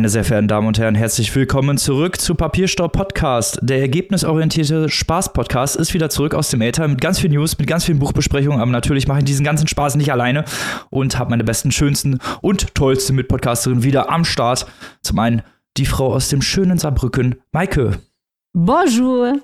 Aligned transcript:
Meine 0.00 0.08
sehr 0.08 0.24
verehrten 0.24 0.48
Damen 0.48 0.66
und 0.66 0.78
Herren, 0.78 0.94
herzlich 0.94 1.34
willkommen 1.36 1.76
zurück 1.76 2.18
zu 2.18 2.34
Papierstaub 2.34 2.90
Podcast. 2.90 3.58
Der 3.60 3.80
ergebnisorientierte 3.80 4.88
Spaß-Podcast 4.88 5.76
ist 5.76 5.92
wieder 5.92 6.08
zurück 6.08 6.34
aus 6.34 6.48
dem 6.48 6.62
Äther 6.62 6.88
mit 6.88 7.02
ganz 7.02 7.18
viel 7.18 7.28
News, 7.28 7.58
mit 7.58 7.66
ganz 7.66 7.84
vielen 7.84 7.98
Buchbesprechungen. 7.98 8.60
Aber 8.60 8.70
natürlich 8.70 9.06
mache 9.06 9.18
ich 9.18 9.26
diesen 9.26 9.44
ganzen 9.44 9.66
Spaß 9.66 9.96
nicht 9.96 10.10
alleine 10.10 10.46
und 10.88 11.18
habe 11.18 11.28
meine 11.28 11.44
besten, 11.44 11.70
schönsten 11.70 12.18
und 12.40 12.74
tollsten 12.74 13.14
Mitpodcasterinnen 13.14 13.84
wieder 13.84 14.08
am 14.08 14.24
Start. 14.24 14.64
Zum 15.02 15.18
einen 15.18 15.42
die 15.76 15.84
Frau 15.84 16.14
aus 16.14 16.30
dem 16.30 16.40
schönen 16.40 16.78
Saarbrücken, 16.78 17.34
Maike. 17.52 17.98
Bonjour. 18.54 19.38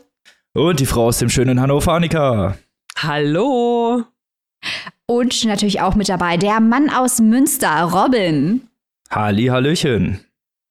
Und 0.55 0.81
die 0.81 0.87
Frau 0.87 1.09
aus 1.09 1.19
dem 1.19 1.29
schönen 1.29 1.61
Hannover, 1.61 1.93
Annika. 1.93 2.57
Hallo. 2.97 4.05
Und 5.05 5.45
natürlich 5.45 5.83
auch 5.83 5.97
mit 5.97 6.09
dabei 6.09 6.39
der 6.39 6.61
Mann 6.61 6.89
aus 6.89 7.21
Münster, 7.21 7.83
Robin. 7.83 8.63
Halli, 9.11 9.49
Hallöchen. 9.49 10.21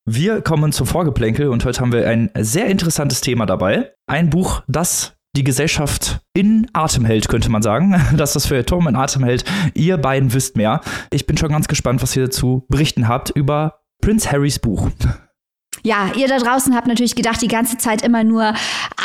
Wir 0.07 0.41
kommen 0.41 0.71
zum 0.71 0.85
Vorgeplänkel 0.85 1.47
und 1.47 1.65
heute 1.65 1.81
haben 1.81 1.91
wir 1.91 2.07
ein 2.07 2.29
sehr 2.37 2.67
interessantes 2.67 3.21
Thema 3.21 3.47
dabei. 3.47 3.91
Ein 4.05 4.29
Buch, 4.29 4.61
das 4.67 5.13
die 5.35 5.43
Gesellschaft 5.43 6.19
in 6.35 6.67
Atem 6.73 7.05
hält, 7.05 7.27
könnte 7.27 7.49
man 7.49 7.63
sagen. 7.63 7.99
Dass 8.15 8.33
das 8.33 8.45
für 8.45 8.63
Tom 8.63 8.87
in 8.87 8.95
Atem 8.95 9.23
hält. 9.23 9.43
Ihr 9.73 9.97
beiden 9.97 10.31
wisst 10.31 10.57
mehr. 10.57 10.81
Ich 11.09 11.25
bin 11.25 11.37
schon 11.37 11.49
ganz 11.49 11.67
gespannt, 11.67 12.03
was 12.03 12.15
ihr 12.15 12.25
dazu 12.25 12.65
berichten 12.69 13.07
habt 13.07 13.31
über 13.31 13.79
Prince 13.99 14.31
Harrys 14.31 14.59
Buch. 14.59 14.91
Ja, 15.81 16.11
ihr 16.15 16.27
da 16.27 16.37
draußen 16.37 16.75
habt 16.75 16.85
natürlich 16.85 17.15
gedacht, 17.15 17.41
die 17.41 17.47
ganze 17.47 17.77
Zeit 17.77 18.03
immer 18.03 18.23
nur 18.23 18.53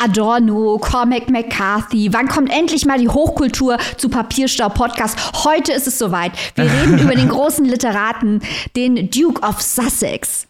Adorno, 0.04 0.76
Cormac 0.78 1.30
McCarthy. 1.30 2.12
Wann 2.12 2.28
kommt 2.28 2.52
endlich 2.52 2.84
mal 2.84 2.98
die 2.98 3.08
Hochkultur 3.08 3.78
zu 3.96 4.10
Papierstau 4.10 4.68
Podcast? 4.68 5.44
Heute 5.44 5.72
ist 5.72 5.86
es 5.86 5.98
soweit. 5.98 6.32
Wir 6.56 6.64
reden 6.64 6.98
über 7.02 7.14
den 7.14 7.30
großen 7.30 7.64
Literaten, 7.64 8.42
den 8.76 9.08
Duke 9.10 9.40
of 9.40 9.62
Sussex. 9.62 10.49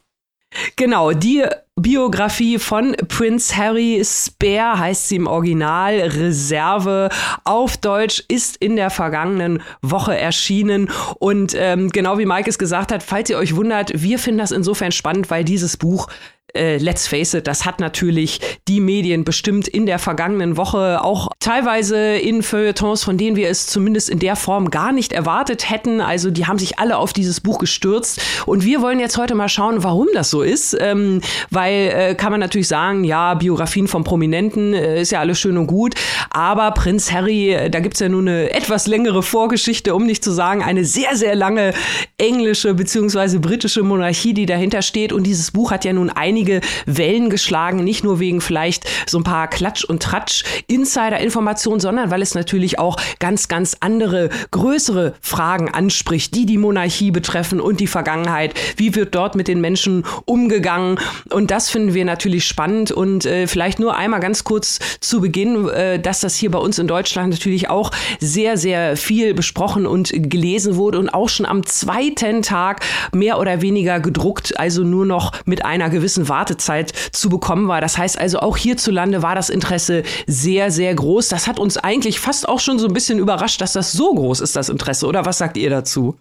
Genau, 0.76 1.12
die 1.12 1.44
Biografie 1.76 2.58
von 2.58 2.94
Prince 3.08 3.56
Harry 3.56 4.02
Spare 4.04 4.78
heißt 4.78 5.08
sie 5.08 5.16
im 5.16 5.26
Original. 5.26 6.00
Reserve 6.00 7.08
auf 7.44 7.76
Deutsch 7.76 8.22
ist 8.28 8.56
in 8.56 8.76
der 8.76 8.90
vergangenen 8.90 9.62
Woche 9.80 10.16
erschienen. 10.16 10.90
Und 11.18 11.54
ähm, 11.56 11.90
genau 11.90 12.18
wie 12.18 12.26
Mike 12.26 12.50
es 12.50 12.58
gesagt 12.58 12.92
hat, 12.92 13.02
falls 13.02 13.30
ihr 13.30 13.38
euch 13.38 13.54
wundert, 13.54 13.92
wir 13.94 14.18
finden 14.18 14.38
das 14.38 14.50
insofern 14.50 14.92
spannend, 14.92 15.30
weil 15.30 15.44
dieses 15.44 15.76
Buch 15.76 16.08
äh, 16.54 16.78
let's 16.78 17.06
face 17.06 17.34
it, 17.34 17.46
das 17.46 17.64
hat 17.64 17.80
natürlich 17.80 18.40
die 18.68 18.80
Medien 18.80 19.24
bestimmt 19.24 19.68
in 19.68 19.86
der 19.86 19.98
vergangenen 19.98 20.56
Woche 20.56 21.02
auch 21.02 21.28
teilweise 21.40 22.16
in 22.16 22.42
Feuilletons, 22.42 23.04
von 23.04 23.16
denen 23.16 23.36
wir 23.36 23.48
es 23.48 23.66
zumindest 23.66 24.10
in 24.10 24.18
der 24.18 24.36
Form 24.36 24.70
gar 24.70 24.92
nicht 24.92 25.12
erwartet 25.12 25.70
hätten. 25.70 26.00
Also 26.00 26.30
die 26.30 26.46
haben 26.46 26.58
sich 26.58 26.78
alle 26.78 26.96
auf 26.96 27.12
dieses 27.12 27.40
Buch 27.40 27.58
gestürzt. 27.58 28.20
Und 28.46 28.64
wir 28.64 28.82
wollen 28.82 29.00
jetzt 29.00 29.16
heute 29.18 29.34
mal 29.34 29.48
schauen, 29.48 29.82
warum 29.82 30.08
das 30.14 30.30
so 30.30 30.42
ist. 30.42 30.76
Ähm, 30.78 31.20
weil 31.50 31.92
äh, 31.94 32.14
kann 32.14 32.30
man 32.30 32.40
natürlich 32.40 32.68
sagen, 32.68 33.04
ja, 33.04 33.34
Biografien 33.34 33.88
von 33.88 34.04
Prominenten 34.04 34.74
äh, 34.74 35.00
ist 35.00 35.12
ja 35.12 35.20
alles 35.20 35.38
schön 35.38 35.56
und 35.56 35.66
gut. 35.66 35.94
Aber 36.30 36.70
Prinz 36.72 37.12
Harry, 37.12 37.52
äh, 37.52 37.70
da 37.70 37.80
gibt's 37.80 38.00
ja 38.00 38.08
nun 38.08 38.28
eine 38.28 38.52
etwas 38.52 38.86
längere 38.86 39.22
Vorgeschichte, 39.22 39.94
um 39.94 40.04
nicht 40.06 40.22
zu 40.22 40.30
sagen, 40.30 40.62
eine 40.62 40.84
sehr, 40.84 41.16
sehr 41.16 41.34
lange 41.34 41.72
englische 42.18 42.74
beziehungsweise 42.74 43.40
britische 43.40 43.82
Monarchie, 43.82 44.34
die 44.34 44.46
dahinter 44.46 44.82
steht. 44.82 45.12
Und 45.12 45.24
dieses 45.24 45.50
Buch 45.50 45.70
hat 45.70 45.84
ja 45.84 45.92
nun 45.92 46.10
einige 46.10 46.39
einige 46.40 46.62
Wellen 46.86 47.28
geschlagen, 47.28 47.84
nicht 47.84 48.02
nur 48.02 48.18
wegen 48.18 48.40
vielleicht 48.40 48.88
so 49.06 49.18
ein 49.18 49.24
paar 49.24 49.46
Klatsch- 49.48 49.84
und 49.84 50.02
Tratsch-Insider-Informationen, 50.02 51.80
sondern 51.80 52.10
weil 52.10 52.22
es 52.22 52.34
natürlich 52.34 52.78
auch 52.78 52.96
ganz, 53.18 53.48
ganz 53.48 53.76
andere, 53.80 54.30
größere 54.50 55.14
Fragen 55.20 55.68
anspricht, 55.68 56.34
die 56.34 56.46
die 56.46 56.56
Monarchie 56.56 57.10
betreffen 57.10 57.60
und 57.60 57.78
die 57.78 57.86
Vergangenheit. 57.86 58.54
Wie 58.76 58.94
wird 58.94 59.14
dort 59.14 59.34
mit 59.34 59.48
den 59.48 59.60
Menschen 59.60 60.06
umgegangen? 60.24 60.98
Und 61.30 61.50
das 61.50 61.68
finden 61.68 61.92
wir 61.92 62.06
natürlich 62.06 62.46
spannend 62.46 62.90
und 62.90 63.26
äh, 63.26 63.46
vielleicht 63.46 63.78
nur 63.78 63.94
einmal 63.94 64.20
ganz 64.20 64.42
kurz 64.42 64.78
zu 65.00 65.20
Beginn, 65.20 65.68
äh, 65.68 65.98
dass 65.98 66.20
das 66.20 66.36
hier 66.36 66.50
bei 66.50 66.58
uns 66.58 66.78
in 66.78 66.86
Deutschland 66.86 67.34
natürlich 67.34 67.68
auch 67.68 67.90
sehr, 68.18 68.56
sehr 68.56 68.96
viel 68.96 69.34
besprochen 69.34 69.86
und 69.86 70.10
gelesen 70.14 70.76
wurde 70.76 70.98
und 70.98 71.10
auch 71.10 71.28
schon 71.28 71.44
am 71.44 71.66
zweiten 71.66 72.40
Tag 72.40 72.80
mehr 73.12 73.38
oder 73.38 73.60
weniger 73.60 74.00
gedruckt, 74.00 74.58
also 74.58 74.84
nur 74.84 75.04
noch 75.04 75.32
mit 75.44 75.66
einer 75.66 75.90
gewissen 75.90 76.19
Wartezeit 76.28 76.92
zu 77.12 77.28
bekommen 77.28 77.68
war. 77.68 77.80
Das 77.80 77.98
heißt 77.98 78.18
also, 78.18 78.40
auch 78.40 78.56
hierzulande 78.56 79.22
war 79.22 79.34
das 79.34 79.50
Interesse 79.50 80.02
sehr, 80.26 80.70
sehr 80.70 80.94
groß. 80.94 81.28
Das 81.28 81.46
hat 81.46 81.58
uns 81.58 81.76
eigentlich 81.76 82.20
fast 82.20 82.48
auch 82.48 82.60
schon 82.60 82.78
so 82.78 82.86
ein 82.86 82.92
bisschen 82.92 83.18
überrascht, 83.18 83.60
dass 83.60 83.72
das 83.72 83.92
so 83.92 84.14
groß 84.14 84.40
ist, 84.40 84.56
das 84.56 84.68
Interesse. 84.68 85.06
Oder 85.06 85.24
was 85.24 85.38
sagt 85.38 85.56
ihr 85.56 85.70
dazu? 85.70 86.16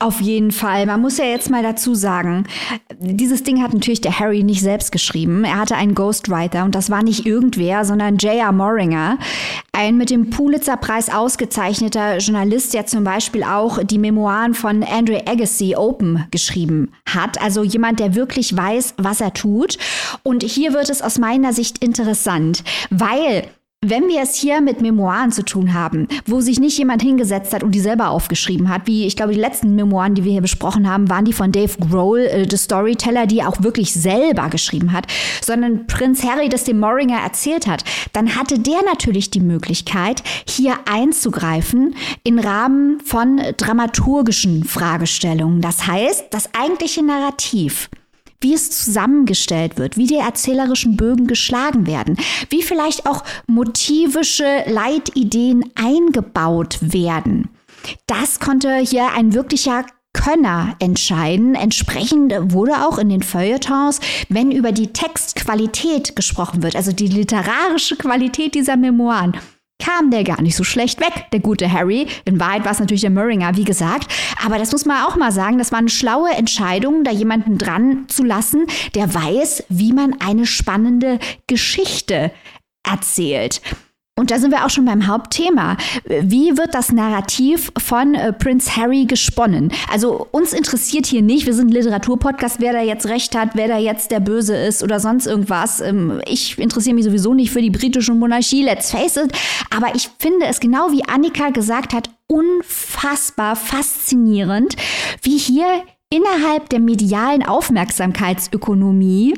Auf 0.00 0.20
jeden 0.20 0.52
Fall. 0.52 0.86
Man 0.86 1.00
muss 1.00 1.18
ja 1.18 1.24
jetzt 1.24 1.50
mal 1.50 1.64
dazu 1.64 1.92
sagen, 1.96 2.44
dieses 3.00 3.42
Ding 3.42 3.60
hat 3.60 3.74
natürlich 3.74 4.00
der 4.00 4.16
Harry 4.20 4.44
nicht 4.44 4.62
selbst 4.62 4.92
geschrieben. 4.92 5.42
Er 5.42 5.56
hatte 5.56 5.74
einen 5.74 5.96
Ghostwriter 5.96 6.64
und 6.64 6.76
das 6.76 6.88
war 6.88 7.02
nicht 7.02 7.26
irgendwer, 7.26 7.84
sondern 7.84 8.16
J.R. 8.16 8.52
Moringer, 8.52 9.18
ein 9.72 9.96
mit 9.96 10.10
dem 10.10 10.30
Pulitzer-Preis 10.30 11.12
ausgezeichneter 11.12 12.18
Journalist, 12.18 12.74
der 12.74 12.86
zum 12.86 13.02
Beispiel 13.02 13.42
auch 13.42 13.82
die 13.82 13.98
Memoiren 13.98 14.54
von 14.54 14.84
Andre 14.84 15.26
Agassi 15.26 15.74
Open 15.74 16.26
geschrieben 16.30 16.92
hat. 17.04 17.42
Also 17.42 17.64
jemand, 17.64 17.98
der 17.98 18.14
wirklich 18.14 18.56
weiß, 18.56 18.94
was 18.98 19.20
er 19.20 19.34
tut. 19.34 19.78
Und 20.22 20.44
hier 20.44 20.74
wird 20.74 20.90
es 20.90 21.02
aus 21.02 21.18
meiner 21.18 21.52
Sicht 21.52 21.78
interessant, 21.78 22.62
weil 22.90 23.48
wenn 23.86 24.08
wir 24.08 24.22
es 24.22 24.34
hier 24.34 24.60
mit 24.60 24.80
Memoiren 24.80 25.30
zu 25.30 25.44
tun 25.44 25.72
haben, 25.72 26.08
wo 26.26 26.40
sich 26.40 26.58
nicht 26.58 26.76
jemand 26.76 27.00
hingesetzt 27.00 27.54
hat 27.54 27.62
und 27.62 27.72
die 27.72 27.80
selber 27.80 28.10
aufgeschrieben 28.10 28.68
hat, 28.68 28.82
wie 28.86 29.06
ich 29.06 29.14
glaube, 29.14 29.32
die 29.32 29.40
letzten 29.40 29.76
Memoiren, 29.76 30.16
die 30.16 30.24
wir 30.24 30.32
hier 30.32 30.42
besprochen 30.42 30.90
haben, 30.90 31.08
waren 31.08 31.24
die 31.24 31.32
von 31.32 31.52
Dave 31.52 31.78
Grohl, 31.78 32.20
äh, 32.20 32.46
The 32.50 32.56
Storyteller, 32.56 33.26
die 33.26 33.44
auch 33.44 33.62
wirklich 33.62 33.94
selber 33.94 34.48
geschrieben 34.50 34.92
hat, 34.92 35.06
sondern 35.40 35.86
Prinz 35.86 36.24
Harry 36.24 36.48
das 36.48 36.64
dem 36.64 36.80
Moringer 36.80 37.20
erzählt 37.20 37.68
hat, 37.68 37.84
dann 38.12 38.34
hatte 38.34 38.58
der 38.58 38.82
natürlich 38.84 39.30
die 39.30 39.40
Möglichkeit, 39.40 40.24
hier 40.48 40.74
einzugreifen 40.90 41.94
im 42.24 42.40
Rahmen 42.40 42.98
von 43.04 43.40
dramaturgischen 43.56 44.64
Fragestellungen. 44.64 45.60
Das 45.60 45.86
heißt, 45.86 46.26
das 46.30 46.52
eigentliche 46.52 47.04
Narrativ 47.04 47.88
wie 48.40 48.54
es 48.54 48.70
zusammengestellt 48.70 49.78
wird, 49.78 49.96
wie 49.96 50.06
die 50.06 50.16
erzählerischen 50.16 50.96
Bögen 50.96 51.26
geschlagen 51.26 51.86
werden, 51.86 52.16
wie 52.50 52.62
vielleicht 52.62 53.06
auch 53.06 53.24
motivische 53.46 54.64
Leitideen 54.66 55.64
eingebaut 55.74 56.78
werden. 56.80 57.48
Das 58.06 58.40
konnte 58.40 58.76
hier 58.78 59.12
ein 59.12 59.34
wirklicher 59.34 59.84
Könner 60.12 60.74
entscheiden. 60.80 61.54
Entsprechend 61.54 62.34
wurde 62.52 62.86
auch 62.86 62.98
in 62.98 63.08
den 63.08 63.22
Feuilletons, 63.22 64.00
wenn 64.28 64.50
über 64.50 64.72
die 64.72 64.92
Textqualität 64.92 66.16
gesprochen 66.16 66.62
wird, 66.62 66.76
also 66.76 66.92
die 66.92 67.06
literarische 67.06 67.96
Qualität 67.96 68.54
dieser 68.54 68.76
Memoiren, 68.76 69.36
kam 69.78 70.10
der 70.10 70.24
gar 70.24 70.42
nicht 70.42 70.56
so 70.56 70.64
schlecht 70.64 71.00
weg, 71.00 71.26
der 71.32 71.40
gute 71.40 71.70
Harry. 71.70 72.06
In 72.24 72.40
Wahrheit 72.40 72.64
war 72.64 72.72
es 72.72 72.80
natürlich 72.80 73.02
der 73.02 73.10
Murringer, 73.10 73.56
wie 73.56 73.64
gesagt. 73.64 74.12
Aber 74.44 74.58
das 74.58 74.72
muss 74.72 74.84
man 74.84 75.04
auch 75.04 75.16
mal 75.16 75.32
sagen, 75.32 75.58
das 75.58 75.72
war 75.72 75.78
eine 75.78 75.88
schlaue 75.88 76.30
Entscheidung, 76.30 77.04
da 77.04 77.10
jemanden 77.10 77.58
dran 77.58 78.04
zu 78.08 78.24
lassen, 78.24 78.66
der 78.94 79.14
weiß, 79.14 79.64
wie 79.68 79.92
man 79.92 80.20
eine 80.20 80.46
spannende 80.46 81.18
Geschichte 81.46 82.32
erzählt. 82.82 83.60
Und 84.18 84.32
da 84.32 84.38
sind 84.40 84.50
wir 84.50 84.66
auch 84.66 84.70
schon 84.70 84.84
beim 84.84 85.06
Hauptthema. 85.06 85.76
Wie 86.04 86.56
wird 86.56 86.74
das 86.74 86.90
Narrativ 86.90 87.70
von 87.78 88.16
äh, 88.16 88.32
Prince 88.32 88.74
Harry 88.76 89.04
gesponnen? 89.04 89.70
Also 89.92 90.26
uns 90.32 90.52
interessiert 90.52 91.06
hier 91.06 91.22
nicht, 91.22 91.46
wir 91.46 91.54
sind 91.54 91.70
Literaturpodcast, 91.70 92.58
wer 92.58 92.72
da 92.72 92.82
jetzt 92.82 93.06
recht 93.06 93.36
hat, 93.36 93.50
wer 93.54 93.68
da 93.68 93.78
jetzt 93.78 94.10
der 94.10 94.18
Böse 94.18 94.56
ist 94.56 94.82
oder 94.82 94.98
sonst 94.98 95.26
irgendwas. 95.26 95.80
Ähm, 95.80 96.20
ich 96.26 96.58
interessiere 96.58 96.96
mich 96.96 97.04
sowieso 97.04 97.32
nicht 97.32 97.52
für 97.52 97.62
die 97.62 97.70
britische 97.70 98.12
Monarchie, 98.12 98.64
let's 98.64 98.90
face 98.90 99.16
it. 99.16 99.30
Aber 99.70 99.94
ich 99.94 100.10
finde 100.18 100.46
es 100.46 100.58
genau 100.58 100.90
wie 100.90 101.08
Annika 101.08 101.50
gesagt 101.50 101.94
hat, 101.94 102.10
unfassbar 102.26 103.54
faszinierend, 103.54 104.74
wie 105.22 105.38
hier 105.38 105.84
innerhalb 106.10 106.68
der 106.70 106.80
medialen 106.80 107.44
Aufmerksamkeitsökonomie 107.46 109.34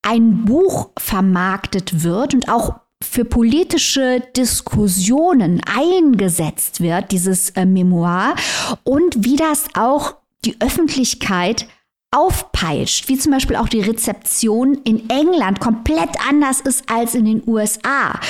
ein 0.00 0.46
Buch 0.46 0.90
vermarktet 0.98 2.02
wird 2.02 2.32
und 2.34 2.48
auch 2.48 2.83
für 3.04 3.24
politische 3.24 4.22
Diskussionen 4.36 5.60
eingesetzt 5.64 6.80
wird, 6.80 7.12
dieses 7.12 7.50
äh, 7.50 7.64
Memoir, 7.64 8.34
und 8.82 9.24
wie 9.24 9.36
das 9.36 9.66
auch 9.74 10.16
die 10.44 10.56
Öffentlichkeit 10.60 11.66
aufpeitscht, 12.14 13.08
wie 13.08 13.18
zum 13.18 13.32
Beispiel 13.32 13.56
auch 13.56 13.68
die 13.68 13.80
Rezeption 13.80 14.74
in 14.84 15.10
England 15.10 15.60
komplett 15.60 16.10
anders 16.28 16.60
ist 16.60 16.88
als 16.88 17.14
in 17.14 17.24
den 17.24 17.42
USA, 17.46 18.20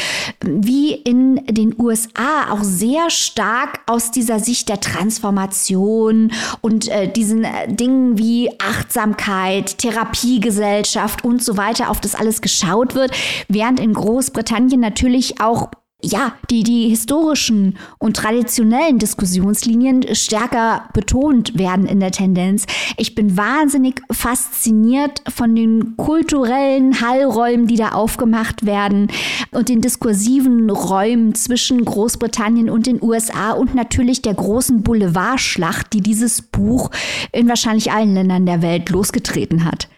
wie 0.43 0.93
in 0.95 1.45
den 1.47 1.75
USA 1.79 2.51
auch 2.51 2.63
sehr 2.63 3.11
stark 3.11 3.81
aus 3.87 4.11
dieser 4.11 4.41
Sicht 4.41 4.69
der 4.69 4.81
Transformation 4.81 6.33
und 6.63 6.89
äh, 6.89 7.13
diesen 7.13 7.45
äh, 7.45 7.73
Dingen 7.73 8.19
wie 8.19 8.51
Achtsamkeit, 8.59 9.79
Therapiegesellschaft 9.79 11.23
und 11.23 11.43
so 11.43 11.57
weiter 11.57 11.91
auf 11.91 12.01
das 12.01 12.15
alles 12.15 12.41
geschaut 12.41 12.95
wird, 12.95 13.11
während 13.49 13.81
in 13.81 13.93
Großbritannien 13.93 14.81
natürlich 14.81 15.41
auch 15.41 15.71
ja, 16.05 16.33
die, 16.51 16.63
die 16.63 16.89
historischen 16.89 17.77
und 17.99 18.17
traditionellen 18.17 18.99
Diskussionslinien 18.99 20.15
stärker 20.15 20.89
betont 20.93 21.59
werden 21.59 21.87
in 21.87 22.01
der 22.01 22.11
Tendenz. 22.11 22.67
Ich 22.97 23.15
bin 23.15 23.37
wahnsinnig 23.37 24.03
fasziniert 24.11 25.23
von 25.35 25.55
den 25.55 25.97
kulturellen 25.97 27.01
Hallräumen, 27.01 27.67
die 27.67 27.77
da 27.77 27.91
aufgemacht 27.91 28.67
werden 28.67 29.09
und 29.51 29.69
den 29.69 29.81
diskursiven 29.81 30.71
Räumen 30.71 31.35
zwischen 31.35 31.85
Großbritannien 31.85 32.71
und 32.71 32.87
den 32.87 33.03
USA 33.03 33.53
und 33.53 33.75
natürlich 33.75 34.23
der 34.23 34.35
großen 34.35 34.83
Boulevardschlacht, 34.83 35.93
die 35.93 36.01
dieses 36.01 36.43
Buch 36.43 36.91
in 37.33 37.49
wahrscheinlich 37.49 37.93
allen 37.93 38.15
Ländern 38.15 38.47
der 38.47 38.63
Welt 38.63 38.91
losgetreten 38.91 39.65
hat. 39.65 39.89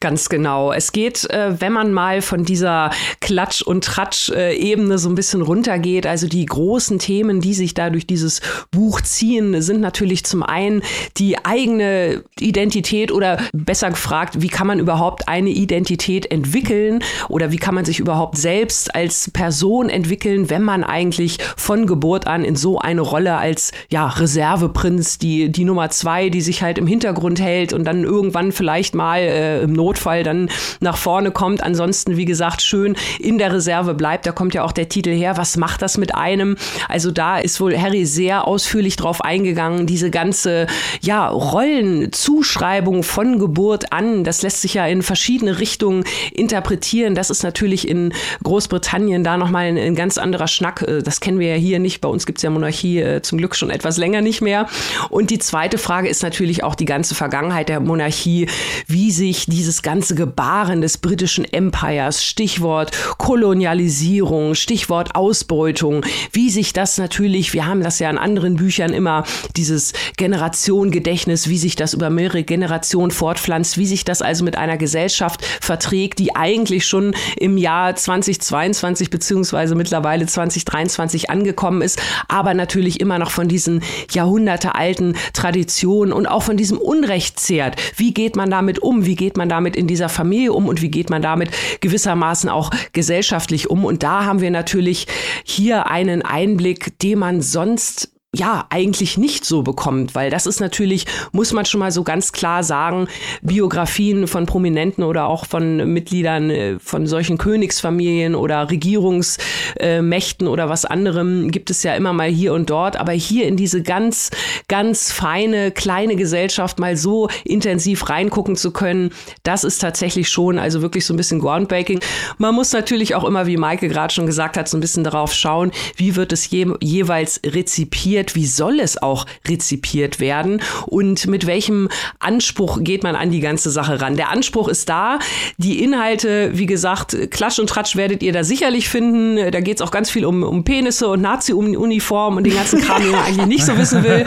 Ganz 0.00 0.28
genau. 0.28 0.72
Es 0.72 0.92
geht, 0.92 1.28
äh, 1.30 1.60
wenn 1.60 1.72
man 1.72 1.92
mal 1.92 2.22
von 2.22 2.44
dieser 2.44 2.90
Klatsch- 3.20 3.62
und 3.62 3.84
Tratsch-Ebene 3.84 4.98
so 4.98 5.08
ein 5.08 5.14
bisschen 5.14 5.42
runtergeht, 5.42 6.06
also 6.06 6.26
die 6.26 6.44
großen 6.46 6.98
Themen, 6.98 7.40
die 7.40 7.54
sich 7.54 7.74
da 7.74 7.90
durch 7.90 8.06
dieses 8.06 8.40
Buch 8.70 9.00
ziehen, 9.00 9.60
sind 9.62 9.80
natürlich 9.80 10.24
zum 10.24 10.42
einen 10.42 10.82
die 11.16 11.44
eigene 11.44 12.24
Identität 12.40 13.12
oder 13.12 13.38
besser 13.52 13.90
gefragt, 13.90 14.42
wie 14.42 14.48
kann 14.48 14.66
man 14.66 14.78
überhaupt 14.78 15.28
eine 15.28 15.50
Identität 15.50 16.30
entwickeln 16.30 17.02
oder 17.28 17.52
wie 17.52 17.56
kann 17.56 17.74
man 17.74 17.84
sich 17.84 18.00
überhaupt 18.00 18.36
selbst 18.36 18.94
als 18.94 19.30
Person 19.30 19.88
entwickeln, 19.88 20.50
wenn 20.50 20.62
man 20.62 20.84
eigentlich 20.84 21.38
von 21.56 21.86
Geburt 21.86 22.26
an 22.26 22.44
in 22.44 22.56
so 22.56 22.78
eine 22.78 23.00
Rolle 23.00 23.36
als 23.36 23.72
ja, 23.90 24.08
Reserveprinz, 24.08 25.18
die, 25.18 25.50
die 25.50 25.64
Nummer 25.64 25.90
zwei, 25.90 26.28
die 26.28 26.40
sich 26.40 26.62
halt 26.62 26.78
im 26.78 26.86
Hintergrund 26.86 27.40
hält 27.40 27.72
und 27.72 27.84
dann 27.84 28.04
irgendwann 28.04 28.52
vielleicht 28.52 28.94
mal 28.94 29.20
äh, 29.20 29.61
im 29.62 29.72
Notfall 29.72 30.22
dann 30.22 30.50
nach 30.80 30.96
vorne 30.96 31.30
kommt. 31.30 31.62
Ansonsten, 31.62 32.16
wie 32.16 32.24
gesagt, 32.24 32.62
schön 32.62 32.96
in 33.18 33.38
der 33.38 33.52
Reserve 33.52 33.94
bleibt. 33.94 34.26
Da 34.26 34.32
kommt 34.32 34.54
ja 34.54 34.64
auch 34.64 34.72
der 34.72 34.88
Titel 34.88 35.10
her. 35.10 35.36
Was 35.36 35.56
macht 35.56 35.82
das 35.82 35.98
mit 35.98 36.14
einem? 36.14 36.56
Also 36.88 37.10
da 37.10 37.38
ist 37.38 37.60
wohl 37.60 37.78
Harry 37.78 38.04
sehr 38.04 38.46
ausführlich 38.46 38.96
drauf 38.96 39.22
eingegangen. 39.22 39.86
Diese 39.86 40.10
ganze, 40.10 40.66
ja, 41.00 41.28
Rollenzuschreibung 41.28 43.02
von 43.02 43.38
Geburt 43.38 43.92
an, 43.92 44.24
das 44.24 44.42
lässt 44.42 44.60
sich 44.62 44.74
ja 44.74 44.86
in 44.86 45.02
verschiedene 45.02 45.58
Richtungen 45.58 46.04
interpretieren. 46.32 47.14
Das 47.14 47.30
ist 47.30 47.42
natürlich 47.42 47.88
in 47.88 48.12
Großbritannien 48.42 49.24
da 49.24 49.36
nochmal 49.36 49.66
ein, 49.66 49.78
ein 49.78 49.94
ganz 49.94 50.18
anderer 50.18 50.48
Schnack. 50.48 50.82
Äh, 50.82 51.02
das 51.02 51.20
kennen 51.20 51.38
wir 51.38 51.48
ja 51.48 51.56
hier 51.56 51.78
nicht. 51.78 52.00
Bei 52.00 52.08
uns 52.08 52.26
gibt 52.26 52.38
es 52.38 52.42
ja 52.42 52.50
Monarchie 52.50 53.00
äh, 53.00 53.22
zum 53.22 53.38
Glück 53.38 53.54
schon 53.54 53.70
etwas 53.70 53.96
länger 53.96 54.20
nicht 54.20 54.40
mehr. 54.40 54.66
Und 55.10 55.30
die 55.30 55.38
zweite 55.38 55.78
Frage 55.78 56.08
ist 56.08 56.22
natürlich 56.22 56.64
auch 56.64 56.74
die 56.74 56.84
ganze 56.84 57.14
Vergangenheit 57.14 57.68
der 57.68 57.80
Monarchie, 57.80 58.48
wie 58.86 59.10
sich 59.10 59.46
dieses 59.52 59.82
ganze 59.82 60.14
Gebaren 60.14 60.80
des 60.80 60.98
britischen 60.98 61.44
Empires, 61.44 62.24
Stichwort 62.24 62.90
Kolonialisierung, 63.18 64.54
Stichwort 64.54 65.14
Ausbeutung, 65.14 66.04
wie 66.32 66.50
sich 66.50 66.72
das 66.72 66.98
natürlich, 66.98 67.52
wir 67.52 67.66
haben 67.66 67.82
das 67.82 67.98
ja 67.98 68.08
in 68.08 68.18
anderen 68.18 68.56
Büchern 68.56 68.92
immer, 68.92 69.24
dieses 69.56 69.92
Generationengedächtnis, 70.16 71.48
wie 71.48 71.58
sich 71.58 71.76
das 71.76 71.94
über 71.94 72.10
mehrere 72.10 72.42
Generationen 72.44 73.10
fortpflanzt, 73.10 73.78
wie 73.78 73.86
sich 73.86 74.04
das 74.04 74.22
also 74.22 74.44
mit 74.44 74.56
einer 74.56 74.78
Gesellschaft 74.78 75.44
verträgt, 75.60 76.18
die 76.18 76.34
eigentlich 76.34 76.86
schon 76.86 77.14
im 77.36 77.58
Jahr 77.58 77.94
2022 77.94 79.10
beziehungsweise 79.10 79.74
mittlerweile 79.74 80.26
2023 80.26 81.30
angekommen 81.30 81.82
ist, 81.82 82.00
aber 82.28 82.54
natürlich 82.54 83.00
immer 83.00 83.18
noch 83.18 83.30
von 83.30 83.48
diesen 83.48 83.82
jahrhundertealten 84.10 85.16
Traditionen 85.32 86.12
und 86.12 86.26
auch 86.26 86.42
von 86.42 86.56
diesem 86.56 86.78
Unrecht 86.78 87.38
zehrt. 87.38 87.76
Wie 87.96 88.14
geht 88.14 88.36
man 88.36 88.50
damit 88.50 88.78
um? 88.78 89.04
Wie 89.04 89.16
geht 89.16 89.31
man 89.36 89.42
man 89.42 89.48
damit 89.48 89.74
in 89.74 89.88
dieser 89.88 90.08
Familie 90.08 90.52
um 90.52 90.68
und 90.68 90.82
wie 90.82 90.90
geht 90.90 91.10
man 91.10 91.20
damit 91.20 91.50
gewissermaßen 91.80 92.48
auch 92.48 92.70
gesellschaftlich 92.92 93.68
um. 93.68 93.84
Und 93.84 94.04
da 94.04 94.24
haben 94.24 94.40
wir 94.40 94.50
natürlich 94.50 95.06
hier 95.44 95.88
einen 95.88 96.22
Einblick, 96.22 96.98
den 97.00 97.18
man 97.18 97.42
sonst 97.42 98.12
ja, 98.34 98.64
eigentlich 98.70 99.18
nicht 99.18 99.44
so 99.44 99.62
bekommt, 99.62 100.14
weil 100.14 100.30
das 100.30 100.46
ist 100.46 100.58
natürlich, 100.58 101.04
muss 101.32 101.52
man 101.52 101.66
schon 101.66 101.80
mal 101.80 101.92
so 101.92 102.02
ganz 102.02 102.32
klar 102.32 102.64
sagen, 102.64 103.06
Biografien 103.42 104.26
von 104.26 104.46
Prominenten 104.46 105.04
oder 105.04 105.26
auch 105.26 105.44
von 105.44 105.92
Mitgliedern 105.92 106.48
äh, 106.48 106.78
von 106.78 107.06
solchen 107.06 107.36
Königsfamilien 107.36 108.34
oder 108.34 108.70
Regierungsmächten 108.70 110.48
oder 110.48 110.70
was 110.70 110.86
anderem 110.86 111.50
gibt 111.50 111.68
es 111.68 111.82
ja 111.82 111.94
immer 111.94 112.14
mal 112.14 112.30
hier 112.30 112.54
und 112.54 112.70
dort, 112.70 112.96
aber 112.96 113.12
hier 113.12 113.46
in 113.46 113.58
diese 113.58 113.82
ganz, 113.82 114.30
ganz 114.66 115.12
feine, 115.12 115.70
kleine 115.70 116.16
Gesellschaft 116.16 116.78
mal 116.78 116.96
so 116.96 117.28
intensiv 117.44 118.08
reingucken 118.08 118.56
zu 118.56 118.70
können, 118.70 119.10
das 119.42 119.62
ist 119.62 119.78
tatsächlich 119.78 120.30
schon, 120.30 120.58
also 120.58 120.80
wirklich 120.80 121.04
so 121.04 121.12
ein 121.12 121.18
bisschen 121.18 121.38
Groundbreaking. 121.38 122.00
Man 122.38 122.54
muss 122.54 122.72
natürlich 122.72 123.14
auch 123.14 123.24
immer, 123.24 123.46
wie 123.46 123.58
Maike 123.58 123.88
gerade 123.88 124.14
schon 124.14 124.24
gesagt 124.24 124.56
hat, 124.56 124.70
so 124.70 124.78
ein 124.78 124.80
bisschen 124.80 125.04
darauf 125.04 125.34
schauen, 125.34 125.70
wie 125.96 126.16
wird 126.16 126.32
es 126.32 126.48
je, 126.48 126.66
jeweils 126.80 127.38
rezipiert 127.44 128.21
rezipiert, 128.22 128.34
wie 128.34 128.46
soll 128.46 128.80
es 128.80 129.00
auch 129.00 129.26
rezipiert 129.48 130.20
werden 130.20 130.60
und 130.86 131.26
mit 131.26 131.46
welchem 131.46 131.88
Anspruch 132.18 132.78
geht 132.82 133.02
man 133.02 133.16
an 133.16 133.30
die 133.30 133.40
ganze 133.40 133.70
Sache 133.70 134.00
ran. 134.00 134.16
Der 134.16 134.30
Anspruch 134.30 134.68
ist 134.68 134.88
da, 134.88 135.18
die 135.58 135.82
Inhalte, 135.82 136.50
wie 136.54 136.66
gesagt, 136.66 137.16
Klatsch 137.30 137.58
und 137.58 137.68
Tratsch 137.68 137.96
werdet 137.96 138.22
ihr 138.22 138.32
da 138.32 138.44
sicherlich 138.44 138.88
finden. 138.88 139.50
Da 139.50 139.60
geht 139.60 139.76
es 139.76 139.82
auch 139.82 139.90
ganz 139.90 140.10
viel 140.10 140.24
um, 140.24 140.42
um 140.42 140.64
Penisse 140.64 141.08
und 141.08 141.20
Nazi-Uniform 141.20 142.36
und 142.36 142.44
den 142.44 142.54
ganzen 142.54 142.80
Kram, 142.80 143.02
den 143.02 143.12
man 143.12 143.24
eigentlich 143.24 143.46
nicht 143.46 143.64
so 143.64 143.76
wissen 143.76 144.02
will. 144.04 144.24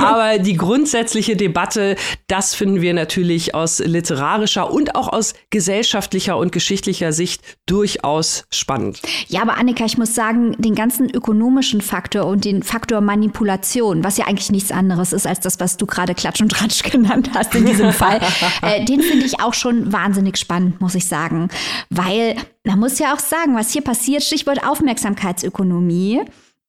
Aber 0.00 0.38
die 0.38 0.56
grundsätzliche 0.56 1.36
Debatte, 1.36 1.96
das 2.28 2.54
finden 2.54 2.80
wir 2.80 2.94
natürlich 2.94 3.54
aus 3.54 3.78
literarischer 3.78 4.70
und 4.70 4.94
auch 4.94 5.08
aus 5.08 5.34
gesellschaftlicher 5.50 6.36
und 6.36 6.52
geschichtlicher 6.52 7.12
Sicht 7.12 7.42
durchaus 7.66 8.44
spannend. 8.50 9.00
Ja, 9.28 9.42
aber 9.42 9.56
Annika, 9.56 9.84
ich 9.84 9.98
muss 9.98 10.14
sagen, 10.14 10.54
den 10.58 10.74
ganzen 10.74 11.10
ökonomischen 11.10 11.80
Faktor 11.80 12.26
und 12.26 12.44
den 12.44 12.62
Faktor 12.62 13.00
Manipulation 13.00 13.29
Manipulation, 13.30 14.02
was 14.02 14.16
ja 14.16 14.26
eigentlich 14.26 14.50
nichts 14.50 14.72
anderes 14.72 15.12
ist 15.12 15.26
als 15.26 15.40
das, 15.40 15.60
was 15.60 15.76
du 15.76 15.86
gerade 15.86 16.14
Klatsch 16.14 16.40
und 16.40 16.50
Tratsch 16.50 16.82
genannt 16.90 17.30
hast 17.34 17.54
in 17.54 17.64
diesem 17.64 17.92
Fall, 17.92 18.20
äh, 18.62 18.84
den 18.84 19.00
finde 19.00 19.24
ich 19.24 19.40
auch 19.40 19.54
schon 19.54 19.92
wahnsinnig 19.92 20.36
spannend, 20.36 20.80
muss 20.80 20.94
ich 20.94 21.06
sagen. 21.06 21.48
Weil 21.88 22.36
man 22.64 22.78
muss 22.78 22.98
ja 22.98 23.14
auch 23.14 23.18
sagen, 23.18 23.56
was 23.56 23.72
hier 23.72 23.82
passiert, 23.82 24.22
Stichwort 24.22 24.66
Aufmerksamkeitsökonomie. 24.66 26.22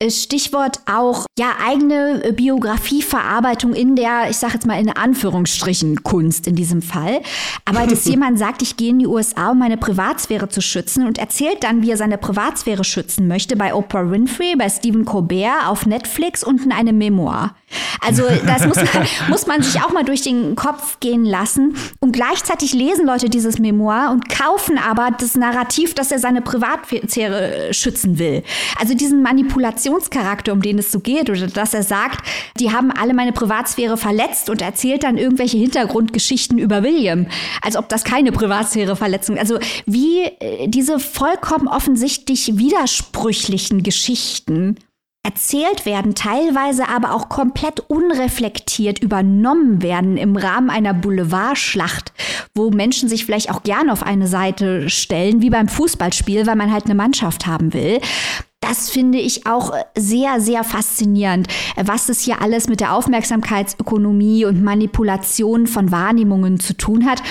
Stichwort 0.09 0.79
auch 0.91 1.25
ja 1.37 1.53
eigene 1.63 2.23
äh, 2.23 2.31
Biografieverarbeitung 2.31 3.73
in 3.73 3.95
der, 3.95 4.29
ich 4.29 4.37
sage 4.37 4.53
jetzt 4.53 4.65
mal 4.65 4.79
in 4.79 4.89
Anführungsstrichen 4.89 6.03
Kunst 6.03 6.47
in 6.47 6.55
diesem 6.55 6.81
Fall. 6.81 7.21
Aber 7.65 7.85
dass 7.85 8.05
jemand 8.05 8.39
sagt, 8.39 8.61
ich 8.61 8.77
gehe 8.77 8.89
in 8.89 8.99
die 8.99 9.07
USA, 9.07 9.51
um 9.51 9.59
meine 9.59 9.77
Privatsphäre 9.77 10.49
zu 10.49 10.61
schützen 10.61 11.05
und 11.05 11.17
erzählt 11.17 11.63
dann, 11.63 11.81
wie 11.81 11.91
er 11.91 11.97
seine 11.97 12.17
Privatsphäre 12.17 12.83
schützen 12.83 13.27
möchte 13.27 13.55
bei 13.55 13.73
Oprah 13.73 14.09
Winfrey, 14.09 14.55
bei 14.57 14.69
Stephen 14.69 15.05
Colbert 15.05 15.67
auf 15.67 15.85
Netflix 15.85 16.43
und 16.43 16.63
in 16.65 16.71
einem 16.71 16.97
Memoir. 16.97 17.55
Also 18.01 18.23
das 18.45 18.65
muss, 18.65 18.77
muss 19.29 19.47
man 19.47 19.61
sich 19.61 19.81
auch 19.81 19.91
mal 19.91 20.03
durch 20.03 20.21
den 20.21 20.55
Kopf 20.55 20.99
gehen 20.99 21.25
lassen. 21.25 21.75
Und 21.99 22.11
gleichzeitig 22.13 22.73
lesen 22.73 23.05
Leute 23.05 23.29
dieses 23.29 23.59
Memoir 23.59 24.09
und 24.11 24.29
kaufen 24.29 24.77
aber 24.77 25.11
das 25.11 25.35
Narrativ, 25.35 25.93
dass 25.93 26.11
er 26.11 26.19
seine 26.19 26.41
Privatsphäre 26.41 27.69
äh, 27.69 27.73
schützen 27.73 28.19
will. 28.19 28.43
Also 28.79 28.93
diesen 28.93 29.21
Manipulationscharakter, 29.91 30.53
um 30.53 30.61
den 30.61 30.79
es 30.79 30.91
so 30.91 30.99
geht, 30.99 31.29
oder 31.29 31.47
dass 31.47 31.73
er 31.73 31.83
sagt, 31.83 32.25
die 32.59 32.71
haben 32.71 32.91
alle 32.91 33.13
meine 33.13 33.33
Privatsphäre 33.33 33.97
verletzt 33.97 34.49
und 34.49 34.61
erzählt 34.61 35.03
dann 35.03 35.17
irgendwelche 35.17 35.57
Hintergrundgeschichten 35.57 36.57
über 36.57 36.83
William, 36.83 37.27
als 37.61 37.75
ob 37.75 37.89
das 37.89 38.03
keine 38.03 38.31
Privatsphäreverletzung. 38.31 39.37
Also 39.37 39.59
wie 39.85 40.23
äh, 40.23 40.67
diese 40.67 40.99
vollkommen 40.99 41.67
offensichtlich 41.67 42.57
widersprüchlichen 42.57 43.83
Geschichten 43.83 44.77
erzählt 45.23 45.85
werden, 45.85 46.15
teilweise 46.15 46.87
aber 46.87 47.13
auch 47.13 47.29
komplett 47.29 47.79
unreflektiert 47.79 48.97
übernommen 48.97 49.83
werden 49.83 50.17
im 50.17 50.35
Rahmen 50.35 50.71
einer 50.71 50.95
Boulevardschlacht, 50.95 52.11
wo 52.55 52.71
Menschen 52.71 53.07
sich 53.07 53.23
vielleicht 53.23 53.51
auch 53.51 53.61
gerne 53.61 53.93
auf 53.93 54.01
eine 54.01 54.27
Seite 54.27 54.89
stellen, 54.89 55.43
wie 55.43 55.51
beim 55.51 55.67
Fußballspiel, 55.67 56.47
weil 56.47 56.55
man 56.55 56.73
halt 56.73 56.85
eine 56.85 56.95
Mannschaft 56.95 57.45
haben 57.45 57.71
will. 57.73 57.99
Das 58.61 58.89
finde 58.89 59.17
ich 59.17 59.47
auch 59.47 59.73
sehr, 59.97 60.39
sehr 60.39 60.63
faszinierend, 60.63 61.47
was 61.75 62.09
es 62.09 62.21
hier 62.21 62.41
alles 62.41 62.69
mit 62.69 62.79
der 62.79 62.93
Aufmerksamkeitsökonomie 62.93 64.45
und 64.45 64.63
Manipulation 64.63 65.67
von 65.67 65.91
Wahrnehmungen 65.91 66.59
zu 66.59 66.77
tun 66.77 67.05
hat. 67.05 67.21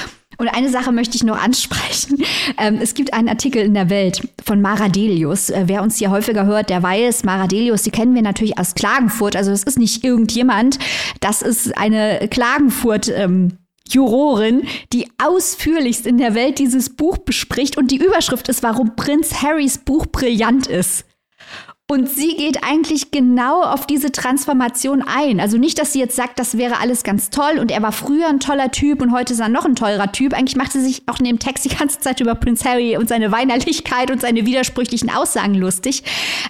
Und 0.41 0.49
eine 0.49 0.71
Sache 0.71 0.91
möchte 0.91 1.17
ich 1.17 1.23
noch 1.23 1.39
ansprechen. 1.43 2.23
Ähm, 2.59 2.79
es 2.81 2.95
gibt 2.95 3.13
einen 3.13 3.29
Artikel 3.29 3.63
in 3.63 3.75
der 3.75 3.91
Welt 3.91 4.27
von 4.45 4.61
Mara 4.61 4.89
Delius. 4.89 5.51
Äh, 5.51 5.65
wer 5.67 5.83
uns 5.83 5.99
hier 5.99 6.11
häufiger 6.11 6.47
hört, 6.47 6.71
der 6.71 6.83
weiß, 6.83 7.25
Mara 7.25 7.47
Delius, 7.47 7.83
die 7.83 7.91
kennen 7.91 8.15
wir 8.15 8.23
natürlich 8.23 8.59
aus 8.59 8.75
Klagenfurt. 8.75 9.37
Also 9.37 9.53
es 9.53 9.63
ist 9.63 9.79
nicht 9.79 10.03
irgendjemand. 10.03 10.79
Das 11.21 11.43
ist 11.43 11.77
eine 11.77 12.27
Klagenfurt. 12.31 13.09
Ähm, 13.09 13.59
Jurorin, 13.89 14.63
die 14.93 15.09
ausführlichst 15.19 16.07
in 16.07 16.17
der 16.17 16.37
Welt 16.37 16.61
dieses 16.61 16.91
Buch 16.91 17.19
bespricht 17.19 17.77
und 17.77 17.91
die 17.91 17.97
Überschrift 17.97 18.49
ist, 18.49 18.63
warum 18.63 18.95
Prinz 18.95 19.43
Harrys 19.43 19.79
Buch 19.79 20.07
brillant 20.07 20.69
ist. 20.69 21.07
Und 21.91 22.09
sie 22.09 22.37
geht 22.37 22.63
eigentlich 22.63 23.11
genau 23.11 23.63
auf 23.65 23.85
diese 23.85 24.13
Transformation 24.13 25.03
ein. 25.03 25.41
Also 25.41 25.59
nicht, 25.59 25.77
dass 25.77 25.93
sie 25.93 25.99
jetzt 25.99 26.15
sagt, 26.15 26.39
das 26.39 26.57
wäre 26.57 26.79
alles 26.79 27.03
ganz 27.03 27.31
toll 27.31 27.59
und 27.59 27.73
er 27.73 27.83
war 27.83 27.91
früher 27.91 28.29
ein 28.29 28.39
toller 28.39 28.71
Typ 28.71 29.03
und 29.03 29.11
heute 29.11 29.33
ist 29.33 29.41
er 29.41 29.49
noch 29.49 29.65
ein 29.65 29.75
teurer 29.75 30.13
Typ. 30.13 30.33
Eigentlich 30.33 30.55
macht 30.55 30.71
sie 30.71 30.81
sich 30.81 31.03
auch 31.09 31.19
in 31.19 31.25
dem 31.25 31.41
Text 31.41 31.65
die 31.65 31.77
ganze 31.77 31.99
Zeit 31.99 32.21
über 32.21 32.37
Prince 32.37 32.65
Harry 32.65 32.97
und 32.97 33.09
seine 33.09 33.33
Weinerlichkeit 33.33 34.13
und 34.13 34.21
seine 34.21 34.47
widersprüchlichen 34.47 35.11
Aussagen 35.11 35.55
lustig. 35.55 36.05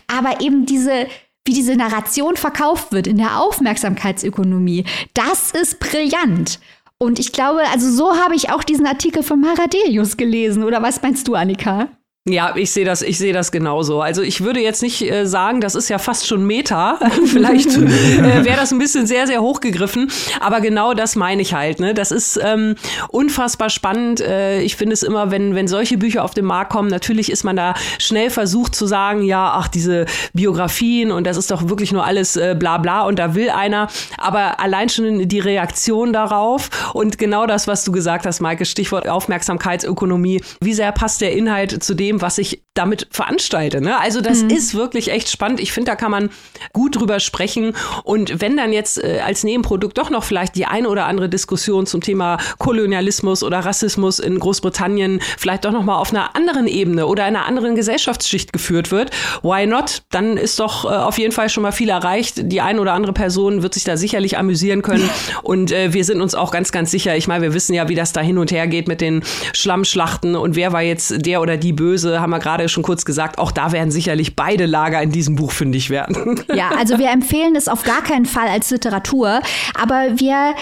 Aber 0.08 0.42
eben 0.42 0.66
diese 0.66 1.06
wie 1.46 1.54
diese 1.54 1.74
Narration 1.74 2.36
verkauft 2.36 2.92
wird 2.92 3.06
in 3.06 3.16
der 3.16 3.40
Aufmerksamkeitsökonomie, 3.40 4.84
das 5.14 5.52
ist 5.52 5.80
brillant. 5.80 6.60
Und 6.98 7.18
ich 7.18 7.32
glaube, 7.32 7.62
also 7.72 7.90
so 7.90 8.14
habe 8.18 8.34
ich 8.34 8.50
auch 8.50 8.62
diesen 8.62 8.84
Artikel 8.84 9.22
von 9.22 9.40
Maradelius 9.40 10.18
gelesen. 10.18 10.64
Oder 10.64 10.82
was 10.82 11.00
meinst 11.00 11.26
du, 11.26 11.34
Annika? 11.34 11.88
Ja, 12.28 12.54
ich 12.54 12.70
sehe 12.70 12.84
das, 12.84 13.00
ich 13.00 13.16
sehe 13.16 13.32
das 13.32 13.50
genauso. 13.50 14.02
Also 14.02 14.20
ich 14.20 14.42
würde 14.42 14.60
jetzt 14.60 14.82
nicht 14.82 15.00
äh, 15.10 15.24
sagen, 15.24 15.62
das 15.62 15.74
ist 15.74 15.88
ja 15.88 15.96
fast 15.96 16.26
schon 16.26 16.46
Meta. 16.46 16.98
Vielleicht 17.26 17.70
äh, 17.78 18.44
wäre 18.44 18.58
das 18.58 18.72
ein 18.72 18.78
bisschen 18.78 19.06
sehr, 19.06 19.26
sehr 19.26 19.40
hochgegriffen. 19.40 20.10
Aber 20.38 20.60
genau 20.60 20.92
das 20.92 21.16
meine 21.16 21.40
ich 21.40 21.54
halt. 21.54 21.80
Ne? 21.80 21.94
Das 21.94 22.10
ist 22.10 22.38
ähm, 22.42 22.74
unfassbar 23.08 23.70
spannend. 23.70 24.20
Äh, 24.20 24.60
ich 24.60 24.76
finde 24.76 24.92
es 24.92 25.02
immer, 25.02 25.30
wenn, 25.30 25.54
wenn 25.54 25.66
solche 25.66 25.96
Bücher 25.96 26.22
auf 26.22 26.34
den 26.34 26.44
Markt 26.44 26.70
kommen, 26.70 26.90
natürlich 26.90 27.32
ist 27.32 27.42
man 27.42 27.56
da 27.56 27.72
schnell 27.98 28.28
versucht 28.28 28.74
zu 28.74 28.84
sagen, 28.84 29.22
ja, 29.22 29.54
ach, 29.54 29.68
diese 29.68 30.04
Biografien 30.34 31.12
und 31.12 31.26
das 31.26 31.38
ist 31.38 31.50
doch 31.50 31.70
wirklich 31.70 31.90
nur 31.90 32.04
alles 32.04 32.36
äh, 32.36 32.54
bla 32.56 32.76
bla 32.76 33.00
und 33.06 33.18
da 33.18 33.34
will 33.34 33.48
einer. 33.48 33.88
Aber 34.18 34.60
allein 34.60 34.90
schon 34.90 35.26
die 35.26 35.40
Reaktion 35.40 36.12
darauf 36.12 36.68
und 36.92 37.16
genau 37.16 37.46
das, 37.46 37.66
was 37.66 37.82
du 37.82 37.92
gesagt 37.92 38.26
hast, 38.26 38.40
Maike, 38.40 38.66
Stichwort 38.66 39.08
Aufmerksamkeitsökonomie, 39.08 40.42
wie 40.60 40.74
sehr 40.74 40.92
passt 40.92 41.22
der 41.22 41.32
Inhalt 41.32 41.82
zu 41.82 41.94
dem, 41.94 42.09
dem, 42.10 42.20
was 42.20 42.38
ich 42.38 42.62
damit 42.74 43.08
veranstalte. 43.10 43.80
Ne? 43.80 43.98
Also 43.98 44.20
das 44.20 44.42
mhm. 44.42 44.50
ist 44.50 44.74
wirklich 44.74 45.10
echt 45.10 45.28
spannend. 45.28 45.60
Ich 45.60 45.72
finde, 45.72 45.90
da 45.90 45.96
kann 45.96 46.10
man 46.10 46.30
gut 46.72 46.96
drüber 46.96 47.20
sprechen. 47.20 47.74
Und 48.04 48.40
wenn 48.40 48.56
dann 48.56 48.72
jetzt 48.72 49.02
äh, 49.02 49.20
als 49.24 49.44
Nebenprodukt 49.44 49.98
doch 49.98 50.10
noch 50.10 50.24
vielleicht 50.24 50.56
die 50.56 50.66
eine 50.66 50.88
oder 50.88 51.06
andere 51.06 51.28
Diskussion 51.28 51.86
zum 51.86 52.00
Thema 52.00 52.38
Kolonialismus 52.58 53.42
oder 53.42 53.60
Rassismus 53.60 54.18
in 54.18 54.38
Großbritannien 54.38 55.20
vielleicht 55.38 55.64
doch 55.64 55.72
noch 55.72 55.84
mal 55.84 55.98
auf 55.98 56.10
einer 56.10 56.36
anderen 56.36 56.66
Ebene 56.66 57.06
oder 57.06 57.24
einer 57.24 57.46
anderen 57.46 57.74
Gesellschaftsschicht 57.74 58.52
geführt 58.52 58.90
wird, 58.90 59.10
why 59.42 59.66
not? 59.66 60.02
Dann 60.10 60.36
ist 60.36 60.58
doch 60.58 60.84
äh, 60.84 60.88
auf 60.88 61.18
jeden 61.18 61.32
Fall 61.32 61.48
schon 61.48 61.62
mal 61.62 61.72
viel 61.72 61.88
erreicht. 61.88 62.40
Die 62.44 62.60
eine 62.60 62.80
oder 62.80 62.94
andere 62.94 63.12
Person 63.12 63.62
wird 63.62 63.74
sich 63.74 63.84
da 63.84 63.96
sicherlich 63.96 64.38
amüsieren 64.38 64.82
können. 64.82 65.08
Und 65.42 65.72
äh, 65.72 65.92
wir 65.92 66.04
sind 66.04 66.20
uns 66.20 66.34
auch 66.34 66.50
ganz, 66.50 66.72
ganz 66.72 66.90
sicher. 66.90 67.16
Ich 67.16 67.28
meine, 67.28 67.42
wir 67.42 67.54
wissen 67.54 67.74
ja, 67.74 67.88
wie 67.88 67.94
das 67.94 68.12
da 68.12 68.20
hin 68.20 68.38
und 68.38 68.50
her 68.50 68.66
geht 68.66 68.88
mit 68.88 69.00
den 69.00 69.22
Schlammschlachten 69.54 70.34
und 70.34 70.56
wer 70.56 70.72
war 70.72 70.82
jetzt 70.82 71.26
der 71.26 71.40
oder 71.40 71.56
die 71.56 71.72
Böse 71.72 71.99
Böse, 72.00 72.20
haben 72.20 72.30
wir 72.30 72.38
gerade 72.38 72.68
schon 72.68 72.82
kurz 72.82 73.04
gesagt, 73.04 73.38
auch 73.38 73.52
da 73.52 73.72
werden 73.72 73.90
sicherlich 73.90 74.36
beide 74.36 74.66
Lager 74.66 75.02
in 75.02 75.12
diesem 75.12 75.36
Buch 75.36 75.52
fündig 75.52 75.90
werden. 75.90 76.40
Ja, 76.54 76.70
also 76.76 76.98
wir 76.98 77.10
empfehlen 77.10 77.54
es 77.54 77.68
auf 77.68 77.84
gar 77.84 78.02
keinen 78.02 78.26
Fall 78.26 78.48
als 78.48 78.70
Literatur, 78.70 79.40
aber 79.74 80.18
wir 80.18 80.54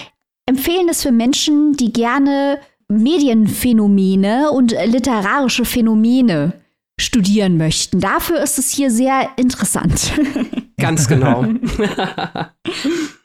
empfehlen 0.46 0.88
es 0.88 1.02
für 1.02 1.12
Menschen, 1.12 1.72
die 1.72 1.92
gerne 1.92 2.58
Medienphänomene 2.88 4.50
und 4.50 4.72
literarische 4.84 5.64
Phänomene 5.64 6.52
studieren 7.00 7.56
möchten. 7.56 8.00
Dafür 8.00 8.40
ist 8.42 8.58
es 8.58 8.70
hier 8.70 8.90
sehr 8.90 9.28
interessant. 9.36 10.12
Ganz 10.78 11.08
genau. 11.08 11.44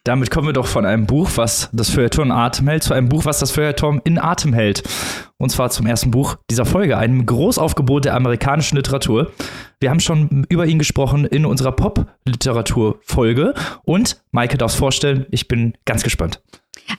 Damit 0.06 0.32
kommen 0.32 0.48
wir 0.48 0.54
doch 0.54 0.68
von 0.68 0.86
einem 0.86 1.06
Buch, 1.06 1.30
was 1.36 1.70
das 1.72 1.90
Feuilleton 1.90 2.30
Atem 2.30 2.68
hält, 2.68 2.84
zu 2.84 2.94
einem 2.94 3.08
Buch, 3.08 3.24
was 3.24 3.40
das 3.40 3.52
Feuilleton 3.52 4.02
in 4.04 4.20
Atem 4.20 4.52
hält. 4.52 4.84
Und 5.38 5.50
zwar 5.50 5.70
zum 5.70 5.86
ersten 5.86 6.12
Buch 6.12 6.36
dieser 6.50 6.66
Folge, 6.66 6.98
einem 6.98 7.26
Großaufgebot 7.26 8.04
der 8.04 8.16
amerikanischen 8.16 8.76
Literatur. 8.76 9.32
Wir 9.80 9.90
haben 9.90 10.02
schon 10.02 10.46
über 10.50 10.66
ihn 10.66 10.78
gesprochen 10.78 11.24
in 11.24 11.46
unserer 11.46 11.72
Pop-Literatur-Folge. 11.72 13.54
Und 13.86 14.22
Maike 14.32 14.58
darf 14.58 14.72
es 14.72 14.78
vorstellen, 14.78 15.26
ich 15.32 15.48
bin 15.48 15.74
ganz 15.86 16.04
gespannt. 16.04 16.42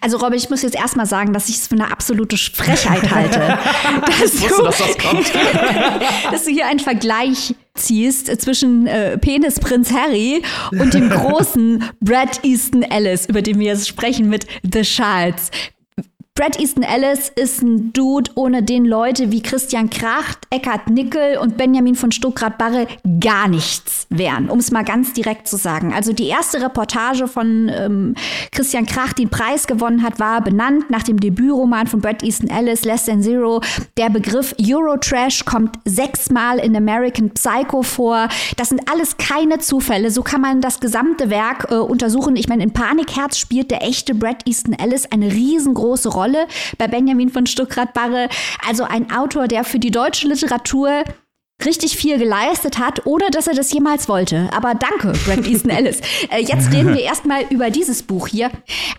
Also 0.01 0.19
Robin, 0.19 0.39
ich 0.39 0.51
muss 0.51 0.63
jetzt 0.63 0.77
erstmal 0.77 1.07
sagen, 1.07 1.33
dass 1.33 1.49
ich 1.49 1.57
es 1.57 1.67
für 1.67 1.75
eine 1.75 1.91
absolute 1.91 2.37
Frechheit 2.37 3.11
halte. 3.11 3.39
dass, 4.07 4.35
ich 4.35 4.43
wusste, 4.43 4.57
du, 4.57 4.63
dass 4.65 4.79
das 4.79 4.99
kommt. 4.99 5.33
dass 6.31 6.45
du 6.45 6.51
hier 6.51 6.67
einen 6.67 6.81
Vergleich 6.81 7.55
ziehst 7.75 8.27
zwischen 8.41 8.87
äh, 8.87 9.19
Penis 9.19 9.59
Prinz 9.59 9.93
Harry 9.93 10.43
und 10.71 10.95
dem 10.95 11.11
großen 11.11 11.85
Brad 12.01 12.45
Easton 12.45 12.83
Ellis, 12.83 13.27
über 13.27 13.43
den 13.43 13.59
wir 13.59 13.67
jetzt 13.67 13.89
sprechen 13.89 14.29
mit 14.29 14.47
The 14.63 14.83
Charles. 14.83 15.51
Brad 16.37 16.59
Easton 16.59 16.83
Ellis 16.83 17.31
ist 17.37 17.63
ein 17.63 17.93
Dude, 17.93 18.29
ohne 18.35 18.65
den 18.65 18.85
Leute 18.87 19.31
wie 19.31 19.41
Christian 19.41 19.89
Kracht, 19.89 20.39
Eckhard 20.51 20.91
Nickel 20.91 21.39
und 21.39 21.57
Benjamin 21.57 21.95
von 21.95 22.11
Stuckrad-Barre 22.11 22.89
gar 23.21 23.47
nichts 23.47 24.09
wären, 24.11 24.51
um 24.51 24.59
es 24.59 24.73
mal 24.73 24.83
ganz 24.83 25.13
direkt 25.13 25.47
zu 25.47 25.57
sagen. 25.57 25.95
Also 25.95 26.13
die 26.13 26.27
erste 26.27 26.61
Reportage 26.61 27.29
von 27.29 27.71
ähm, 27.73 28.17
Christian 28.51 28.85
Kracht, 28.85 29.19
die 29.19 29.23
einen 29.23 29.31
Preis 29.31 29.69
gewonnen 29.69 30.03
hat, 30.03 30.19
war 30.19 30.43
benannt 30.43 30.91
nach 30.91 31.05
dem 31.05 31.21
Debütroman 31.21 31.87
von 31.87 32.01
Brad 32.01 32.25
Easton 32.25 32.51
Ellis, 32.51 32.85
Less 32.85 33.05
Than 33.05 33.23
Zero. 33.23 33.61
Der 33.97 34.11
Begriff 34.11 34.57
Eurotrash 34.61 35.45
kommt 35.45 35.79
sechsmal 35.85 36.59
in 36.59 36.77
American 36.77 37.31
Psycho 37.31 37.83
vor. 37.83 38.29
Das 38.57 38.71
sind 38.71 38.81
alles 38.91 39.19
keine 39.19 39.61
Zufälle. 39.61 40.11
So 40.11 40.23
kann 40.23 40.41
man 40.41 40.61
das 40.61 40.81
gesamte 40.81 41.31
Werk 41.31 41.69
äh, 41.71 41.77
untersuchen. 41.77 42.35
Ich 42.35 42.49
meine, 42.49 42.65
in 42.65 42.73
Panikherz 42.73 43.39
spielt 43.39 43.71
der 43.71 43.85
echte 43.85 44.17
Brad 44.17 44.49
Easton 44.49 44.73
Ellis 44.73 45.07
eine 45.07 45.31
riesengroße 45.31 46.09
Rolle. 46.09 46.24
Rolle 46.25 46.47
bei 46.79 46.89
Benjamin 46.89 47.29
von 47.29 47.47
Stuckrad-Barre. 47.47 48.29
Also 48.67 48.85
ein 48.85 49.13
Autor, 49.13 49.47
der 49.47 49.65
für 49.65 49.79
die 49.79 49.91
deutsche 49.91 50.27
Literatur 50.27 51.05
richtig 51.65 51.97
viel 51.97 52.19
geleistet 52.19 52.79
hat, 52.79 53.07
ohne 53.07 53.31
dass 53.31 53.47
er 53.47 53.55
das 53.55 53.73
jemals 53.73 54.09
wollte. 54.09 54.49
Aber 54.53 54.75
danke, 54.75 55.13
Brad 55.25 55.47
Easton 55.47 55.71
Ellis. 55.71 56.01
Äh, 56.31 56.41
jetzt 56.41 56.73
reden 56.73 56.95
wir 56.95 57.03
erstmal 57.03 57.45
über 57.51 57.71
dieses 57.71 58.03
Buch 58.03 58.27
hier. 58.27 58.51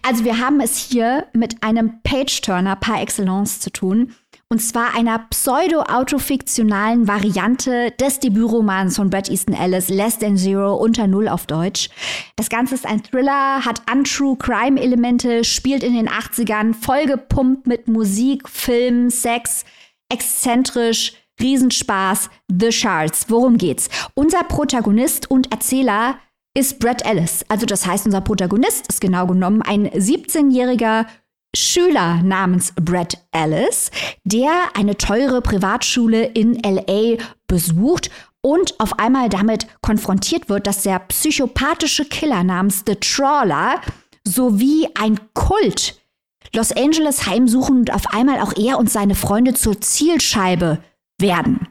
Also 0.03 0.23
wir 0.23 0.39
haben 0.39 0.61
es 0.61 0.77
hier 0.77 1.25
mit 1.33 1.61
einem 1.63 2.01
Page-Turner 2.03 2.75
par 2.77 3.01
excellence 3.01 3.59
zu 3.59 3.71
tun. 3.71 4.15
Und 4.55 4.61
zwar 4.61 4.95
einer 4.95 5.19
pseudo-autofiktionalen 5.19 7.09
Variante 7.09 7.91
des 7.99 8.21
Debütromans 8.21 8.95
von 8.95 9.09
Brad 9.09 9.29
Easton 9.29 9.53
Ellis, 9.53 9.89
Less 9.89 10.17
Than 10.17 10.37
Zero, 10.37 10.75
unter 10.75 11.07
Null 11.07 11.27
auf 11.27 11.45
Deutsch. 11.45 11.89
Das 12.37 12.47
Ganze 12.47 12.75
ist 12.75 12.85
ein 12.85 13.03
Thriller, 13.03 13.65
hat 13.65 13.81
untrue 13.91 14.37
Crime-Elemente, 14.37 15.43
spielt 15.43 15.83
in 15.83 15.93
den 15.93 16.07
80ern, 16.07 16.73
vollgepumpt 16.73 17.67
mit 17.67 17.89
Musik, 17.89 18.47
Film, 18.47 19.09
Sex, 19.09 19.65
exzentrisch, 20.07 21.15
Riesenspaß, 21.41 22.29
The 22.47 22.71
Shards. 22.71 23.25
Worum 23.27 23.57
geht's? 23.57 23.89
Unser 24.13 24.45
Protagonist 24.45 25.29
und 25.29 25.51
Erzähler 25.51 26.17
ist 26.53 26.79
Brad 26.79 27.05
Ellis. 27.05 27.43
Also 27.49 27.65
das 27.65 27.85
heißt, 27.85 28.05
unser 28.05 28.21
Protagonist 28.21 28.87
ist 28.87 29.01
genau 29.01 29.27
genommen 29.27 29.61
ein 29.63 29.89
17-jähriger 29.89 31.07
Schüler 31.55 32.21
namens 32.23 32.73
Brad 32.79 33.17
Ellis, 33.31 33.91
der 34.23 34.51
eine 34.75 34.97
teure 34.97 35.41
Privatschule 35.41 36.25
in 36.25 36.61
LA 36.61 37.17
besucht 37.47 38.09
und 38.41 38.79
auf 38.79 38.99
einmal 38.99 39.29
damit 39.29 39.67
konfrontiert 39.81 40.49
wird, 40.49 40.67
dass 40.67 40.83
der 40.83 40.99
psychopathische 40.99 42.05
Killer 42.05 42.43
namens 42.43 42.83
The 42.85 42.95
Trawler 42.95 43.81
sowie 44.23 44.87
ein 44.95 45.19
Kult 45.33 45.99
Los 46.53 46.71
Angeles 46.71 47.25
heimsuchen 47.25 47.79
und 47.79 47.93
auf 47.93 48.13
einmal 48.13 48.39
auch 48.39 48.53
er 48.55 48.77
und 48.77 48.89
seine 48.89 49.15
Freunde 49.15 49.53
zur 49.53 49.81
Zielscheibe 49.81 50.79
werden. 51.19 51.67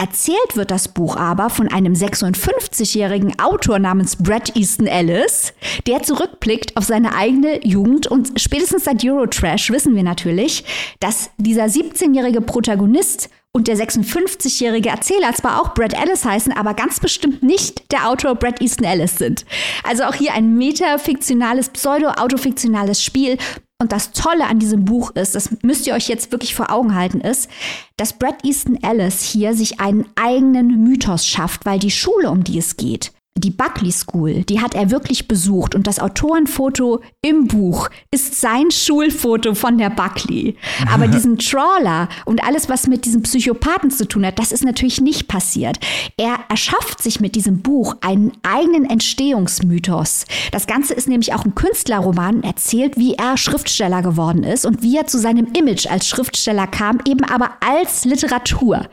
Erzählt 0.00 0.54
wird 0.54 0.70
das 0.70 0.86
Buch 0.86 1.16
aber 1.16 1.50
von 1.50 1.66
einem 1.72 1.92
56-jährigen 1.92 3.36
Autor 3.40 3.80
namens 3.80 4.14
Brad 4.14 4.54
Easton 4.54 4.86
Ellis, 4.86 5.52
der 5.88 6.04
zurückblickt 6.04 6.76
auf 6.76 6.84
seine 6.84 7.16
eigene 7.16 7.66
Jugend 7.66 8.06
und 8.06 8.40
spätestens 8.40 8.84
seit 8.84 9.04
Eurotrash 9.04 9.70
wissen 9.70 9.96
wir 9.96 10.04
natürlich, 10.04 10.64
dass 11.00 11.30
dieser 11.38 11.64
17-jährige 11.64 12.40
Protagonist 12.40 13.28
und 13.50 13.66
der 13.66 13.76
56-jährige 13.76 14.88
Erzähler 14.88 15.34
zwar 15.34 15.60
auch 15.60 15.74
Brad 15.74 15.94
Ellis 15.94 16.24
heißen, 16.24 16.52
aber 16.52 16.74
ganz 16.74 17.00
bestimmt 17.00 17.42
nicht 17.42 17.90
der 17.90 18.08
Autor 18.08 18.36
Brad 18.36 18.60
Easton 18.60 18.84
Ellis 18.84 19.18
sind. 19.18 19.44
Also 19.82 20.04
auch 20.04 20.14
hier 20.14 20.32
ein 20.32 20.56
metafiktionales, 20.56 21.70
pseudo-autofiktionales 21.70 23.02
Spiel, 23.02 23.36
und 23.80 23.92
das 23.92 24.10
Tolle 24.10 24.46
an 24.46 24.58
diesem 24.58 24.84
Buch 24.84 25.12
ist, 25.12 25.36
das 25.36 25.50
müsst 25.62 25.86
ihr 25.86 25.94
euch 25.94 26.08
jetzt 26.08 26.32
wirklich 26.32 26.54
vor 26.54 26.72
Augen 26.72 26.96
halten, 26.96 27.20
ist, 27.20 27.48
dass 27.96 28.12
Brad 28.12 28.44
Easton 28.44 28.82
Ellis 28.82 29.22
hier 29.22 29.54
sich 29.54 29.78
einen 29.78 30.04
eigenen 30.16 30.82
Mythos 30.82 31.24
schafft, 31.24 31.64
weil 31.64 31.78
die 31.78 31.92
Schule, 31.92 32.28
um 32.30 32.42
die 32.42 32.58
es 32.58 32.76
geht, 32.76 33.12
die 33.38 33.50
Buckley 33.50 33.92
School, 33.92 34.42
die 34.44 34.60
hat 34.60 34.74
er 34.74 34.90
wirklich 34.90 35.28
besucht 35.28 35.74
und 35.74 35.86
das 35.86 35.98
Autorenfoto 35.98 37.00
im 37.22 37.46
Buch 37.46 37.88
ist 38.10 38.40
sein 38.40 38.70
Schulfoto 38.70 39.54
von 39.54 39.78
der 39.78 39.90
Buckley. 39.90 40.56
Aber 40.92 41.08
diesen 41.08 41.38
Trawler 41.38 42.08
und 42.24 42.42
alles, 42.44 42.68
was 42.68 42.86
mit 42.86 43.04
diesem 43.04 43.22
Psychopathen 43.22 43.90
zu 43.90 44.06
tun 44.06 44.26
hat, 44.26 44.38
das 44.38 44.52
ist 44.52 44.64
natürlich 44.64 45.00
nicht 45.00 45.28
passiert. 45.28 45.78
Er 46.16 46.38
erschafft 46.48 47.02
sich 47.02 47.20
mit 47.20 47.34
diesem 47.34 47.60
Buch 47.60 47.96
einen 48.00 48.32
eigenen 48.42 48.84
Entstehungsmythos. 48.88 50.24
Das 50.52 50.66
Ganze 50.66 50.94
ist 50.94 51.08
nämlich 51.08 51.34
auch 51.34 51.44
ein 51.44 51.54
Künstlerroman, 51.54 52.42
erzählt, 52.42 52.96
wie 52.96 53.14
er 53.14 53.36
Schriftsteller 53.36 54.02
geworden 54.02 54.42
ist 54.42 54.66
und 54.66 54.82
wie 54.82 54.96
er 54.96 55.06
zu 55.06 55.18
seinem 55.18 55.48
Image 55.52 55.86
als 55.86 56.08
Schriftsteller 56.08 56.66
kam, 56.66 56.98
eben 57.06 57.24
aber 57.24 57.50
als 57.60 58.04
Literatur. 58.04 58.86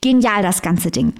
Genial 0.00 0.42
das 0.42 0.62
ganze 0.62 0.90
Ding. 0.90 1.14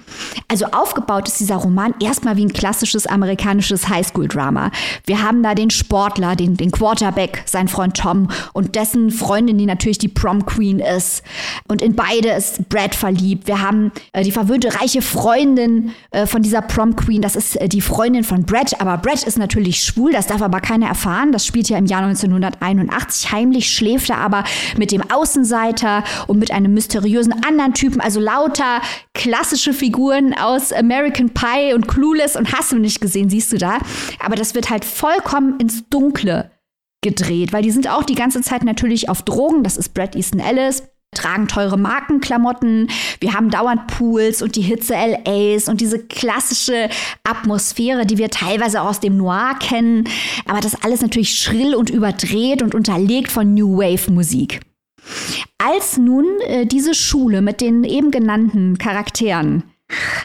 Also 0.47 0.65
aufgebaut 0.65 1.27
ist 1.27 1.39
dieser 1.39 1.55
Roman 1.55 1.93
erstmal 1.99 2.37
wie 2.37 2.45
ein 2.45 2.53
Klassiker 2.53 2.72
klassisches 2.73 3.05
amerikanisches 3.05 3.87
Highschool-Drama. 3.87 4.71
Wir 5.05 5.21
haben 5.21 5.43
da 5.43 5.53
den 5.53 5.69
Sportler, 5.69 6.35
den, 6.35 6.57
den 6.57 6.71
Quarterback, 6.71 7.43
sein 7.45 7.67
Freund 7.67 7.95
Tom 7.95 8.29
und 8.53 8.73
dessen 8.73 9.11
Freundin, 9.11 9.59
die 9.59 9.67
natürlich 9.67 9.99
die 9.99 10.07
Prom 10.07 10.47
Queen 10.47 10.79
ist. 10.79 11.21
Und 11.67 11.83
in 11.83 11.95
beide 11.95 12.29
ist 12.29 12.67
Brad 12.69 12.95
verliebt. 12.95 13.45
Wir 13.45 13.61
haben 13.61 13.91
äh, 14.11 14.23
die 14.23 14.31
verwöhnte 14.31 14.73
reiche 14.81 15.03
Freundin 15.03 15.91
äh, 16.09 16.25
von 16.25 16.41
dieser 16.41 16.63
Prom 16.63 16.95
Queen. 16.95 17.21
Das 17.21 17.35
ist 17.35 17.57
äh, 17.57 17.69
die 17.69 17.81
Freundin 17.81 18.23
von 18.23 18.43
Brad. 18.43 18.81
Aber 18.81 18.97
Brad 18.97 19.21
ist 19.21 19.37
natürlich 19.37 19.83
schwul, 19.83 20.11
das 20.11 20.25
darf 20.25 20.41
aber 20.41 20.59
keiner 20.59 20.87
erfahren. 20.87 21.31
Das 21.31 21.45
spielt 21.45 21.69
ja 21.69 21.77
im 21.77 21.85
Jahr 21.85 22.01
1981. 22.01 23.31
Heimlich 23.31 23.69
schläft 23.69 24.09
er 24.09 24.17
aber 24.17 24.45
mit 24.77 24.91
dem 24.91 25.03
Außenseiter 25.11 26.03
und 26.25 26.39
mit 26.39 26.49
einem 26.49 26.73
mysteriösen 26.73 27.33
anderen 27.45 27.75
Typen. 27.75 28.01
Also 28.01 28.19
lauter 28.19 28.81
klassische 29.13 29.73
Figuren 29.73 30.33
aus 30.33 30.73
American 30.73 31.29
Pie 31.29 31.75
und 31.75 31.87
Clueless 31.87 32.35
und 32.35 32.51
hast 32.63 32.71
du 32.71 32.79
nicht 32.79 33.01
gesehen, 33.01 33.29
siehst 33.29 33.51
du 33.51 33.57
da. 33.57 33.79
Aber 34.19 34.35
das 34.35 34.55
wird 34.55 34.69
halt 34.69 34.85
vollkommen 34.85 35.59
ins 35.59 35.89
Dunkle 35.89 36.49
gedreht, 37.01 37.51
weil 37.51 37.61
die 37.61 37.71
sind 37.71 37.89
auch 37.89 38.03
die 38.03 38.15
ganze 38.15 38.41
Zeit 38.41 38.63
natürlich 38.63 39.09
auf 39.09 39.21
Drogen. 39.23 39.63
Das 39.63 39.75
ist 39.75 39.93
Brad 39.93 40.15
Easton 40.15 40.39
Ellis 40.39 40.83
tragen 41.13 41.47
teure 41.47 41.77
Markenklamotten, 41.77 42.89
wir 43.19 43.35
haben 43.35 43.51
dauernd 43.51 43.85
Pools 43.85 44.41
und 44.41 44.55
die 44.55 44.63
Hitze 44.63 44.95
LAs 44.95 45.67
und 45.67 45.79
diese 45.79 45.99
klassische 45.99 46.89
Atmosphäre, 47.23 48.07
die 48.07 48.17
wir 48.17 48.31
teilweise 48.31 48.81
auch 48.81 48.89
aus 48.89 48.99
dem 48.99 49.17
Noir 49.17 49.55
kennen, 49.59 50.09
aber 50.47 50.59
das 50.59 50.83
alles 50.83 51.03
natürlich 51.03 51.35
schrill 51.35 51.75
und 51.75 51.91
überdreht 51.91 52.63
und 52.63 52.73
unterlegt 52.73 53.31
von 53.31 53.53
New 53.53 53.77
Wave 53.77 54.11
Musik. 54.11 54.61
Als 55.59 55.97
nun 55.97 56.25
äh, 56.47 56.65
diese 56.65 56.95
Schule 56.95 57.43
mit 57.43 57.61
den 57.61 57.83
eben 57.83 58.09
genannten 58.09 58.79
Charakteren 58.79 59.63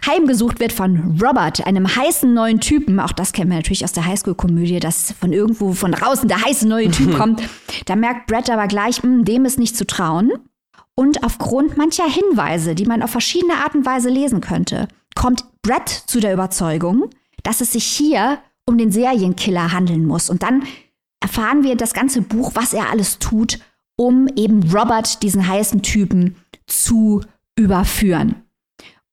heimgesucht 0.07 0.61
wird 0.61 0.73
von 0.73 1.19
Robert, 1.23 1.67
einem 1.67 1.95
heißen 1.95 2.33
neuen 2.33 2.61
Typen. 2.61 3.01
Auch 3.01 3.13
das 3.13 3.33
kennen 3.33 3.51
wir 3.51 3.57
natürlich 3.57 3.85
aus 3.85 3.93
der 3.93 4.07
Highschool-Komödie, 4.07 4.81
dass 4.81 5.13
von 5.13 5.33
irgendwo 5.33 5.73
von 5.73 5.93
draußen 5.93 6.29
der 6.29 6.43
heiße 6.45 6.67
neue 6.67 6.91
Typ 6.91 7.17
kommt. 7.17 7.43
Da 7.87 7.97
merkt 7.97 8.27
Brett 8.27 8.51
aber 8.51 8.67
gleich, 8.67 9.03
mh, 9.03 9.11
hm, 9.11 9.25
dem 9.25 9.45
ist 9.45 9.59
nicht 9.59 9.77
zu 9.77 9.87
trauen. 9.87 10.33
Und 10.95 11.23
aufgrund 11.23 11.77
mancher 11.77 12.09
Hinweise, 12.09 12.75
die 12.75 12.87
man 12.87 13.03
auf 13.03 13.11
verschiedene 13.11 13.55
Art 13.55 13.75
und 13.75 13.87
Weise 13.87 14.09
lesen 14.09 14.41
könnte, 14.41 14.89
kommt 15.15 15.45
Brett 15.63 15.89
zu 15.89 16.19
der 16.19 16.33
Überzeugung, 16.33 17.11
dass 17.45 17.61
es 17.61 17.73
sich 17.73 17.85
hier 17.85 18.39
um 18.67 18.79
den 18.79 18.91
Serienkiller 18.91 19.73
handeln 19.73 20.05
muss. 20.05 20.29
Und 20.29 20.43
dann 20.43 20.65
erfahren 21.21 21.63
wir 21.63 21.77
das 21.77 21.95
ganze 21.95 22.23
Buch, 22.23 22.53
was 22.55 22.73
er 22.73 22.91
alles 22.91 23.19
tut, 23.19 23.61
um 23.97 24.29
eben 24.37 24.71
Robert, 24.73 25.23
diesen 25.23 25.47
heißen 25.47 25.83
Typen, 25.83 26.37
zu 26.67 27.23
überführen 27.57 28.48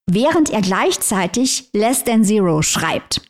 während 0.09 0.49
er 0.49 0.61
gleichzeitig 0.61 1.69
Less 1.73 2.03
Than 2.03 2.23
Zero 2.23 2.61
schreibt. 2.61 3.21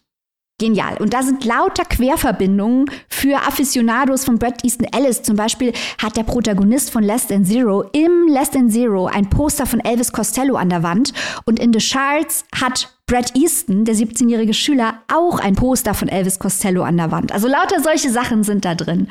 Genial. 0.58 0.96
Und 1.00 1.13
da 1.13 1.22
sind 1.22 1.44
lauter 1.44 1.84
Querverbindungen 1.84 2.89
für 3.10 3.36
Aficionados 3.46 4.24
von 4.24 4.39
Brad 4.39 4.63
Easton 4.63 4.88
Ellis. 4.94 5.22
Zum 5.22 5.36
Beispiel 5.36 5.74
hat 6.01 6.15
der 6.15 6.24
Protagonist 6.24 6.91
von 6.91 7.03
Less 7.03 7.27
Than 7.27 7.44
Zero 7.44 7.89
im 7.91 8.29
Less 8.29 8.51
Than 8.51 8.70
Zero 8.70 9.08
ein 9.08 9.29
Poster 9.29 9.65
von 9.65 9.82
Elvis 9.82 10.13
Costello 10.13 10.55
an 10.55 10.70
der 10.70 10.82
Wand. 10.82 11.12
Und 11.46 11.60
in 11.60 11.74
The 11.74 11.82
Shards 11.82 12.46
hat 12.58 12.96
Brad 13.05 13.36
Easton, 13.36 13.84
der 13.84 13.96
17-jährige 13.96 14.53
Schüler, 14.53 15.01
auch 15.13 15.39
ein 15.39 15.55
Poster 15.55 15.94
von 15.94 16.08
Elvis 16.08 16.39
Costello 16.39 16.84
an 16.84 16.96
der 16.96 17.12
Wand. 17.12 17.34
Also 17.34 17.50
lauter 17.50 17.82
solche 17.82 18.10
Sachen 18.10 18.46
sind 18.46 18.63
da 18.63 18.75
drin. 18.75 19.10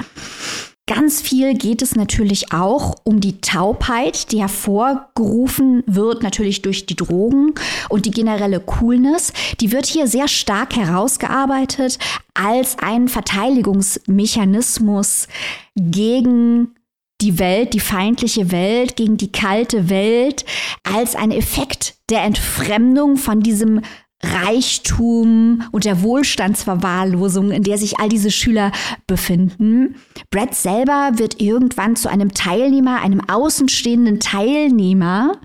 Ganz 0.87 1.23
viel 1.23 1.55
geht 1.55 1.81
es 1.81 1.97
natürlich 1.97 2.53
auch 2.53 2.97
um 3.05 3.21
die 3.21 3.41
Taubheit, 3.41 4.33
die 4.33 4.41
hervorgerufen 4.41 5.83
wird 5.87 6.23
natürlich 6.23 6.61
durch 6.61 6.85
die 6.85 6.95
Drogen 6.95 7.55
und 7.89 8.05
die 8.05 8.11
generelle 8.11 8.61
Coolness. 8.61 9.33
Die 9.61 9.73
wird 9.73 9.87
hier 9.87 10.07
sehr 10.09 10.29
stark 10.29 10.77
herausgearbeitet 10.77 11.99
als 12.35 12.77
ein 12.81 13.09
Verteidigungsmechanismus 13.09 15.27
gegen 15.75 16.75
die 17.23 17.39
Welt, 17.39 17.73
die 17.73 17.81
feindliche 17.81 18.53
Welt, 18.53 18.97
gegen 18.97 19.17
die 19.17 19.33
kalte 19.33 19.89
Welt, 19.89 20.45
als 20.83 21.17
ein 21.17 21.31
Effekt 21.31 21.95
der 22.11 22.25
Entfremdung 22.25 23.17
von 23.17 23.41
diesem 23.41 23.81
Reichtum 24.25 25.63
und 25.73 25.85
der 25.85 26.03
Wohlstandsverwahrlosung, 26.03 27.51
in 27.51 27.63
der 27.63 27.79
sich 27.79 28.01
all 28.01 28.09
diese 28.09 28.31
Schüler 28.31 28.73
befinden. 29.07 29.97
Brad 30.31 30.55
selber 30.55 31.13
wird 31.15 31.41
irgendwann 31.41 31.97
zu 31.97 32.09
einem 32.09 32.33
Teilnehmer, 32.33 33.03
einem 33.03 33.21
außenstehenden 33.29 34.21
Teilnehmer, 34.21 35.39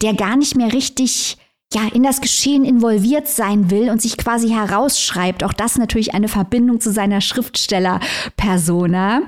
der 0.00 0.14
gar 0.14 0.36
nicht 0.36 0.56
mehr 0.56 0.72
richtig 0.72 1.38
ja, 1.74 1.88
in 1.92 2.02
das 2.02 2.20
Geschehen 2.20 2.64
involviert 2.64 3.28
sein 3.28 3.70
will 3.70 3.90
und 3.90 4.02
sich 4.02 4.18
quasi 4.18 4.50
herausschreibt. 4.50 5.42
Auch 5.42 5.52
das 5.52 5.78
natürlich 5.78 6.14
eine 6.14 6.28
Verbindung 6.28 6.80
zu 6.80 6.92
seiner 6.92 7.20
Schriftsteller-Persona. 7.20 9.22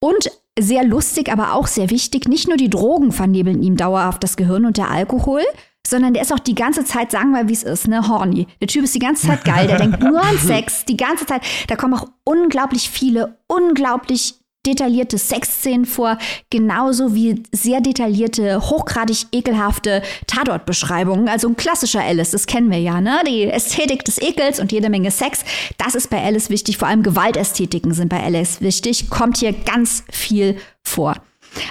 Und 0.00 0.30
sehr 0.58 0.84
lustig, 0.84 1.30
aber 1.30 1.54
auch 1.54 1.66
sehr 1.66 1.90
wichtig, 1.90 2.28
nicht 2.28 2.48
nur 2.48 2.56
die 2.56 2.70
Drogen 2.70 3.12
vernebeln 3.12 3.62
ihm 3.62 3.76
dauerhaft 3.76 4.24
das 4.24 4.36
Gehirn 4.36 4.64
und 4.64 4.78
der 4.78 4.90
Alkohol, 4.90 5.42
sondern 5.90 6.14
der 6.14 6.22
ist 6.22 6.32
auch 6.32 6.38
die 6.38 6.54
ganze 6.54 6.84
Zeit, 6.84 7.10
sagen 7.10 7.32
wir, 7.32 7.48
wie 7.48 7.52
es 7.52 7.62
ist, 7.62 7.88
ne, 7.88 8.08
horny. 8.08 8.46
Der 8.60 8.68
Typ 8.68 8.84
ist 8.84 8.94
die 8.94 9.00
ganze 9.00 9.26
Zeit 9.26 9.44
geil, 9.44 9.66
der 9.66 9.78
denkt 9.78 10.00
nur 10.00 10.20
an 10.20 10.38
Sex, 10.44 10.84
die 10.84 10.96
ganze 10.96 11.26
Zeit. 11.26 11.42
Da 11.68 11.76
kommen 11.76 11.94
auch 11.94 12.08
unglaublich 12.24 12.90
viele, 12.90 13.38
unglaublich 13.46 14.34
detaillierte 14.66 15.16
Sexszenen 15.16 15.86
vor, 15.86 16.18
genauso 16.50 17.14
wie 17.14 17.42
sehr 17.52 17.80
detaillierte, 17.80 18.60
hochgradig 18.60 19.26
ekelhafte 19.32 20.02
Tatortbeschreibungen. 20.26 21.28
Also 21.28 21.48
ein 21.48 21.56
klassischer 21.56 22.02
Alice, 22.02 22.32
das 22.32 22.46
kennen 22.46 22.70
wir 22.70 22.80
ja, 22.80 23.00
ne? 23.00 23.20
Die 23.26 23.44
Ästhetik 23.44 24.04
des 24.04 24.20
Ekels 24.20 24.60
und 24.60 24.72
jede 24.72 24.90
Menge 24.90 25.10
Sex, 25.10 25.44
das 25.78 25.94
ist 25.94 26.10
bei 26.10 26.22
Alice 26.22 26.50
wichtig. 26.50 26.78
Vor 26.78 26.88
allem 26.88 27.02
Gewaltästhetiken 27.02 27.94
sind 27.94 28.08
bei 28.08 28.22
Alice 28.22 28.60
wichtig. 28.60 29.08
Kommt 29.08 29.38
hier 29.38 29.52
ganz 29.52 30.04
viel 30.10 30.56
vor. 30.82 31.14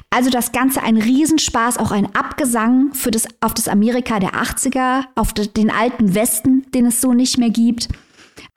Also 0.09 0.29
das 0.29 0.51
Ganze 0.51 0.81
ein 0.83 0.97
Riesenspaß, 0.97 1.77
auch 1.77 1.91
ein 1.91 2.15
Abgesang 2.15 2.93
für 2.93 3.11
das, 3.11 3.27
auf 3.41 3.53
das 3.53 3.67
Amerika 3.67 4.19
der 4.19 4.31
80er, 4.31 5.03
auf 5.15 5.33
den 5.33 5.71
alten 5.71 6.15
Westen, 6.15 6.65
den 6.73 6.87
es 6.87 7.01
so 7.01 7.13
nicht 7.13 7.37
mehr 7.37 7.49
gibt. 7.49 7.89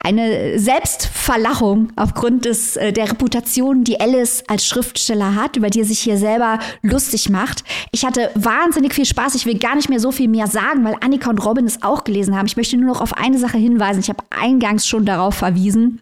Eine 0.01 0.59
Selbstverlachung 0.59 1.91
aufgrund 1.95 2.45
des, 2.45 2.77
äh, 2.77 2.93
der 2.93 3.11
Reputation, 3.11 3.83
die 3.83 3.99
Alice 3.99 4.43
als 4.47 4.65
Schriftsteller 4.65 5.35
hat, 5.35 5.57
über 5.57 5.69
die 5.69 5.79
er 5.79 5.85
sich 5.85 5.99
hier 5.99 6.17
selber 6.17 6.59
lustig 6.81 7.29
macht. 7.29 7.63
Ich 7.91 8.05
hatte 8.05 8.31
wahnsinnig 8.35 8.93
viel 8.93 9.05
Spaß. 9.05 9.35
Ich 9.35 9.45
will 9.45 9.57
gar 9.57 9.75
nicht 9.75 9.89
mehr 9.89 9.99
so 9.99 10.11
viel 10.11 10.29
mehr 10.29 10.47
sagen, 10.47 10.83
weil 10.83 10.95
Annika 11.01 11.29
und 11.29 11.43
Robin 11.45 11.65
es 11.65 11.83
auch 11.83 12.05
gelesen 12.05 12.37
haben. 12.37 12.45
Ich 12.45 12.57
möchte 12.57 12.77
nur 12.77 12.93
noch 12.93 13.01
auf 13.01 13.13
eine 13.13 13.37
Sache 13.37 13.57
hinweisen. 13.57 13.99
Ich 13.99 14.09
habe 14.09 14.23
eingangs 14.29 14.87
schon 14.87 15.05
darauf 15.05 15.35
verwiesen. 15.35 16.01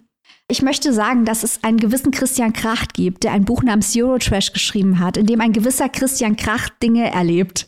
Ich 0.50 0.62
möchte 0.62 0.94
sagen, 0.94 1.26
dass 1.26 1.44
es 1.44 1.66
einen 1.66 1.76
gewissen 1.78 2.12
Christian 2.12 2.54
Kracht 2.54 2.94
gibt, 2.94 3.26
der 3.26 3.34
ein 3.34 3.44
Buch 3.44 3.64
namens 3.64 3.94
Eurotrash 3.98 4.54
geschrieben 4.54 5.00
hat, 5.00 5.18
in 5.18 5.26
dem 5.26 5.42
ein 5.42 5.52
gewisser 5.52 5.90
Christian 5.90 6.38
Kracht 6.38 6.72
Dinge 6.82 7.12
erlebt. 7.12 7.68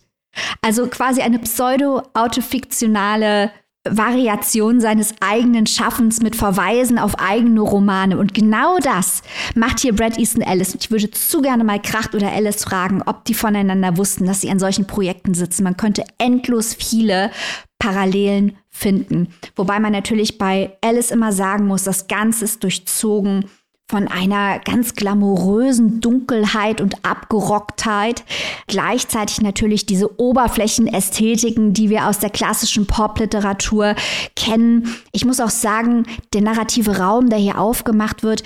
Also 0.61 0.87
quasi 0.87 1.21
eine 1.21 1.39
pseudo-autofiktionale 1.39 3.51
Variation 3.87 4.79
seines 4.79 5.13
eigenen 5.19 5.67
Schaffens 5.67 6.21
mit 6.21 6.37
Verweisen 6.37 6.99
auf 6.99 7.19
eigene 7.19 7.61
Romane. 7.61 8.17
Und 8.17 8.33
genau 8.33 8.77
das 8.79 9.23
macht 9.55 9.79
hier 9.79 9.93
Brad 9.93 10.17
Easton 10.17 10.41
Ellis. 10.41 10.75
Ich 10.75 10.91
würde 10.91 11.11
zu 11.11 11.41
gerne 11.41 11.65
mal 11.65 11.81
Kracht 11.81 12.15
oder 12.15 12.31
Ellis 12.31 12.63
fragen, 12.63 13.01
ob 13.05 13.25
die 13.25 13.33
voneinander 13.33 13.97
wussten, 13.97 14.25
dass 14.25 14.39
sie 14.41 14.51
an 14.51 14.59
solchen 14.59 14.87
Projekten 14.87 15.33
sitzen. 15.33 15.63
Man 15.63 15.75
könnte 15.75 16.05
endlos 16.17 16.75
viele 16.75 17.31
Parallelen 17.79 18.55
finden. 18.79 19.27
Wobei 19.55 19.79
man 19.79 19.91
natürlich 19.91 20.37
bei 20.37 20.77
Alice 20.81 21.11
immer 21.11 21.31
sagen 21.31 21.67
muss, 21.67 21.83
das 21.83 22.07
Ganze 22.07 22.45
ist 22.45 22.63
durchzogen 22.63 23.45
von 23.89 24.07
einer 24.07 24.59
ganz 24.59 24.93
glamourösen 24.93 25.99
Dunkelheit 25.99 26.79
und 26.79 27.03
Abgerocktheit. 27.03 28.23
Gleichzeitig 28.67 29.41
natürlich 29.41 29.87
diese 29.87 30.19
Oberflächenästhetiken, 30.19 31.73
die 31.73 31.89
wir 31.89 32.07
aus 32.07 32.19
der 32.19 32.29
klassischen 32.29 32.85
Popliteratur 32.85 33.95
kennen. 34.35 34.95
Ich 35.11 35.25
muss 35.25 35.39
auch 35.39 35.49
sagen, 35.49 36.05
der 36.33 36.41
narrative 36.41 36.99
Raum, 36.99 37.29
der 37.29 37.39
hier 37.39 37.59
aufgemacht 37.59 38.21
wird, 38.21 38.43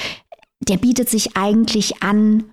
der 0.61 0.77
bietet 0.77 1.09
sich 1.09 1.35
eigentlich 1.35 2.01
an 2.01 2.45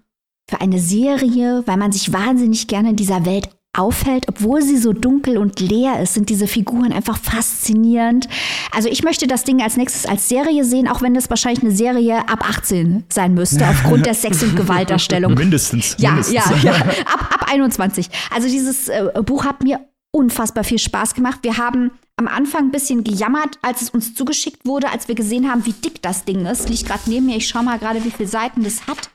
für 0.51 0.61
eine 0.61 0.81
Serie, 0.81 1.63
weil 1.67 1.77
man 1.77 1.93
sich 1.93 2.13
wahnsinnig 2.13 2.67
gerne 2.67 2.91
in 2.91 2.97
dieser 2.97 3.25
Welt 3.25 3.51
auffällt, 3.77 4.27
obwohl 4.29 4.63
sie 4.63 4.77
so 4.77 4.93
dunkel 4.93 5.39
und 5.39 5.61
leer 5.61 6.01
ist, 6.01 6.15
sind 6.15 6.29
diese 6.29 6.47
Figuren 6.47 6.93
einfach 6.93 7.19
faszinierend. 7.19 8.29
Also 8.73 8.89
ich 8.89 9.03
möchte 9.05 9.27
das 9.27 9.45
Ding 9.45 9.63
als 9.63 9.77
nächstes 9.77 10.07
als 10.07 10.29
Serie 10.29 10.65
sehen, 10.65 10.89
auch 10.89 11.03
wenn 11.03 11.15
das 11.15 11.31
wahrscheinlich 11.31 11.63
eine 11.63 11.73
Serie 11.73 12.29
ab 12.29 12.49
18 12.49 13.05
sein 13.09 13.35
müsste, 13.35 13.69
aufgrund 13.69 14.07
der 14.07 14.15
Sex- 14.15 14.43
und 14.43 14.57
Gewaltdarstellung. 14.57 15.35
Mindestens. 15.35 15.97
Ja, 15.99 16.11
mindestens. 16.13 16.63
ja, 16.63 16.73
ja. 16.73 16.81
Ab, 17.07 17.29
ab 17.33 17.47
21. 17.49 18.09
Also 18.35 18.49
dieses 18.49 18.89
äh, 18.89 19.11
Buch 19.25 19.45
hat 19.45 19.63
mir 19.63 19.81
unfassbar 20.13 20.65
viel 20.65 20.79
Spaß 20.79 21.15
gemacht. 21.15 21.41
Wir 21.43 21.57
haben 21.57 21.93
am 22.17 22.27
Anfang 22.27 22.65
ein 22.65 22.71
bisschen 22.73 23.05
gejammert, 23.05 23.59
als 23.63 23.83
es 23.83 23.91
uns 23.91 24.15
zugeschickt 24.15 24.67
wurde, 24.67 24.91
als 24.91 25.07
wir 25.07 25.15
gesehen 25.15 25.51
haben, 25.51 25.65
wie 25.65 25.73
dick 25.73 26.03
das 26.03 26.25
Ding 26.25 26.45
ist. 26.47 26.69
Liegt 26.69 26.87
gerade 26.87 27.03
neben 27.07 27.27
mir. 27.27 27.37
Ich 27.37 27.49
schaue 27.49 27.63
mal 27.63 27.79
gerade, 27.79 28.05
wie 28.05 28.11
viele 28.11 28.29
Seiten 28.29 28.65
das 28.65 28.87
hat. 28.89 29.11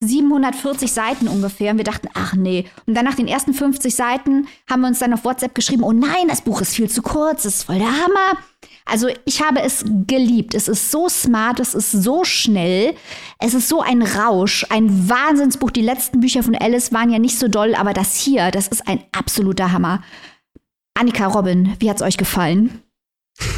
740 0.00 0.92
Seiten 0.92 1.28
ungefähr. 1.28 1.72
Und 1.72 1.78
wir 1.78 1.84
dachten, 1.84 2.08
ach 2.14 2.34
nee. 2.34 2.66
Und 2.86 2.94
dann 2.94 3.04
nach 3.04 3.14
den 3.14 3.28
ersten 3.28 3.54
50 3.54 3.94
Seiten 3.94 4.46
haben 4.68 4.80
wir 4.82 4.88
uns 4.88 4.98
dann 4.98 5.14
auf 5.14 5.24
WhatsApp 5.24 5.54
geschrieben, 5.54 5.82
oh 5.82 5.92
nein, 5.92 6.28
das 6.28 6.42
Buch 6.42 6.60
ist 6.60 6.74
viel 6.74 6.90
zu 6.90 7.02
kurz, 7.02 7.44
das 7.44 7.56
ist 7.56 7.62
voll 7.64 7.78
der 7.78 7.90
Hammer. 7.90 8.38
Also 8.84 9.08
ich 9.24 9.42
habe 9.42 9.60
es 9.60 9.84
geliebt. 10.06 10.54
Es 10.54 10.68
ist 10.68 10.90
so 10.90 11.08
smart, 11.08 11.58
es 11.60 11.74
ist 11.74 11.90
so 11.90 12.24
schnell, 12.24 12.94
es 13.38 13.54
ist 13.54 13.68
so 13.68 13.80
ein 13.80 14.02
Rausch, 14.02 14.64
ein 14.70 15.08
Wahnsinnsbuch. 15.08 15.70
Die 15.70 15.82
letzten 15.82 16.20
Bücher 16.20 16.42
von 16.42 16.54
Alice 16.54 16.92
waren 16.92 17.10
ja 17.10 17.18
nicht 17.18 17.38
so 17.38 17.48
doll, 17.48 17.74
aber 17.74 17.92
das 17.92 18.16
hier, 18.16 18.50
das 18.50 18.68
ist 18.68 18.86
ein 18.86 19.02
absoluter 19.12 19.72
Hammer. 19.72 20.02
Annika 20.94 21.26
Robin, 21.26 21.74
wie 21.78 21.90
hat's 21.90 22.00
euch 22.00 22.16
gefallen? 22.16 22.82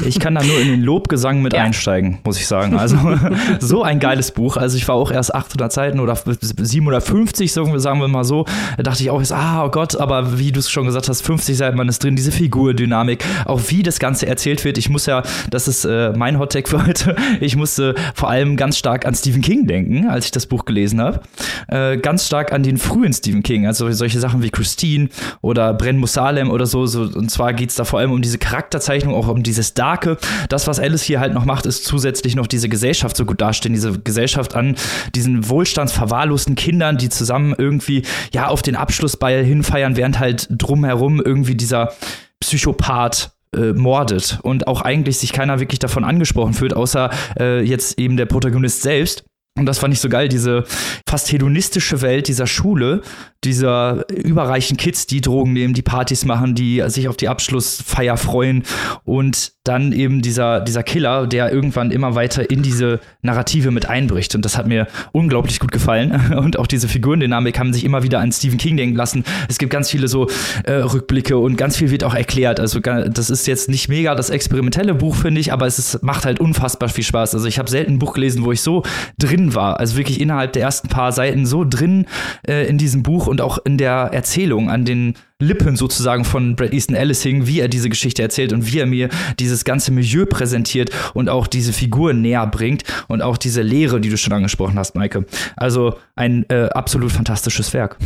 Ich 0.05 0.19
kann 0.21 0.35
da 0.35 0.43
nur 0.43 0.59
in 0.61 0.69
den 0.69 0.83
Lobgesang 0.83 1.43
mit 1.43 1.53
Ja. 1.53 1.62
einsteigen, 1.62 2.19
muss 2.25 2.38
ich 2.38 2.47
sagen. 2.47 2.79
Also 2.79 2.97
so 3.61 3.83
ein 3.83 4.01
geiles 4.01 4.31
Buch. 4.33 4.57
Also 4.57 4.77
ich 4.77 4.87
war 4.88 4.95
auch 4.97 5.11
erst 5.11 5.35
800 5.35 5.73
Seiten 5.73 6.01
oder 6.01 6.17
750, 6.17 7.53
sagen 7.53 7.73
wir, 7.73 7.81
sagen 7.81 8.01
wir 8.01 8.09
mal 8.09 8.25
so. 8.25 8.45
Da 8.77 8.83
dachte 8.83 9.03
ich 9.03 9.11
auch 9.11 9.19
jetzt, 9.21 9.33
ah, 9.33 9.64
oh 9.64 9.71
Gott, 9.71 9.97
aber 9.97 10.38
wie 10.38 10.53
du 10.53 10.61
es 10.61 10.71
schon 10.71 10.87
gesagt 10.87 11.09
hast, 11.09 11.23
50 11.23 11.57
Seiten, 11.57 11.77
man 11.77 11.88
ist 11.88 12.03
drin, 12.03 12.17
diese 12.17 12.33
Figurdynamik, 12.33 13.25
auch 13.45 13.61
wie 13.69 13.83
das 13.83 13.99
Ganze 13.99 14.27
erzählt 14.27 14.64
wird. 14.64 14.79
Ich 14.79 14.88
muss 14.88 15.07
ja, 15.07 15.23
das 15.51 15.69
ist 15.69 15.85
äh, 15.85 16.12
mein 16.17 16.38
Hot 16.38 16.53
Take 16.53 16.69
für 16.69 16.85
heute, 16.87 17.17
ich 17.41 17.57
musste 17.57 17.95
vor 18.14 18.31
allem 18.31 18.57
ganz 18.57 18.79
stark 18.79 19.07
an 19.07 19.14
Stephen 19.14 19.43
King 19.43 19.67
denken, 19.67 20.09
als 20.09 20.27
ich 20.27 20.31
das 20.31 20.47
Buch 20.47 20.64
gelesen 20.64 21.01
habe. 21.01 21.21
Äh, 21.69 21.99
ganz 21.99 22.27
stark 22.27 22.53
an 22.53 22.62
den 22.62 22.79
frühen 22.79 23.12
Stephen 23.12 23.43
King, 23.43 23.67
also 23.67 23.91
solche 23.93 24.21
Sachen 24.21 24.43
wie 24.43 24.51
Christine 24.51 25.09
oder 25.41 25.73
Bren 25.75 25.99
Musalem 25.99 26.51
oder 26.51 26.67
so. 26.67 26.87
so 26.87 27.03
und 27.03 27.31
zwar 27.31 27.53
geht 27.53 27.71
es 27.71 27.77
da 27.77 27.85
vor 27.85 27.99
allem 27.99 28.12
um 28.12 28.23
diese 28.23 28.38
Charakterzeichnung, 28.38 29.14
auch 29.14 29.29
um 29.29 29.43
dieses 29.43 29.67
Darke. 29.74 30.18
Das, 30.48 30.66
was 30.66 30.78
Alice 30.78 31.02
hier 31.02 31.20
halt 31.20 31.35
noch 31.35 31.44
macht, 31.44 31.66
ist 31.66 31.85
zusätzlich 31.85 32.37
noch 32.37 32.46
diese 32.46 32.68
Gesellschaft 32.68 33.16
so 33.16 33.24
gut 33.24 33.40
darstellen, 33.40 33.74
diese 33.74 33.98
Gesellschaft 33.98 34.54
an 34.54 34.76
diesen 35.14 35.48
wohlstandsverwahrlosten 35.48 36.54
Kindern, 36.54 36.98
die 36.98 37.09
zusammen 37.09 37.54
irgendwie 37.57 38.02
ja 38.33 38.48
auf 38.48 38.62
den 38.62 38.76
Abschlussball 38.76 39.42
hinfeiern, 39.42 39.96
während 39.96 40.18
halt 40.18 40.46
drumherum 40.50 41.20
irgendwie 41.20 41.54
dieser 41.54 41.92
Psychopath 42.40 43.33
äh, 43.54 43.72
mordet 43.72 44.38
und 44.42 44.66
auch 44.66 44.83
eigentlich 44.83 45.18
sich 45.18 45.33
keiner 45.33 45.61
wirklich 45.61 45.78
davon 45.78 46.04
angesprochen 46.04 46.54
fühlt, 46.54 46.74
außer 46.74 47.11
äh, 47.38 47.62
jetzt 47.62 47.98
eben 47.98 48.16
der 48.16 48.26
Protagonist 48.26 48.83
selbst. 48.83 49.24
Und 49.59 49.66
das 49.66 49.78
fand 49.78 49.92
ich 49.92 50.00
so 50.00 50.09
geil, 50.09 50.28
diese 50.28 50.64
fast 51.09 51.33
hedonistische 51.33 52.00
Welt 52.00 52.28
dieser 52.28 52.46
Schule, 52.46 53.02
dieser 53.44 54.09
überreichen 54.11 54.77
Kids, 54.77 55.07
die 55.07 55.20
Drogen 55.20 55.53
nehmen, 55.53 55.74
die 55.74 55.83
Partys 55.83 56.24
machen, 56.24 56.55
die 56.55 56.83
sich 56.88 57.09
auf 57.09 57.16
die 57.16 57.29
Abschlussfeier 57.29 58.16
freuen 58.16 58.64
und 59.05 59.53
dann 59.68 59.92
eben 59.92 60.22
dieser, 60.22 60.61
dieser 60.61 60.83
Killer, 60.83 61.27
der 61.27 61.53
irgendwann 61.53 61.90
immer 61.90 62.14
weiter 62.14 62.51
in 62.51 62.62
diese 62.62 63.01
Narrative 63.20 63.70
mit 63.70 63.87
einbricht. 63.87 64.35
Und 64.35 64.44
das 64.44 64.57
hat 64.57 64.66
mir 64.66 64.87
unglaublich 65.12 65.61
gut 65.61 65.72
gefallen. 65.72 66.33
Und 66.38 66.59
auch 66.59 66.66
diese 66.66 66.88
Figurendynamik 66.88 67.59
haben 67.59 67.72
sich 67.72 67.85
immer 67.85 68.03
wieder 68.03 68.20
an 68.20 68.33
Stephen 68.33 68.57
King 68.57 68.77
denken 68.77 68.96
lassen. 68.96 69.24
Es 69.48 69.59
gibt 69.59 69.70
ganz 69.70 69.90
viele 69.90 70.09
so 70.09 70.29
äh, 70.64 70.72
Rückblicke 70.72 71.37
und 71.37 71.57
ganz 71.57 71.77
viel 71.77 71.90
wird 71.90 72.05
auch 72.05 72.14
erklärt. 72.14 72.61
Also 72.61 72.81
das 72.81 73.29
ist 73.29 73.46
jetzt 73.46 73.68
nicht 73.68 73.88
mega 73.88 74.14
das 74.14 74.31
experimentelle 74.31 74.94
Buch, 74.94 75.16
finde 75.16 75.40
ich, 75.40 75.53
aber 75.53 75.66
es 75.66 75.79
ist, 75.79 76.03
macht 76.03 76.24
halt 76.24 76.40
unfassbar 76.40 76.88
viel 76.88 77.05
Spaß. 77.05 77.35
Also 77.35 77.46
ich 77.46 77.59
habe 77.59 77.68
selten 77.68 77.94
ein 77.94 77.98
Buch 77.98 78.14
gelesen, 78.14 78.44
wo 78.44 78.53
ich 78.53 78.62
so 78.62 78.85
drin 79.18 79.55
war. 79.55 79.79
Also 79.79 79.96
wirklich 79.96 80.20
innerhalb 80.20 80.53
der 80.55 80.62
ersten 80.62 80.88
paar 80.88 81.12
Seiten 81.12 81.44
so 81.44 81.64
drin 81.68 82.07
äh, 82.46 82.66
in 82.66 82.79
diesem 82.79 83.03
Buch 83.03 83.27
und 83.27 83.38
auch 83.40 83.59
in 83.64 83.79
der 83.79 84.11
Erzählung, 84.12 84.70
an 84.70 84.85
den 84.85 85.14
Lippen 85.40 85.77
sozusagen 85.77 86.24
von 86.24 86.57
Brad 86.57 86.72
Easton 86.72 86.96
Ellis 86.96 87.22
hing, 87.22 87.46
wie 87.46 87.61
er 87.61 87.68
diese 87.68 87.88
Geschichte 87.88 88.22
erzählt 88.22 88.53
und 88.53 88.72
wie 88.72 88.79
er 88.79 88.87
mir 88.87 89.09
dieses 89.38 89.64
ganze 89.64 89.92
Milieu 89.92 90.27
präsentiert 90.27 90.90
und 91.14 91.29
auch 91.29 91.46
diese 91.46 91.72
Figur 91.72 92.12
näher 92.12 92.46
bringt 92.46 92.85
und 93.07 93.22
auch 93.22 93.37
diese 93.37 93.62
Lehre, 93.62 94.01
die 94.01 94.11
du 94.11 94.16
schon 94.16 94.33
angesprochen 94.33 94.79
hast, 94.79 94.94
Maike. 94.94 95.27
Also 95.57 95.96
ein 96.16 96.44
äh, 96.48 96.68
absolut 96.70 97.12
fantastisches 97.12 97.72
Werk. 97.72 97.98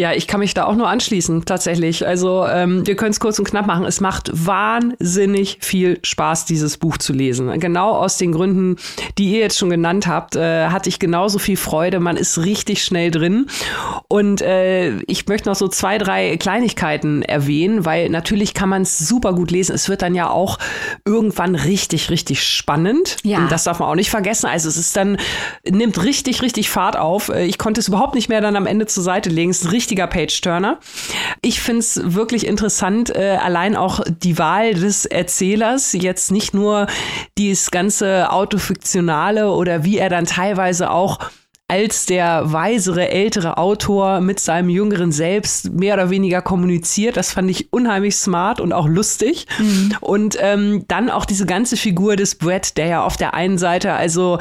Ja, 0.00 0.12
ich 0.12 0.28
kann 0.28 0.38
mich 0.38 0.54
da 0.54 0.64
auch 0.66 0.76
nur 0.76 0.88
anschließen, 0.88 1.44
tatsächlich. 1.44 2.06
Also 2.06 2.46
ähm, 2.46 2.86
wir 2.86 2.94
können 2.94 3.10
es 3.10 3.18
kurz 3.18 3.36
und 3.40 3.46
knapp 3.48 3.66
machen. 3.66 3.84
Es 3.84 4.00
macht 4.00 4.30
wahnsinnig 4.32 5.58
viel 5.60 5.98
Spaß, 6.04 6.44
dieses 6.44 6.76
Buch 6.78 6.98
zu 6.98 7.12
lesen. 7.12 7.58
Genau 7.58 7.96
aus 7.96 8.16
den 8.16 8.30
Gründen, 8.30 8.76
die 9.18 9.32
ihr 9.32 9.40
jetzt 9.40 9.58
schon 9.58 9.70
genannt 9.70 10.06
habt, 10.06 10.36
äh, 10.36 10.68
hatte 10.68 10.88
ich 10.88 11.00
genauso 11.00 11.40
viel 11.40 11.56
Freude. 11.56 11.98
Man 11.98 12.16
ist 12.16 12.38
richtig 12.38 12.84
schnell 12.84 13.10
drin. 13.10 13.46
Und 14.06 14.40
äh, 14.40 14.98
ich 15.08 15.26
möchte 15.26 15.48
noch 15.48 15.56
so 15.56 15.66
zwei, 15.66 15.98
drei 15.98 16.36
Kleinigkeiten 16.36 17.22
erwähnen, 17.22 17.84
weil 17.84 18.08
natürlich 18.08 18.54
kann 18.54 18.68
man 18.68 18.82
es 18.82 18.98
super 19.00 19.32
gut 19.32 19.50
lesen. 19.50 19.74
Es 19.74 19.88
wird 19.88 20.02
dann 20.02 20.14
ja 20.14 20.30
auch 20.30 20.60
irgendwann 21.04 21.56
richtig, 21.56 22.08
richtig 22.10 22.44
spannend. 22.44 23.16
Ja. 23.24 23.38
Und 23.38 23.50
das 23.50 23.64
darf 23.64 23.80
man 23.80 23.88
auch 23.88 23.96
nicht 23.96 24.10
vergessen. 24.10 24.46
Also 24.46 24.68
es 24.68 24.76
ist 24.76 24.96
dann, 24.96 25.16
nimmt 25.68 26.00
richtig, 26.04 26.40
richtig 26.40 26.70
Fahrt 26.70 26.96
auf. 26.96 27.30
Äh, 27.30 27.46
Ich 27.46 27.58
konnte 27.58 27.80
es 27.80 27.88
überhaupt 27.88 28.14
nicht 28.14 28.28
mehr 28.28 28.40
dann 28.40 28.54
am 28.54 28.66
Ende 28.66 28.86
zur 28.86 29.02
Seite 29.02 29.28
legen. 29.28 29.50
Es 29.50 29.62
ist 29.62 29.64
ein 29.64 29.70
richtiger 29.88 30.06
Page-Turner. 30.06 30.80
Ich 31.40 31.62
finde 31.62 31.80
es 31.80 32.00
wirklich 32.14 32.46
interessant, 32.46 33.08
äh, 33.08 33.38
allein 33.42 33.74
auch 33.74 34.00
die 34.06 34.36
Wahl 34.36 34.74
des 34.74 35.06
Erzählers, 35.06 35.94
jetzt 35.94 36.30
nicht 36.30 36.52
nur 36.52 36.88
dieses 37.38 37.70
ganze 37.70 38.30
Autofiktionale 38.30 39.50
oder 39.50 39.84
wie 39.84 39.96
er 39.96 40.10
dann 40.10 40.26
teilweise 40.26 40.90
auch 40.90 41.18
als 41.68 42.04
der 42.04 42.52
weisere 42.52 43.10
ältere 43.10 43.56
Autor 43.56 44.20
mit 44.20 44.40
seinem 44.40 44.68
jüngeren 44.68 45.12
Selbst 45.12 45.70
mehr 45.72 45.94
oder 45.94 46.10
weniger 46.10 46.42
kommuniziert. 46.42 47.16
Das 47.16 47.32
fand 47.32 47.50
ich 47.50 47.72
unheimlich 47.72 48.16
smart 48.16 48.60
und 48.60 48.72
auch 48.72 48.88
lustig. 48.88 49.46
Und 50.00 50.36
ähm, 50.40 50.84
dann 50.88 51.08
auch 51.10 51.24
diese 51.24 51.46
ganze 51.46 51.76
Figur 51.76 52.16
des 52.16 52.36
Brett, 52.36 52.76
der 52.76 52.86
ja 52.86 53.04
auf 53.04 53.16
der 53.16 53.34
einen 53.34 53.58
Seite 53.58 53.92
also 53.92 54.38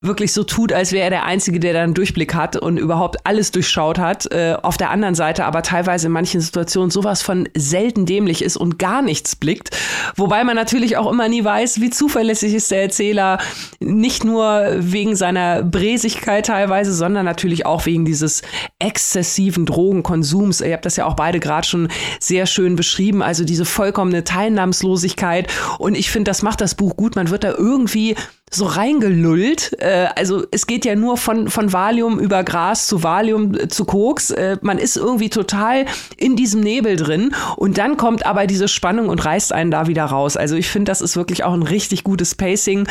wirklich 0.00 0.32
so 0.32 0.44
tut, 0.44 0.72
als 0.72 0.92
wäre 0.92 1.04
er 1.04 1.10
der 1.10 1.24
Einzige, 1.24 1.58
der 1.58 1.72
da 1.72 1.82
einen 1.82 1.92
Durchblick 1.94 2.32
hat 2.32 2.54
und 2.56 2.76
überhaupt 2.76 3.26
alles 3.26 3.50
durchschaut 3.50 3.98
hat. 3.98 4.30
Äh, 4.30 4.56
auf 4.62 4.76
der 4.76 4.90
anderen 4.90 5.16
Seite 5.16 5.44
aber 5.44 5.62
teilweise 5.62 6.06
in 6.06 6.12
manchen 6.12 6.40
Situationen 6.40 6.92
sowas 6.92 7.20
von 7.20 7.48
selten 7.56 8.06
dämlich 8.06 8.42
ist 8.42 8.56
und 8.56 8.78
gar 8.78 9.02
nichts 9.02 9.34
blickt. 9.34 9.76
Wobei 10.14 10.44
man 10.44 10.54
natürlich 10.54 10.96
auch 10.96 11.10
immer 11.10 11.28
nie 11.28 11.42
weiß, 11.42 11.80
wie 11.80 11.90
zuverlässig 11.90 12.54
ist 12.54 12.70
der 12.70 12.82
Erzähler. 12.82 13.38
Nicht 13.80 14.24
nur 14.24 14.68
wegen 14.78 15.16
seiner 15.16 15.64
Bräsigkeit 15.64 16.46
teilweise, 16.46 16.94
sondern 16.94 17.24
natürlich 17.24 17.66
auch 17.66 17.84
wegen 17.84 18.04
dieses 18.04 18.42
exzessiven 18.78 19.66
Drogenkonsums. 19.66 20.60
Ihr 20.60 20.74
habt 20.74 20.86
das 20.86 20.94
ja 20.94 21.06
auch 21.06 21.16
beide 21.16 21.40
gerade 21.40 21.66
schon 21.66 21.88
sehr 22.20 22.46
schön 22.46 22.76
beschrieben. 22.76 23.20
Also 23.20 23.44
diese 23.44 23.64
vollkommene 23.64 24.22
Teilnahmslosigkeit. 24.22 25.52
Und 25.80 25.96
ich 25.96 26.12
finde, 26.12 26.30
das 26.30 26.42
macht 26.42 26.60
das 26.60 26.76
Buch 26.76 26.96
gut. 26.96 27.16
Man 27.16 27.30
wird 27.30 27.42
da 27.42 27.52
irgendwie 27.52 28.14
so 28.50 28.66
reingelullt. 28.66 29.76
Äh, 29.80 30.08
also 30.16 30.44
es 30.50 30.66
geht 30.66 30.84
ja 30.84 30.94
nur 30.94 31.16
von, 31.16 31.48
von 31.48 31.72
Valium 31.72 32.18
über 32.18 32.44
Gras 32.44 32.86
zu 32.86 33.02
Valium 33.02 33.54
äh, 33.54 33.68
zu 33.68 33.84
Koks. 33.84 34.30
Äh, 34.30 34.58
man 34.62 34.78
ist 34.78 34.96
irgendwie 34.96 35.30
total 35.30 35.86
in 36.16 36.36
diesem 36.36 36.60
Nebel 36.60 36.96
drin 36.96 37.34
und 37.56 37.78
dann 37.78 37.96
kommt 37.96 38.26
aber 38.26 38.46
diese 38.46 38.68
Spannung 38.68 39.08
und 39.08 39.24
reißt 39.24 39.52
einen 39.52 39.70
da 39.70 39.86
wieder 39.86 40.04
raus. 40.04 40.36
Also 40.36 40.56
ich 40.56 40.68
finde, 40.68 40.90
das 40.90 41.00
ist 41.00 41.16
wirklich 41.16 41.44
auch 41.44 41.52
ein 41.52 41.62
richtig 41.62 42.04
gutes 42.04 42.34
Pacing. 42.34 42.86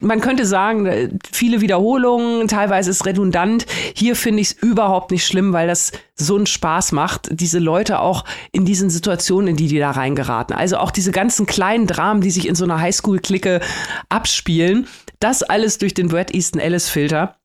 Man 0.00 0.20
könnte 0.20 0.46
sagen, 0.46 0.86
äh, 0.86 1.08
viele 1.32 1.60
Wiederholungen, 1.60 2.46
teilweise 2.46 2.90
ist 2.90 3.04
redundant. 3.04 3.66
Hier 3.94 4.14
finde 4.14 4.42
ich 4.42 4.50
es 4.50 4.62
überhaupt 4.62 5.10
nicht 5.10 5.26
schlimm, 5.26 5.52
weil 5.52 5.66
das 5.66 5.90
so 6.14 6.36
einen 6.36 6.46
Spaß 6.46 6.92
macht, 6.92 7.28
diese 7.32 7.58
Leute 7.58 7.98
auch 7.98 8.24
in 8.52 8.64
diesen 8.64 8.90
Situationen, 8.90 9.48
in 9.48 9.56
die 9.56 9.66
die 9.66 9.80
da 9.80 9.90
reingeraten. 9.90 10.54
Also 10.54 10.76
auch 10.76 10.92
diese 10.92 11.10
ganzen 11.10 11.46
kleinen 11.46 11.88
Dramen, 11.88 12.20
die 12.20 12.30
sich 12.30 12.46
in 12.46 12.54
so 12.54 12.62
einer 12.64 12.80
Highschool-Clique 12.80 13.60
abspielen. 14.08 14.86
Das 15.18 15.42
alles 15.42 15.78
durch 15.78 15.94
den 15.94 16.08
Brad 16.08 16.32
Easton 16.32 16.60
Ellis 16.60 16.88
Filter. 16.88 17.37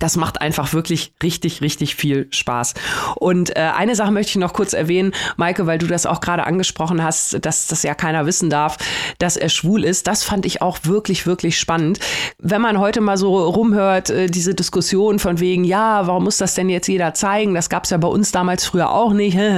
Das 0.00 0.16
macht 0.16 0.40
einfach 0.40 0.72
wirklich 0.72 1.12
richtig, 1.22 1.60
richtig 1.60 1.94
viel 1.94 2.26
Spaß. 2.30 2.74
Und 3.16 3.56
äh, 3.56 3.60
eine 3.60 3.94
Sache 3.94 4.10
möchte 4.10 4.30
ich 4.30 4.36
noch 4.36 4.52
kurz 4.52 4.72
erwähnen, 4.72 5.12
Maike, 5.36 5.66
weil 5.66 5.78
du 5.78 5.86
das 5.86 6.06
auch 6.06 6.20
gerade 6.20 6.44
angesprochen 6.44 7.02
hast, 7.04 7.44
dass 7.44 7.68
das 7.68 7.84
ja 7.84 7.94
keiner 7.94 8.26
wissen 8.26 8.50
darf, 8.50 8.78
dass 9.18 9.36
er 9.36 9.48
schwul 9.48 9.84
ist. 9.84 10.06
Das 10.06 10.24
fand 10.24 10.46
ich 10.46 10.62
auch 10.62 10.78
wirklich, 10.84 11.26
wirklich 11.26 11.58
spannend. 11.58 12.00
Wenn 12.38 12.60
man 12.60 12.78
heute 12.78 13.00
mal 13.00 13.16
so 13.16 13.36
rumhört, 13.36 14.10
äh, 14.10 14.26
diese 14.26 14.54
Diskussion 14.54 15.18
von 15.18 15.38
wegen, 15.38 15.64
ja, 15.64 16.06
warum 16.06 16.24
muss 16.24 16.38
das 16.38 16.54
denn 16.54 16.68
jetzt 16.68 16.88
jeder 16.88 17.14
zeigen? 17.14 17.54
Das 17.54 17.68
gab 17.68 17.84
es 17.84 17.90
ja 17.90 17.98
bei 17.98 18.08
uns 18.08 18.32
damals 18.32 18.64
früher 18.64 18.90
auch 18.90 19.12
nicht. 19.12 19.38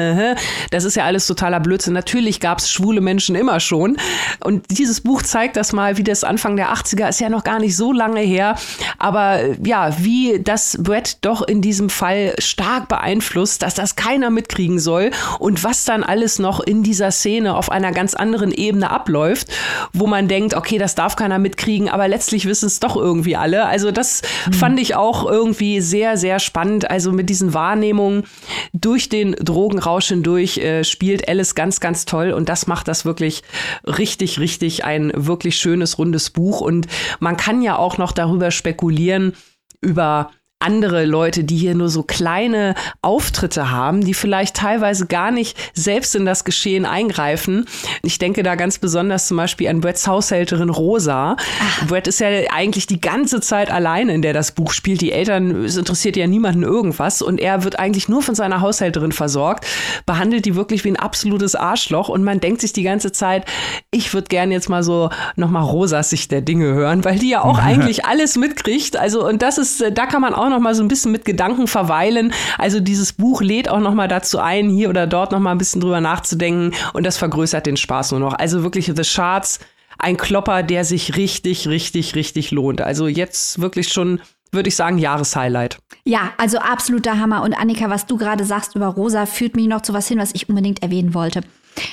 Das 0.71 0.85
ist 0.85 0.97
ja 0.97 1.05
alles 1.05 1.27
totaler 1.27 1.61
Blödsinn. 1.61 1.93
Natürlich 1.93 2.41
gab 2.41 2.59
es 2.59 2.71
schwule 2.71 3.01
Menschen 3.01 3.37
immer 3.37 3.61
schon. 3.61 3.97
Und 4.41 4.65
dieses 4.71 5.01
Buch 5.01 5.23
zeigt 5.23 5.57
das 5.57 5.73
mal, 5.73 5.97
wie 5.99 6.05
das 6.05 6.25
Anfang 6.25 6.57
der 6.57 6.73
80er 6.73 7.09
ist 7.09 7.21
ja 7.21 7.29
noch 7.29 7.45
gar 7.45 7.59
nicht 7.59 7.77
so 7.77 7.93
lange 7.93 8.21
her. 8.21 8.57
Aber 8.99 9.41
äh, 9.41 9.57
ja, 9.63 9.95
wie 9.99 10.32
wie 10.33 10.43
das 10.43 10.79
Brett 10.81 11.19
doch 11.23 11.43
in 11.43 11.61
diesem 11.61 11.91
Fall 11.91 12.35
stark 12.39 12.89
beeinflusst, 12.89 13.63
dass 13.63 13.75
das 13.75 13.97
keiner 13.97 14.31
mitkriegen 14.31 14.79
soll 14.79 15.11
und 15.39 15.65
was 15.65 15.85
dann 15.85 16.03
alles 16.03 16.39
noch 16.39 16.61
in 16.61 16.83
dieser 16.83 17.11
Szene 17.11 17.57
auf 17.57 17.71
einer 17.71 17.93
ganz 17.93 18.15
anderen 18.15 18.53
Ebene 18.53 18.91
abläuft, 18.91 19.49
wo 19.93 20.07
man 20.07 20.29
denkt, 20.29 20.55
okay, 20.55 20.79
das 20.79 20.95
darf 20.95 21.17
keiner 21.17 21.39
mitkriegen, 21.39 21.89
aber 21.89 22.09
letztlich 22.09 22.47
wissen 22.47 22.67
es 22.67 22.81
doch 22.81 22.97
irgendwie 22.97 23.37
alle. 23.37 23.67
Also 23.67 23.91
das 23.91 24.23
mhm. 24.47 24.53
fand 24.53 24.81
ich 24.81 24.95
auch 24.95 25.25
irgendwie 25.25 25.81
sehr, 25.81 26.17
sehr 26.17 26.39
spannend. 26.39 26.91
Also 26.91 27.13
mit 27.13 27.29
diesen 27.29 27.55
Wahrnehmungen 27.55 28.25
durch 28.73 29.09
den 29.09 29.33
Drogenrausch 29.33 30.09
hindurch 30.09 30.59
äh, 30.59 30.85
spielt 30.85 31.29
Alice 31.29 31.55
ganz, 31.55 31.81
ganz 31.81 32.05
toll 32.05 32.33
und 32.33 32.49
das 32.49 32.67
macht 32.67 32.89
das 32.89 33.05
wirklich 33.05 33.43
richtig, 33.85 34.39
richtig 34.39 34.85
ein 34.85 35.13
wirklich 35.15 35.57
schönes, 35.57 35.99
rundes 35.99 36.31
Buch 36.31 36.61
und 36.61 36.87
man 37.21 37.37
kann 37.37 37.63
ja 37.63 37.77
auch 37.77 37.99
noch 37.99 38.13
darüber 38.13 38.51
spekulieren, 38.51 39.35
über 39.83 40.31
andere 40.63 41.05
Leute, 41.05 41.45
die 41.45 41.57
hier 41.57 41.75
nur 41.75 41.89
so 41.89 42.03
kleine 42.03 42.75
Auftritte 43.03 43.71
haben, 43.71 44.05
die 44.05 44.15
vielleicht 44.15 44.57
teilweise 44.57 45.07
gar 45.07 45.31
nicht 45.31 45.59
selbst 45.75 46.15
in 46.15 46.25
das 46.25 46.45
Geschehen 46.45 46.87
eingreifen. 46.87 47.67
Ich 48.03 48.19
denke 48.19 48.43
da 48.43 48.55
ganz 48.55 48.79
besonders 48.79 49.27
zum 49.27 49.37
Beispiel 49.37 49.69
an 49.69 49.81
Bretts 49.81 50.07
Haushälterin 50.07 50.71
Rosa. 50.71 51.37
Ach. 51.39 51.87
Brett 51.87 52.07
ist 52.07 52.21
ja 52.21 52.29
eigentlich 52.53 52.87
die 52.87 53.01
ganze 53.01 53.41
Zeit 53.41 53.71
alleine, 53.71 54.15
in 54.15 54.23
der 54.23 54.33
das 54.33 54.53
Buch 54.53 54.73
spielt. 54.73 55.01
Die 55.01 55.13
Eltern, 55.13 55.65
es 55.65 55.77
interessiert 55.77 56.17
ja 56.17 56.27
niemanden 56.27 56.63
irgendwas 56.63 57.23
und 57.23 57.41
er 57.41 57.65
wird 57.65 57.79
eigentlich 57.79 58.09
nur 58.09 58.23
von 58.23 58.35
seiner 58.35 58.61
Haushälterin 58.61 59.13
versorgt, 59.13 59.67
behandelt 60.07 60.45
die 60.45 60.55
wirklich 60.55 60.85
wie 60.85 60.91
ein 60.91 60.97
absolutes 60.97 61.55
Arschloch 61.55 62.09
und 62.09 62.25
man 62.25 62.41
denkt 62.41 62.61
sich 62.61 62.73
die 62.73 62.83
ganze 62.83 63.13
Zeit, 63.13 63.45
ich 63.91 64.15
würde 64.15 64.29
gern 64.29 64.53
jetzt 64.53 64.69
mal 64.69 64.83
so 64.83 65.11
nochmal 65.37 65.65
Rosas 65.65 66.11
Sicht 66.11 66.31
der 66.31 66.41
Dinge 66.41 66.73
hören, 66.73 67.05
weil 67.05 67.19
die 67.19 67.31
ja 67.31 67.43
auch 67.43 67.59
eigentlich 67.63 68.05
alles 68.05 68.37
mitkriegt. 68.37 68.97
Also 68.97 69.27
und 69.27 69.43
das 69.43 69.59
ist, 69.59 69.83
da 69.93 70.07
kann 70.07 70.21
man 70.21 70.35
auch 70.35 70.49
noch 70.53 70.61
mal 70.61 70.75
so 70.75 70.83
ein 70.83 70.89
bisschen 70.89 71.13
mit 71.13 71.25
Gedanken 71.25 71.67
verweilen. 71.67 72.33
Also 72.59 72.81
dieses 72.81 73.13
Buch 73.13 73.43
lädt 73.43 73.69
auch 73.69 73.81
noch 73.81 73.95
mal 73.95 74.09
dazu 74.09 74.39
ein, 74.39 74.71
hier 74.71 74.89
oder 74.89 75.07
dort 75.07 75.33
noch 75.33 75.41
mal 75.41 75.53
ein 75.53 75.59
bisschen 75.59 75.81
drüber 75.81 76.01
nachzudenken 76.01 76.73
und 76.93 77.05
das 77.05 77.17
vergrößert 77.17 77.67
den 77.67 77.77
Spaß 77.77 78.13
nur 78.13 78.21
noch. 78.21 78.35
Also 78.35 78.63
wirklich 78.63 78.87
The 78.95 79.03
Charts, 79.03 79.61
ein 79.99 80.17
Klopper, 80.17 80.63
der 80.63 80.85
sich 80.85 81.17
richtig, 81.17 81.69
richtig, 81.69 82.15
richtig 82.15 82.51
lohnt. 82.51 82.81
Also 82.81 83.07
jetzt 83.07 83.61
wirklich 83.61 83.89
schon 83.89 84.21
würde 84.53 84.69
ich 84.69 84.77
sagen, 84.77 84.99
Jahreshighlight. 84.99 85.79
Ja, 86.05 86.33
also 86.37 86.59
absoluter 86.59 87.19
Hammer. 87.19 87.43
Und 87.43 87.55
Annika, 87.55 87.89
was 87.89 88.07
du 88.07 88.19
gerade 88.19 88.45
sagst 88.45 88.77
über 88.77 88.89
Rosa, 88.89 89.25
führt 89.25 89.57
mich 89.57 89.67
noch 89.67 89.81
zu 89.81 89.95
was 89.95 90.09
hin, 90.09 90.19
was 90.19 90.35
ich 90.35 90.49
unbedingt 90.49 90.83
erwähnen 90.83 91.15
wollte. 91.15 91.41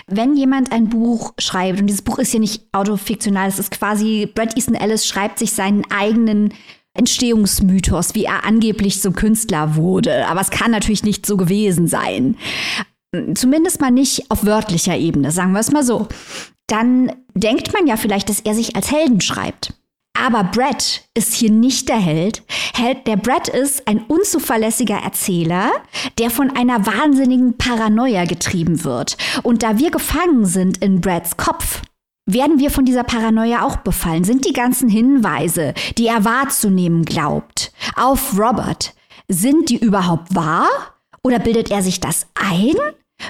Wenn 0.08 0.36
jemand 0.36 0.74
ein 0.74 0.90
Buch 0.90 1.34
schreibt, 1.40 1.80
und 1.80 1.88
dieses 1.88 2.02
Buch 2.02 2.20
ist 2.20 2.34
ja 2.34 2.40
nicht 2.40 2.64
autofiktional, 2.74 3.48
es 3.48 3.60
ist 3.60 3.72
quasi, 3.72 4.30
Brad 4.34 4.58
Easton 4.58 4.76
Ellis 4.76 5.08
schreibt 5.08 5.40
sich 5.40 5.54
seinen 5.54 5.84
eigenen 5.90 6.54
Entstehungsmythos, 7.00 8.14
wie 8.14 8.26
er 8.26 8.46
angeblich 8.46 9.02
zum 9.02 9.16
Künstler 9.16 9.76
wurde. 9.76 10.28
Aber 10.28 10.42
es 10.42 10.52
kann 10.52 10.70
natürlich 10.70 11.04
nicht 11.04 11.26
so 11.26 11.38
gewesen 11.38 11.88
sein. 11.88 12.38
Zumindest 13.34 13.82
mal 13.82 13.90
nicht 13.90 14.30
auf 14.30 14.46
wörtlicher 14.46 14.96
Ebene, 14.96 15.32
sagen 15.32 15.54
wir 15.54 15.62
es 15.62 15.72
mal 15.72 15.84
so. 15.84 16.08
Dann 16.68 17.12
denkt 17.34 17.74
man 17.74 17.88
ja 17.88 17.98
vielleicht, 17.98 18.30
dass 18.30 18.42
er 18.42 18.54
sich 18.54 18.76
als 18.76 18.92
Helden 18.92 19.22
schreibt. 19.22 19.74
Aber 20.14 20.44
Brett 20.44 21.04
ist 21.14 21.34
hier 21.34 21.50
nicht 21.50 21.88
der 21.88 21.98
Held. 21.98 22.44
Der 23.08 23.16
Brett 23.16 23.48
ist 23.48 23.88
ein 23.88 24.04
unzuverlässiger 24.08 24.98
Erzähler, 24.98 25.72
der 26.18 26.30
von 26.30 26.56
einer 26.56 26.86
wahnsinnigen 26.86 27.58
Paranoia 27.58 28.26
getrieben 28.26 28.84
wird. 28.84 29.18
Und 29.44 29.64
da 29.64 29.80
wir 29.80 29.92
gefangen 29.92 30.46
sind 30.46 30.84
in 30.84 31.00
Bretts 31.00 31.38
Kopf, 31.38 31.82
werden 32.34 32.60
wir 32.60 32.72
von 32.72 32.86
dieser 32.86 33.04
Paranoia 33.04 33.64
auch 33.64 33.78
befallen? 33.78 34.24
Sind 34.24 34.46
die 34.46 34.54
ganzen 34.54 34.90
Hinweise, 34.90 35.74
die 35.98 36.08
er 36.08 36.26
wahrzunehmen 36.26 37.06
glaubt, 37.06 37.72
auf 37.96 38.38
Robert, 38.38 38.94
sind 39.28 39.70
die 39.70 39.78
überhaupt 39.78 40.36
wahr? 40.36 40.68
Oder 41.22 41.40
bildet 41.40 41.70
er 41.72 41.82
sich 41.82 42.00
das 42.00 42.28
ein? 42.36 42.76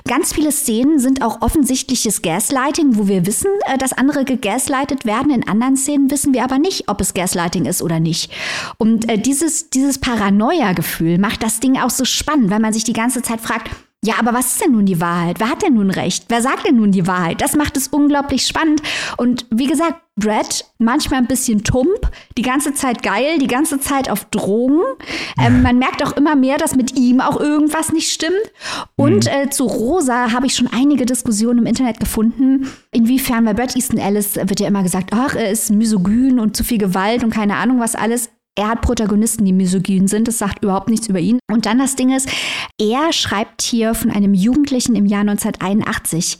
Ganz 0.07 0.33
viele 0.33 0.51
Szenen 0.51 0.99
sind 0.99 1.23
auch 1.23 1.41
offensichtliches 1.41 2.21
Gaslighting, 2.21 2.95
wo 2.97 3.07
wir 3.07 3.25
wissen, 3.25 3.49
äh, 3.65 3.77
dass 3.77 3.93
andere 3.93 4.23
gegaslightet 4.23 5.05
werden. 5.05 5.31
In 5.31 5.47
anderen 5.47 5.77
Szenen 5.77 6.11
wissen 6.11 6.33
wir 6.33 6.43
aber 6.43 6.59
nicht, 6.59 6.87
ob 6.89 7.01
es 7.01 7.13
Gaslighting 7.13 7.65
ist 7.65 7.81
oder 7.81 7.99
nicht. 7.99 8.31
Und 8.77 9.09
äh, 9.09 9.17
dieses, 9.17 9.71
dieses 9.71 9.97
Paranoia-Gefühl 9.97 11.17
macht 11.17 11.41
das 11.41 11.59
Ding 11.59 11.77
auch 11.79 11.89
so 11.89 12.05
spannend, 12.05 12.51
weil 12.51 12.59
man 12.59 12.73
sich 12.73 12.83
die 12.83 12.93
ganze 12.93 13.23
Zeit 13.23 13.41
fragt, 13.41 13.71
ja, 14.01 14.13
aber 14.17 14.33
was 14.33 14.53
ist 14.53 14.63
denn 14.63 14.71
nun 14.71 14.85
die 14.85 15.01
Wahrheit? 15.01 15.41
Wer 15.41 15.49
hat 15.49 15.61
denn 15.61 15.73
nun 15.73 15.91
recht? 15.91 16.25
Wer 16.29 16.41
sagt 16.41 16.65
denn 16.65 16.77
nun 16.77 16.91
die 16.91 17.05
Wahrheit? 17.05 17.41
Das 17.41 17.57
macht 17.57 17.75
es 17.75 17.89
unglaublich 17.89 18.47
spannend. 18.47 18.81
Und 19.17 19.45
wie 19.49 19.67
gesagt, 19.67 19.95
Brad 20.15 20.65
manchmal 20.77 21.19
ein 21.19 21.27
bisschen 21.27 21.65
tump, 21.65 22.09
die 22.37 22.41
ganze 22.41 22.73
Zeit 22.73 23.03
geil, 23.03 23.39
die 23.39 23.47
ganze 23.47 23.79
Zeit 23.81 24.09
auf 24.09 24.23
Drogen. 24.25 24.79
Ähm, 25.37 25.63
man 25.63 25.79
merkt 25.79 26.01
auch 26.01 26.13
immer 26.13 26.37
mehr, 26.37 26.57
dass 26.57 26.77
mit 26.77 26.97
ihm 26.97 27.19
auch 27.19 27.39
irgendwas 27.39 27.91
nicht 27.91 28.09
stimmt. 28.11 28.33
Und 28.95 29.25
mhm. 29.25 29.31
äh, 29.31 29.49
zu 29.49 29.65
Rosa 29.65 30.31
habe 30.31 30.45
ich 30.45 30.55
schon 30.55 30.67
einige 30.67 31.05
Diskussionen 31.05 31.59
im 31.59 31.65
Internet 31.65 31.99
gefunden. 31.99 32.71
Inwiefern 32.91 33.43
bei 33.43 33.53
Brad 33.53 33.75
Easton 33.75 33.99
Ellis 33.99 34.35
wird 34.35 34.61
ja 34.61 34.67
immer 34.69 34.83
gesagt, 34.83 35.09
ach, 35.13 35.35
er 35.35 35.51
ist 35.51 35.71
misogyn 35.71 36.39
und 36.39 36.55
zu 36.55 36.63
viel 36.63 36.77
Gewalt 36.77 37.25
und 37.25 37.33
keine 37.33 37.55
Ahnung 37.55 37.81
was 37.81 37.95
alles. 37.95 38.29
Er 38.55 38.69
hat 38.69 38.81
Protagonisten, 38.81 39.45
die 39.45 39.53
misogyn 39.53 40.07
sind. 40.07 40.27
Das 40.27 40.37
sagt 40.37 40.63
überhaupt 40.63 40.89
nichts 40.89 41.07
über 41.07 41.19
ihn. 41.19 41.39
Und 41.49 41.65
dann 41.65 41.79
das 41.79 41.95
Ding 41.95 42.13
ist, 42.13 42.29
er 42.77 43.13
schreibt 43.13 43.61
hier 43.61 43.93
von 43.93 44.11
einem 44.11 44.33
Jugendlichen 44.33 44.95
im 44.95 45.05
Jahr 45.05 45.21
1981. 45.21 46.39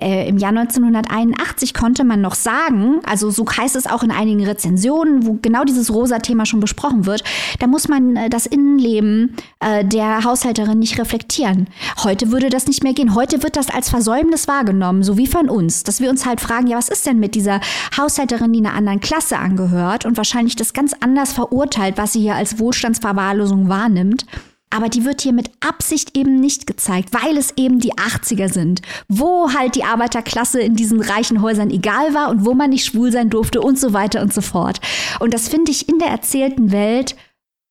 Äh, 0.00 0.28
Im 0.28 0.38
Jahr 0.38 0.50
1981 0.50 1.74
konnte 1.74 2.02
man 2.02 2.20
noch 2.20 2.34
sagen, 2.34 3.00
also 3.04 3.30
so 3.30 3.44
heißt 3.46 3.76
es 3.76 3.86
auch 3.86 4.02
in 4.02 4.10
einigen 4.10 4.44
Rezensionen, 4.44 5.26
wo 5.26 5.38
genau 5.40 5.62
dieses 5.64 5.92
Rosa-Thema 5.92 6.46
schon 6.46 6.58
besprochen 6.60 7.06
wird, 7.06 7.22
da 7.60 7.68
muss 7.68 7.86
man 7.86 8.16
äh, 8.16 8.28
das 8.28 8.46
Innenleben 8.46 9.36
äh, 9.60 9.84
der 9.84 10.24
Haushälterin 10.24 10.80
nicht 10.80 10.98
reflektieren. 10.98 11.68
Heute 12.02 12.32
würde 12.32 12.48
das 12.48 12.66
nicht 12.66 12.82
mehr 12.82 12.94
gehen. 12.94 13.14
Heute 13.14 13.42
wird 13.44 13.56
das 13.56 13.70
als 13.70 13.90
Versäumnis 13.90 14.48
wahrgenommen, 14.48 15.04
so 15.04 15.16
wie 15.16 15.28
von 15.28 15.48
uns, 15.48 15.84
dass 15.84 16.00
wir 16.00 16.10
uns 16.10 16.26
halt 16.26 16.40
fragen, 16.40 16.66
ja, 16.66 16.76
was 16.76 16.88
ist 16.88 17.06
denn 17.06 17.20
mit 17.20 17.36
dieser 17.36 17.60
Haushälterin, 17.96 18.52
die 18.52 18.58
einer 18.58 18.74
anderen 18.74 19.00
Klasse 19.00 19.38
angehört 19.38 20.04
und 20.04 20.16
wahrscheinlich 20.16 20.56
das 20.56 20.72
ganz 20.72 20.94
anders 20.98 21.32
verurteilt, 21.42 21.98
was 21.98 22.12
sie 22.12 22.20
hier 22.20 22.36
als 22.36 22.58
Wohlstandsverwahrlosung 22.58 23.68
wahrnimmt. 23.68 24.26
Aber 24.70 24.88
die 24.88 25.04
wird 25.04 25.20
hier 25.20 25.34
mit 25.34 25.50
Absicht 25.60 26.16
eben 26.16 26.40
nicht 26.40 26.66
gezeigt, 26.66 27.10
weil 27.12 27.36
es 27.36 27.52
eben 27.56 27.78
die 27.78 27.92
80er 27.92 28.50
sind, 28.50 28.80
wo 29.06 29.52
halt 29.52 29.74
die 29.74 29.84
Arbeiterklasse 29.84 30.60
in 30.60 30.76
diesen 30.76 31.02
reichen 31.02 31.42
Häusern 31.42 31.70
egal 31.70 32.14
war 32.14 32.30
und 32.30 32.46
wo 32.46 32.54
man 32.54 32.70
nicht 32.70 32.86
schwul 32.86 33.12
sein 33.12 33.28
durfte 33.28 33.60
und 33.60 33.78
so 33.78 33.92
weiter 33.92 34.22
und 34.22 34.32
so 34.32 34.40
fort. 34.40 34.80
Und 35.20 35.34
das 35.34 35.48
finde 35.48 35.72
ich 35.72 35.90
in 35.90 35.98
der 35.98 36.08
erzählten 36.08 36.72
Welt 36.72 37.16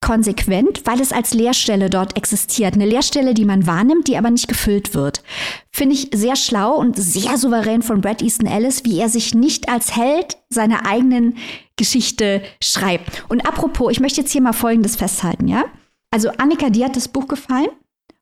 konsequent, 0.01 0.81
weil 0.85 0.99
es 0.99 1.13
als 1.13 1.33
Leerstelle 1.33 1.89
dort 1.89 2.17
existiert. 2.17 2.73
Eine 2.73 2.85
Leerstelle, 2.85 3.33
die 3.33 3.45
man 3.45 3.67
wahrnimmt, 3.67 4.07
die 4.07 4.17
aber 4.17 4.31
nicht 4.31 4.47
gefüllt 4.47 4.93
wird. 4.93 5.23
Finde 5.71 5.95
ich 5.95 6.09
sehr 6.13 6.35
schlau 6.35 6.75
und 6.75 6.97
sehr 6.97 7.37
souverän 7.37 7.81
von 7.81 8.01
Brad 8.01 8.21
Easton 8.21 8.47
Ellis, 8.47 8.83
wie 8.83 8.99
er 8.99 9.09
sich 9.09 9.33
nicht 9.35 9.69
als 9.69 9.95
Held 9.95 10.37
seiner 10.49 10.85
eigenen 10.87 11.37
Geschichte 11.77 12.41
schreibt. 12.61 13.23
Und 13.29 13.47
apropos, 13.47 13.91
ich 13.91 13.99
möchte 13.99 14.21
jetzt 14.21 14.31
hier 14.31 14.41
mal 14.41 14.53
Folgendes 14.53 14.95
festhalten, 14.95 15.47
ja? 15.47 15.65
Also 16.11 16.29
Annika, 16.37 16.69
dir 16.69 16.85
hat 16.85 16.95
das 16.95 17.07
Buch 17.07 17.27
gefallen. 17.27 17.69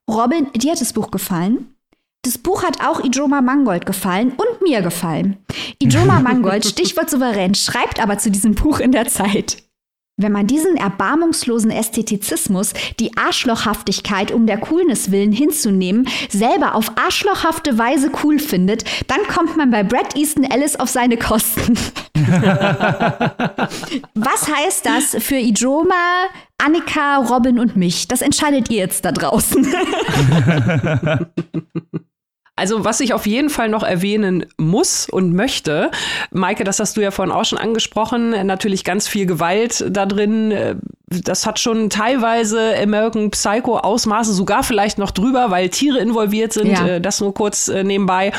Robin, 0.08 0.46
dir 0.54 0.72
hat 0.72 0.80
das 0.80 0.92
Buch 0.92 1.10
gefallen. 1.10 1.74
Das 2.22 2.36
Buch 2.36 2.62
hat 2.62 2.84
auch 2.86 3.02
Ijoma 3.02 3.40
Mangold 3.40 3.86
gefallen 3.86 4.32
und 4.32 4.62
mir 4.62 4.82
gefallen. 4.82 5.38
Ijoma 5.82 6.20
Mangold, 6.20 6.66
Stichwort 6.66 7.08
souverän, 7.08 7.54
schreibt 7.54 8.00
aber 8.00 8.18
zu 8.18 8.30
diesem 8.30 8.54
Buch 8.54 8.78
in 8.78 8.92
der 8.92 9.08
Zeit. 9.08 9.62
Wenn 10.20 10.32
man 10.32 10.46
diesen 10.46 10.76
erbarmungslosen 10.76 11.70
Ästhetizismus, 11.70 12.74
die 12.98 13.16
Arschlochhaftigkeit 13.16 14.32
um 14.32 14.46
der 14.46 14.58
Coolness 14.58 15.10
willen 15.10 15.32
hinzunehmen, 15.32 16.06
selber 16.28 16.74
auf 16.74 16.98
arschlochhafte 16.98 17.78
Weise 17.78 18.10
cool 18.22 18.38
findet, 18.38 18.84
dann 19.08 19.20
kommt 19.34 19.56
man 19.56 19.70
bei 19.70 19.82
Brad 19.82 20.14
Easton 20.16 20.44
Ellis 20.44 20.76
auf 20.76 20.90
seine 20.90 21.16
Kosten. 21.16 21.78
Was 24.14 24.46
heißt 24.46 24.84
das 24.84 25.16
für 25.24 25.36
Ijoma, 25.36 26.26
Annika, 26.58 27.16
Robin 27.16 27.58
und 27.58 27.76
mich? 27.76 28.06
Das 28.06 28.20
entscheidet 28.20 28.68
ihr 28.68 28.76
jetzt 28.76 29.06
da 29.06 29.12
draußen. 29.12 29.66
Also, 32.60 32.84
was 32.84 33.00
ich 33.00 33.14
auf 33.14 33.26
jeden 33.26 33.48
Fall 33.48 33.70
noch 33.70 33.82
erwähnen 33.82 34.44
muss 34.58 35.08
und 35.08 35.32
möchte, 35.32 35.90
Maike, 36.30 36.62
das 36.62 36.78
hast 36.78 36.94
du 36.98 37.00
ja 37.00 37.10
vorhin 37.10 37.32
auch 37.32 37.46
schon 37.46 37.56
angesprochen, 37.56 38.46
natürlich 38.46 38.84
ganz 38.84 39.08
viel 39.08 39.24
Gewalt 39.24 39.82
da 39.88 40.04
drin. 40.04 40.78
Das 41.06 41.46
hat 41.46 41.58
schon 41.58 41.88
teilweise 41.88 42.74
American 42.80 43.30
Psycho 43.30 43.78
Ausmaße, 43.78 44.34
sogar 44.34 44.62
vielleicht 44.62 44.98
noch 44.98 45.10
drüber, 45.10 45.50
weil 45.50 45.70
Tiere 45.70 46.00
involviert 46.00 46.52
sind. 46.52 46.70
Ja. 46.70 46.86
Äh, 46.86 47.00
das 47.00 47.20
nur 47.20 47.32
kurz 47.32 47.68
äh, 47.68 47.82
nebenbei. 47.82 48.32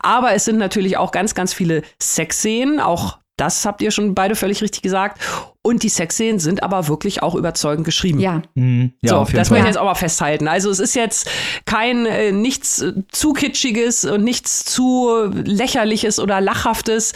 Aber 0.00 0.32
es 0.32 0.46
sind 0.46 0.58
natürlich 0.58 0.96
auch 0.96 1.12
ganz, 1.12 1.36
ganz 1.36 1.54
viele 1.54 1.82
Sexszenen, 2.02 2.80
auch 2.80 3.19
Das 3.40 3.64
habt 3.64 3.80
ihr 3.80 3.90
schon 3.90 4.14
beide 4.14 4.34
völlig 4.34 4.62
richtig 4.62 4.82
gesagt. 4.82 5.18
Und 5.62 5.82
die 5.82 5.88
Sexszenen 5.90 6.38
sind 6.38 6.62
aber 6.62 6.88
wirklich 6.88 7.22
auch 7.22 7.34
überzeugend 7.34 7.84
geschrieben. 7.84 8.18
Ja. 8.18 8.42
Mhm. 8.54 8.94
Ja, 9.02 9.10
so, 9.10 9.16
auf 9.16 9.28
jeden 9.28 9.38
das 9.38 9.48
Fall. 9.48 9.58
möchte 9.58 9.68
ich 9.68 9.74
jetzt 9.74 9.80
auch 9.80 9.86
mal 9.86 9.94
festhalten. 9.94 10.48
Also 10.48 10.70
es 10.70 10.78
ist 10.78 10.94
jetzt 10.94 11.28
kein 11.66 12.06
äh, 12.06 12.32
nichts 12.32 12.80
äh, 12.80 12.94
zu 13.12 13.34
kitschiges 13.34 14.06
und 14.06 14.24
nichts 14.24 14.64
zu 14.64 15.10
lächerliches 15.32 16.18
oder 16.18 16.40
lachhaftes. 16.40 17.12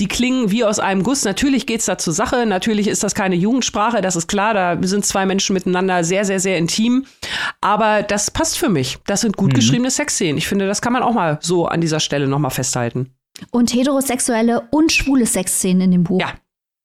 Die 0.00 0.08
klingen 0.08 0.50
wie 0.50 0.64
aus 0.64 0.80
einem 0.80 1.04
Guss. 1.04 1.24
Natürlich 1.24 1.66
geht's 1.66 1.86
da 1.86 1.98
zur 1.98 2.12
Sache. 2.12 2.46
Natürlich 2.46 2.88
ist 2.88 3.04
das 3.04 3.14
keine 3.14 3.36
Jugendsprache. 3.36 4.00
Das 4.00 4.16
ist 4.16 4.26
klar. 4.26 4.54
Da 4.54 4.76
sind 4.82 5.04
zwei 5.04 5.24
Menschen 5.26 5.54
miteinander 5.54 6.02
sehr, 6.02 6.24
sehr, 6.24 6.40
sehr 6.40 6.58
intim. 6.58 7.06
Aber 7.60 8.02
das 8.02 8.30
passt 8.30 8.58
für 8.58 8.68
mich. 8.68 8.98
Das 9.06 9.20
sind 9.20 9.36
gut 9.36 9.54
geschriebene 9.54 9.90
Sexszenen. 9.90 10.36
Ich 10.36 10.48
finde, 10.48 10.66
das 10.66 10.82
kann 10.82 10.92
man 10.92 11.02
auch 11.02 11.14
mal 11.14 11.38
so 11.40 11.66
an 11.66 11.80
dieser 11.80 12.00
Stelle 12.00 12.26
noch 12.26 12.40
mal 12.40 12.50
festhalten. 12.50 13.12
Und 13.50 13.74
heterosexuelle 13.74 14.68
und 14.70 14.92
schwule 14.92 15.26
Sexszenen 15.26 15.82
in 15.82 15.90
dem 15.90 16.04
Buch. 16.04 16.20
Ja. 16.20 16.34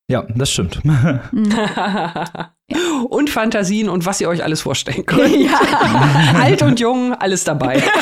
Ja, 0.09 0.25
das 0.35 0.51
stimmt. 0.51 0.81
und 3.09 3.29
Fantasien 3.29 3.89
und 3.89 4.07
was 4.07 4.19
ihr 4.19 4.27
euch 4.27 4.43
alles 4.43 4.62
vorstellen 4.62 5.05
könnt. 5.05 5.47
Alt 6.35 6.63
und 6.63 6.79
jung, 6.79 7.13
alles 7.13 7.43
dabei. 7.43 7.83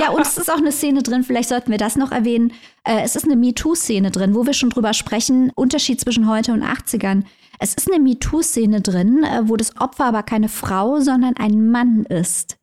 Ja, 0.00 0.10
und 0.10 0.22
es 0.22 0.38
ist 0.38 0.50
auch 0.50 0.56
eine 0.56 0.72
Szene 0.72 1.02
drin, 1.02 1.22
vielleicht 1.22 1.50
sollten 1.50 1.70
wir 1.70 1.76
das 1.76 1.96
noch 1.96 2.12
erwähnen. 2.12 2.52
Äh, 2.84 3.02
es 3.02 3.16
ist 3.16 3.24
eine 3.24 3.36
MeToo-Szene 3.36 4.10
drin, 4.10 4.34
wo 4.34 4.46
wir 4.46 4.54
schon 4.54 4.70
drüber 4.70 4.94
sprechen, 4.94 5.50
Unterschied 5.54 6.00
zwischen 6.00 6.28
heute 6.28 6.52
und 6.52 6.62
80ern. 6.62 7.24
Es 7.58 7.74
ist 7.74 7.92
eine 7.92 8.02
MeToo-Szene 8.02 8.80
drin, 8.80 9.22
äh, 9.22 9.42
wo 9.44 9.56
das 9.56 9.78
Opfer 9.78 10.06
aber 10.06 10.22
keine 10.22 10.48
Frau, 10.48 11.00
sondern 11.00 11.36
ein 11.36 11.70
Mann 11.70 12.04
ist. 12.04 12.56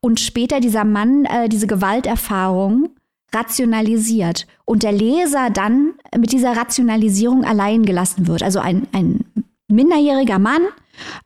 Und 0.00 0.20
später 0.20 0.60
dieser 0.60 0.84
Mann 0.84 1.24
äh, 1.24 1.48
diese 1.48 1.66
Gewalterfahrung 1.66 2.90
rationalisiert 3.34 4.46
und 4.64 4.82
der 4.82 4.92
Leser 4.92 5.50
dann 5.50 5.94
mit 6.16 6.32
dieser 6.32 6.56
Rationalisierung 6.56 7.44
allein 7.44 7.84
gelassen 7.84 8.26
wird. 8.26 8.42
Also 8.42 8.60
ein, 8.60 8.86
ein 8.92 9.24
minderjähriger 9.68 10.38
Mann 10.38 10.62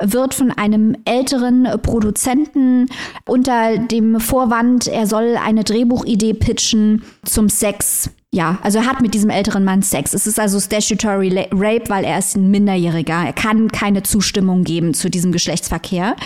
wird 0.01 0.35
von 0.35 0.53
einem 0.53 0.97
älteren 1.05 1.69
Produzenten 1.83 2.87
unter 3.27 3.79
dem 3.79 4.21
Vorwand, 4.21 4.87
er 4.87 5.07
soll 5.07 5.37
eine 5.37 5.65
Drehbuchidee 5.65 6.35
pitchen 6.35 7.03
zum 7.25 7.49
Sex. 7.49 8.11
Ja, 8.37 8.59
also 8.61 8.81
er 8.81 8.87
hat 8.87 9.01
mit 9.01 9.15
diesem 9.15 9.31
älteren 9.31 9.65
Mann 9.65 9.81
Sex. 9.81 10.13
Es 10.13 10.27
ist 10.27 10.39
also 10.39 10.61
statutory 10.61 11.49
rape, 11.53 11.89
weil 11.89 12.05
er 12.05 12.19
ist 12.19 12.37
ein 12.37 12.51
Minderjähriger. 12.51 13.25
Er 13.25 13.33
kann 13.33 13.69
keine 13.73 14.03
Zustimmung 14.03 14.63
geben 14.63 14.93
zu 14.93 15.09
diesem 15.09 15.33
Geschlechtsverkehr. 15.33 16.17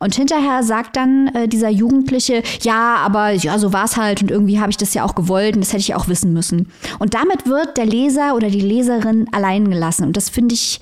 Und 0.00 0.12
hinterher 0.16 0.64
sagt 0.64 0.96
dann 0.96 1.28
äh, 1.28 1.46
dieser 1.46 1.68
Jugendliche, 1.68 2.42
ja, 2.62 2.96
aber 2.96 3.30
ja, 3.30 3.60
so 3.60 3.72
war 3.72 3.84
es 3.84 3.96
halt 3.96 4.22
und 4.22 4.32
irgendwie 4.32 4.58
habe 4.58 4.70
ich 4.70 4.76
das 4.76 4.92
ja 4.92 5.04
auch 5.04 5.14
gewollt 5.14 5.54
und 5.54 5.60
das 5.60 5.72
hätte 5.72 5.82
ich 5.82 5.94
auch 5.94 6.08
wissen 6.08 6.32
müssen. 6.32 6.68
Und 6.98 7.14
damit 7.14 7.46
wird 7.46 7.76
der 7.76 7.86
Leser 7.86 8.34
oder 8.34 8.50
die 8.50 8.60
Leserin 8.60 9.28
allein 9.30 9.70
gelassen. 9.70 10.04
Und 10.04 10.16
das 10.16 10.30
finde 10.30 10.56
ich 10.56 10.80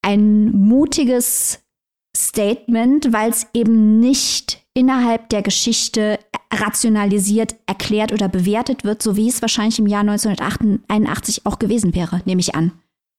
ein 0.00 0.50
mutiges 0.50 1.60
Statement, 2.16 3.12
weil 3.12 3.28
es 3.28 3.48
eben 3.52 4.00
nicht 4.00 4.62
innerhalb 4.72 5.28
der 5.28 5.42
Geschichte 5.42 6.18
rationalisiert 6.52 7.56
erklärt 7.66 8.12
oder 8.12 8.28
bewertet 8.28 8.84
wird, 8.84 9.02
so 9.02 9.16
wie 9.16 9.28
es 9.28 9.42
wahrscheinlich 9.42 9.78
im 9.78 9.86
Jahr 9.86 10.02
1981 10.02 11.46
auch 11.46 11.58
gewesen 11.58 11.94
wäre, 11.94 12.20
nehme 12.24 12.40
ich 12.40 12.54
an. 12.54 12.72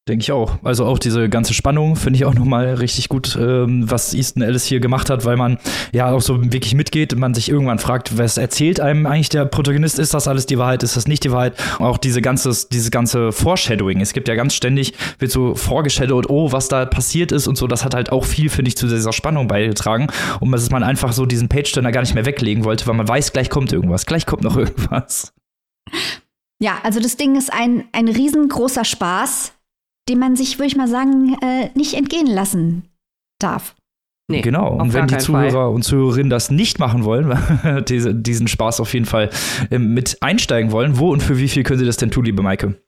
Denke 0.10 0.24
ich 0.24 0.34
auch. 0.34 0.58
Also 0.64 0.86
auch 0.86 1.00
diese 1.00 1.30
ganze 1.30 1.54
Spannung 1.54 1.96
finde 1.96 2.18
ich 2.18 2.26
auch 2.26 2.34
nochmal 2.34 2.74
richtig 2.74 3.08
gut, 3.08 3.38
ähm, 3.40 3.90
was 3.90 4.14
Easton 4.14 4.44
Ellis 4.44 4.66
hier 4.66 4.82
gemacht 4.82 5.10
hat, 5.10 5.24
weil 5.24 5.38
man 5.38 5.60
ja 5.94 6.12
auch 6.12 6.20
so 6.20 6.44
wirklich 6.52 6.76
mitgeht 6.76 7.14
und 7.14 7.20
man 7.20 7.34
sich 7.34 7.48
irgendwann 7.48 7.80
fragt, 7.80 8.18
was 8.18 8.38
erzählt 8.38 8.82
einem 8.82 9.06
eigentlich 9.06 9.30
der 9.30 9.46
Protagonist? 9.46 10.00
Ist 10.00 10.14
das 10.14 10.28
alles 10.28 10.46
die 10.46 10.58
Wahrheit? 10.58 10.84
Ist 10.84 10.98
das 10.98 11.08
nicht 11.08 11.24
die 11.24 11.32
Wahrheit? 11.32 11.54
Und 11.80 11.86
auch 11.86 11.98
diese 11.98 12.22
ganze, 12.22 12.52
dieses 12.70 12.92
ganze 12.92 13.32
Foreshadowing. 13.32 14.02
Es 14.02 14.12
gibt 14.12 14.28
ja 14.28 14.36
ganz 14.36 14.54
ständig, 14.54 14.94
wird 15.20 15.32
so 15.32 15.56
vorgeshadowt, 15.56 16.30
oh, 16.30 16.52
was 16.52 16.68
da 16.68 16.84
passiert 16.84 17.32
ist 17.32 17.48
und 17.48 17.58
so. 17.58 17.66
Das 17.68 17.86
hat 17.86 17.96
halt 17.96 18.12
auch 18.12 18.26
viel, 18.26 18.50
finde 18.50 18.68
ich, 18.68 18.76
zu 18.76 18.88
dieser 18.88 19.14
Spannung 19.14 19.48
beigetragen. 19.48 20.08
Und 20.42 20.52
dass 20.52 20.70
man 20.70 20.84
einfach 20.84 21.14
so 21.14 21.26
diesen 21.26 21.48
Page-Turner 21.48 21.94
gar 21.94 22.02
nicht 22.02 22.14
mehr 22.14 22.26
weglegen 22.26 22.66
wollte, 22.66 22.88
weil 22.88 22.96
man 22.96 23.08
weiß, 23.08 23.32
gleich 23.32 23.50
kommt 23.50 23.72
irgendwas. 23.72 24.06
Gleich 24.06 24.26
kommt 24.26 24.44
noch 24.44 24.58
irgendwas. 24.58 25.34
Ja, 26.60 26.80
also 26.84 27.00
das 27.00 27.16
Ding 27.16 27.38
ist 27.38 27.54
ein, 27.54 27.86
ein 27.94 28.10
riesengroßer 28.10 28.84
Spaß, 28.84 29.54
den 30.10 30.20
man 30.20 30.36
sich, 30.36 30.58
würde 30.60 30.68
ich 30.68 30.76
mal 30.76 30.88
sagen, 30.88 31.38
äh, 31.42 31.70
nicht 31.76 31.94
entgehen 31.94 32.28
lassen 32.28 32.90
darf. 33.40 33.76
Nee, 34.30 34.42
genau. 34.42 34.80
Und 34.80 34.94
wenn 34.94 35.08
die 35.08 35.18
Zuhörer 35.18 35.52
Fall. 35.52 35.68
und 35.68 35.84
Zuhörerinnen 35.84 36.30
das 36.30 36.50
nicht 36.50 36.80
machen 36.80 37.04
wollen, 37.04 37.38
diese, 37.88 38.16
diesen 38.16 38.48
Spaß 38.48 38.80
auf 38.80 38.94
jeden 38.94 39.06
Fall 39.06 39.30
ähm, 39.70 39.94
mit 39.94 40.18
einsteigen 40.22 40.72
wollen, 40.72 40.98
wo 40.98 41.12
und 41.12 41.22
für 41.22 41.38
wie 41.38 41.50
viel 41.50 41.64
können 41.64 41.80
sie 41.80 41.86
das 41.86 41.98
denn 41.98 42.12
tun, 42.12 42.26
liebe 42.26 42.42
Maike? 42.42 42.82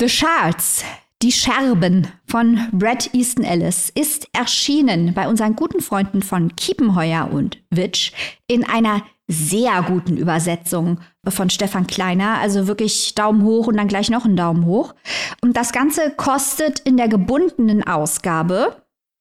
The 0.00 0.08
Shards, 0.08 0.84
die 1.22 1.32
Scherben 1.32 2.06
von 2.26 2.60
Brad 2.72 3.12
Easton 3.14 3.44
Ellis, 3.44 3.90
ist 3.90 4.28
erschienen 4.32 5.12
bei 5.12 5.28
unseren 5.28 5.56
guten 5.56 5.80
Freunden 5.80 6.22
von 6.22 6.56
Kiepenheuer 6.56 7.28
und 7.30 7.58
Witsch 7.70 8.12
in 8.46 8.64
einer 8.64 9.02
sehr 9.26 9.82
guten 9.82 10.16
Übersetzung 10.16 11.00
von 11.30 11.50
Stefan 11.50 11.86
Kleiner. 11.86 12.38
Also 12.38 12.66
wirklich 12.66 13.14
Daumen 13.14 13.42
hoch 13.42 13.66
und 13.66 13.76
dann 13.76 13.88
gleich 13.88 14.08
noch 14.10 14.24
einen 14.24 14.36
Daumen 14.36 14.64
hoch. 14.66 14.94
Und 15.42 15.56
das 15.56 15.72
Ganze 15.72 16.12
kostet 16.16 16.80
in 16.80 16.96
der 16.96 17.08
gebundenen 17.08 17.86
Ausgabe 17.86 18.76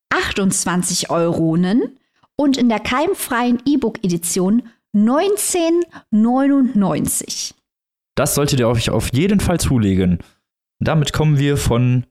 28 0.09 1.09
Euronen 1.09 1.97
und 2.35 2.57
in 2.57 2.69
der 2.69 2.79
keimfreien 2.79 3.61
E-Book-Edition 3.65 4.63
19,99. 4.95 7.53
Das 8.15 8.35
solltet 8.35 8.59
ihr 8.59 8.67
euch 8.67 8.89
auf 8.89 9.13
jeden 9.13 9.39
Fall 9.39 9.59
zulegen. 9.59 10.17
Damit 10.79 11.13
kommen 11.13 11.37
wir 11.37 11.57
von 11.57 12.07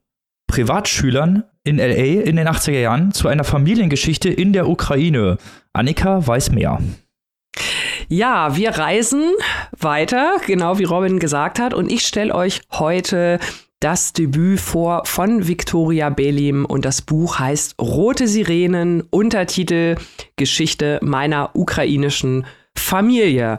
Privatschülern 0.47 1.45
in 1.65 1.79
LA 1.79 2.23
in 2.23 2.37
den 2.37 2.47
80er 2.49 2.79
Jahren 2.79 3.13
zu 3.13 3.29
einer 3.29 3.45
Familiengeschichte 3.45 4.29
in 4.29 4.53
der 4.53 4.69
Ukraine. 4.69 5.39
Annika 5.73 6.27
weiß 6.27 6.53
mehr. 6.53 6.81
Ja, 8.09 8.57
wir 8.57 8.71
reisen 8.71 9.33
weiter, 9.77 10.37
genau 10.47 10.79
wie 10.79 10.85
Robin 10.85 11.19
gesagt 11.19 11.59
hat. 11.59 11.75
Und 11.75 11.91
ich 11.91 12.07
stelle 12.07 12.35
euch 12.35 12.61
heute 12.73 13.41
das 13.81 14.13
Debüt 14.13 14.61
vor 14.61 15.03
von 15.05 15.49
Victoria 15.49 16.09
Belim 16.11 16.65
und 16.65 16.85
das 16.85 17.03
Buch 17.03 17.39
heißt 17.39 17.75
Rote 17.81 18.29
Sirenen, 18.29 19.03
Untertitel 19.11 19.97
Geschichte 20.37 21.01
meiner 21.03 21.51
ukrainischen 21.55 22.47
Familie. 22.81 23.59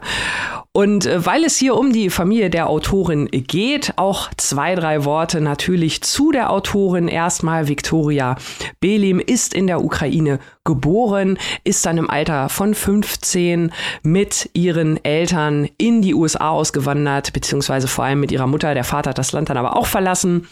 Und 0.72 1.06
äh, 1.06 1.24
weil 1.26 1.44
es 1.44 1.56
hier 1.56 1.76
um 1.76 1.92
die 1.92 2.10
Familie 2.10 2.50
der 2.50 2.68
Autorin 2.68 3.28
geht, 3.32 3.94
auch 3.96 4.30
zwei, 4.36 4.74
drei 4.74 5.04
Worte 5.04 5.40
natürlich 5.40 6.02
zu 6.02 6.30
der 6.30 6.50
Autorin. 6.50 7.08
Erstmal 7.08 7.68
Viktoria 7.68 8.36
Belim 8.78 9.18
ist 9.18 9.54
in 9.54 9.66
der 9.66 9.82
Ukraine 9.82 10.38
geboren, 10.64 11.38
ist 11.64 11.84
dann 11.86 11.98
im 11.98 12.08
Alter 12.08 12.48
von 12.48 12.74
15 12.74 13.72
mit 14.02 14.50
ihren 14.52 15.02
Eltern 15.04 15.68
in 15.78 16.02
die 16.02 16.14
USA 16.14 16.50
ausgewandert, 16.50 17.32
beziehungsweise 17.32 17.88
vor 17.88 18.04
allem 18.04 18.20
mit 18.20 18.30
ihrer 18.30 18.46
Mutter. 18.46 18.74
Der 18.74 18.84
Vater 18.84 19.10
hat 19.10 19.18
das 19.18 19.32
Land 19.32 19.48
dann 19.50 19.56
aber 19.56 19.76
auch 19.76 19.86
verlassen 19.86 20.46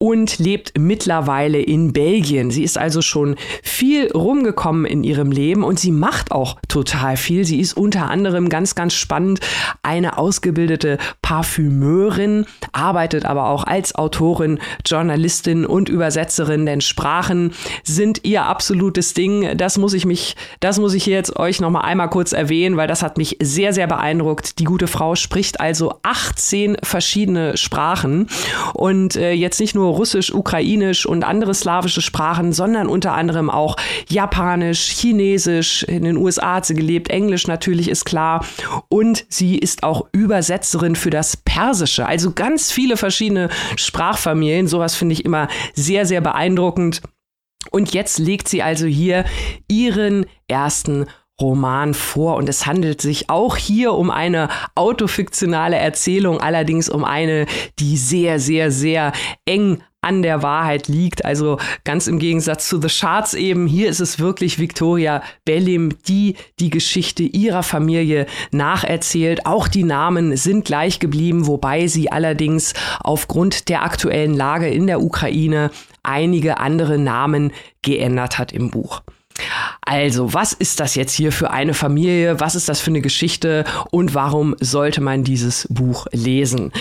und 0.00 0.38
lebt 0.38 0.78
mittlerweile 0.78 1.60
in 1.60 1.92
Belgien. 1.92 2.52
Sie 2.52 2.62
ist 2.62 2.78
also 2.78 3.02
schon 3.02 3.34
viel 3.64 4.12
rumgekommen 4.12 4.86
in 4.86 5.02
ihrem 5.02 5.32
Leben 5.32 5.64
und 5.64 5.80
sie 5.80 5.90
macht 5.90 6.30
auch 6.30 6.56
total 6.68 7.16
viel. 7.16 7.44
Sie 7.44 7.58
ist 7.58 7.76
unter 7.76 8.08
anderem 8.08 8.48
ganz, 8.48 8.76
ganz 8.76 8.94
spannend 8.94 9.40
eine 9.82 10.16
ausgebildete 10.16 10.98
Parfümeurin, 11.20 12.46
arbeitet 12.70 13.24
aber 13.24 13.48
auch 13.48 13.64
als 13.64 13.96
Autorin, 13.96 14.60
Journalistin 14.86 15.66
und 15.66 15.88
Übersetzerin, 15.88 16.64
denn 16.64 16.80
Sprachen 16.80 17.52
sind 17.82 18.24
ihr 18.24 18.44
absolutes 18.44 19.14
Ding. 19.14 19.56
Das 19.56 19.78
muss 19.78 19.94
ich 19.94 20.06
mich, 20.06 20.36
das 20.60 20.78
muss 20.78 20.94
ich 20.94 21.06
jetzt 21.06 21.36
euch 21.36 21.60
noch 21.60 21.70
mal 21.70 21.80
einmal 21.80 22.08
kurz 22.08 22.32
erwähnen, 22.32 22.76
weil 22.76 22.86
das 22.86 23.02
hat 23.02 23.18
mich 23.18 23.36
sehr, 23.42 23.72
sehr 23.72 23.88
beeindruckt. 23.88 24.60
Die 24.60 24.64
gute 24.64 24.86
Frau 24.86 25.16
spricht 25.16 25.60
also 25.60 25.94
18 26.04 26.76
verschiedene 26.84 27.56
Sprachen 27.56 28.28
und 28.74 29.16
äh, 29.16 29.32
jetzt 29.32 29.58
nicht 29.58 29.74
nur 29.74 29.87
Russisch, 29.90 30.32
Ukrainisch 30.32 31.06
und 31.06 31.24
andere 31.24 31.54
slawische 31.54 32.02
Sprachen, 32.02 32.52
sondern 32.52 32.88
unter 32.88 33.12
anderem 33.12 33.50
auch 33.50 33.76
Japanisch, 34.08 34.88
Chinesisch. 34.88 35.82
In 35.84 36.04
den 36.04 36.16
USA 36.16 36.56
hat 36.56 36.66
sie 36.66 36.74
gelebt, 36.74 37.10
Englisch 37.10 37.46
natürlich 37.46 37.88
ist 37.88 38.04
klar. 38.04 38.44
Und 38.88 39.24
sie 39.28 39.58
ist 39.58 39.82
auch 39.82 40.06
Übersetzerin 40.12 40.96
für 40.96 41.10
das 41.10 41.36
Persische. 41.36 42.06
Also 42.06 42.32
ganz 42.32 42.70
viele 42.70 42.96
verschiedene 42.96 43.48
Sprachfamilien. 43.76 44.68
Sowas 44.68 44.94
finde 44.94 45.14
ich 45.14 45.24
immer 45.24 45.48
sehr, 45.74 46.06
sehr 46.06 46.20
beeindruckend. 46.20 47.02
Und 47.70 47.92
jetzt 47.92 48.18
legt 48.18 48.48
sie 48.48 48.62
also 48.62 48.86
hier 48.86 49.24
ihren 49.68 50.26
ersten 50.46 51.06
Roman 51.40 51.94
vor 51.94 52.36
und 52.36 52.48
es 52.48 52.66
handelt 52.66 53.00
sich 53.00 53.30
auch 53.30 53.56
hier 53.56 53.92
um 53.92 54.10
eine 54.10 54.48
autofiktionale 54.74 55.76
Erzählung, 55.76 56.40
allerdings 56.40 56.88
um 56.88 57.04
eine, 57.04 57.46
die 57.78 57.96
sehr, 57.96 58.40
sehr, 58.40 58.70
sehr 58.70 59.12
eng 59.44 59.82
an 60.00 60.22
der 60.22 60.42
Wahrheit 60.42 60.88
liegt. 60.88 61.24
Also 61.24 61.58
ganz 61.84 62.06
im 62.06 62.18
Gegensatz 62.18 62.68
zu 62.68 62.80
The 62.80 62.88
Charts 62.88 63.34
eben, 63.34 63.66
hier 63.66 63.88
ist 63.88 64.00
es 64.00 64.18
wirklich 64.18 64.58
Victoria 64.58 65.22
Bellim, 65.44 65.96
die 66.06 66.36
die 66.60 66.70
Geschichte 66.70 67.22
ihrer 67.22 67.62
Familie 67.62 68.26
nacherzählt. 68.52 69.46
Auch 69.46 69.68
die 69.68 69.84
Namen 69.84 70.36
sind 70.36 70.64
gleich 70.64 71.00
geblieben, 71.00 71.46
wobei 71.46 71.88
sie 71.88 72.12
allerdings 72.12 72.74
aufgrund 73.00 73.68
der 73.68 73.82
aktuellen 73.82 74.34
Lage 74.34 74.68
in 74.68 74.86
der 74.86 75.02
Ukraine 75.02 75.70
einige 76.02 76.58
andere 76.58 76.98
Namen 76.98 77.52
geändert 77.82 78.38
hat 78.38 78.52
im 78.52 78.70
Buch. 78.70 79.02
Also, 79.90 80.34
was 80.34 80.52
ist 80.52 80.80
das 80.80 80.96
jetzt 80.96 81.14
hier 81.14 81.32
für 81.32 81.50
eine 81.50 81.72
Familie? 81.72 82.40
Was 82.40 82.54
ist 82.54 82.68
das 82.68 82.78
für 82.78 82.90
eine 82.90 83.00
Geschichte? 83.00 83.64
Und 83.90 84.14
warum 84.14 84.54
sollte 84.60 85.00
man 85.00 85.24
dieses 85.24 85.66
Buch 85.70 86.06
lesen? 86.12 86.72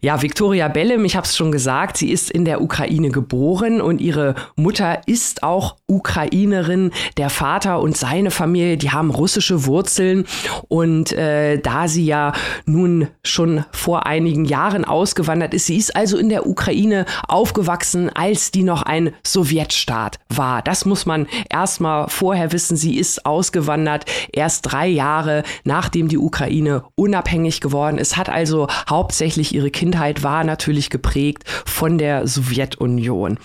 Ja, 0.00 0.20
Victoria 0.20 0.66
Bellem, 0.66 1.04
ich 1.04 1.14
habe 1.14 1.28
es 1.28 1.36
schon 1.36 1.52
gesagt, 1.52 1.96
sie 1.96 2.10
ist 2.10 2.28
in 2.28 2.44
der 2.44 2.60
Ukraine 2.60 3.10
geboren 3.10 3.80
und 3.80 4.00
ihre 4.00 4.34
Mutter 4.56 5.06
ist 5.06 5.44
auch 5.44 5.76
Ukrainerin. 5.86 6.90
Der 7.16 7.30
Vater 7.30 7.78
und 7.78 7.96
seine 7.96 8.32
Familie, 8.32 8.76
die 8.76 8.90
haben 8.90 9.12
russische 9.12 9.64
Wurzeln. 9.66 10.24
Und 10.66 11.12
äh, 11.12 11.58
da 11.58 11.86
sie 11.86 12.04
ja 12.04 12.32
nun 12.64 13.06
schon 13.22 13.64
vor 13.70 14.06
einigen 14.06 14.44
Jahren 14.44 14.84
ausgewandert 14.84 15.54
ist, 15.54 15.66
sie 15.66 15.76
ist 15.76 15.94
also 15.94 16.18
in 16.18 16.30
der 16.30 16.48
Ukraine 16.48 17.06
aufgewachsen, 17.28 18.10
als 18.12 18.50
die 18.50 18.64
noch 18.64 18.82
ein 18.82 19.12
Sowjetstaat 19.24 20.18
war. 20.30 20.62
Das 20.62 20.84
muss 20.84 21.06
man 21.06 21.28
erstmal 21.48 22.08
vorher 22.08 22.50
wissen, 22.50 22.55
sie 22.58 22.98
ist 22.98 23.26
ausgewandert, 23.26 24.04
erst 24.32 24.72
drei 24.72 24.86
Jahre 24.86 25.42
nachdem 25.64 26.08
die 26.08 26.18
Ukraine 26.18 26.84
unabhängig 26.94 27.60
geworden 27.60 27.98
ist, 27.98 28.16
hat 28.16 28.28
also 28.28 28.68
hauptsächlich 28.88 29.54
ihre 29.54 29.70
Kindheit 29.70 30.22
war 30.22 30.44
natürlich 30.44 30.90
geprägt 30.90 31.44
von 31.64 31.98
der 31.98 32.26
Sowjetunion. 32.26 33.38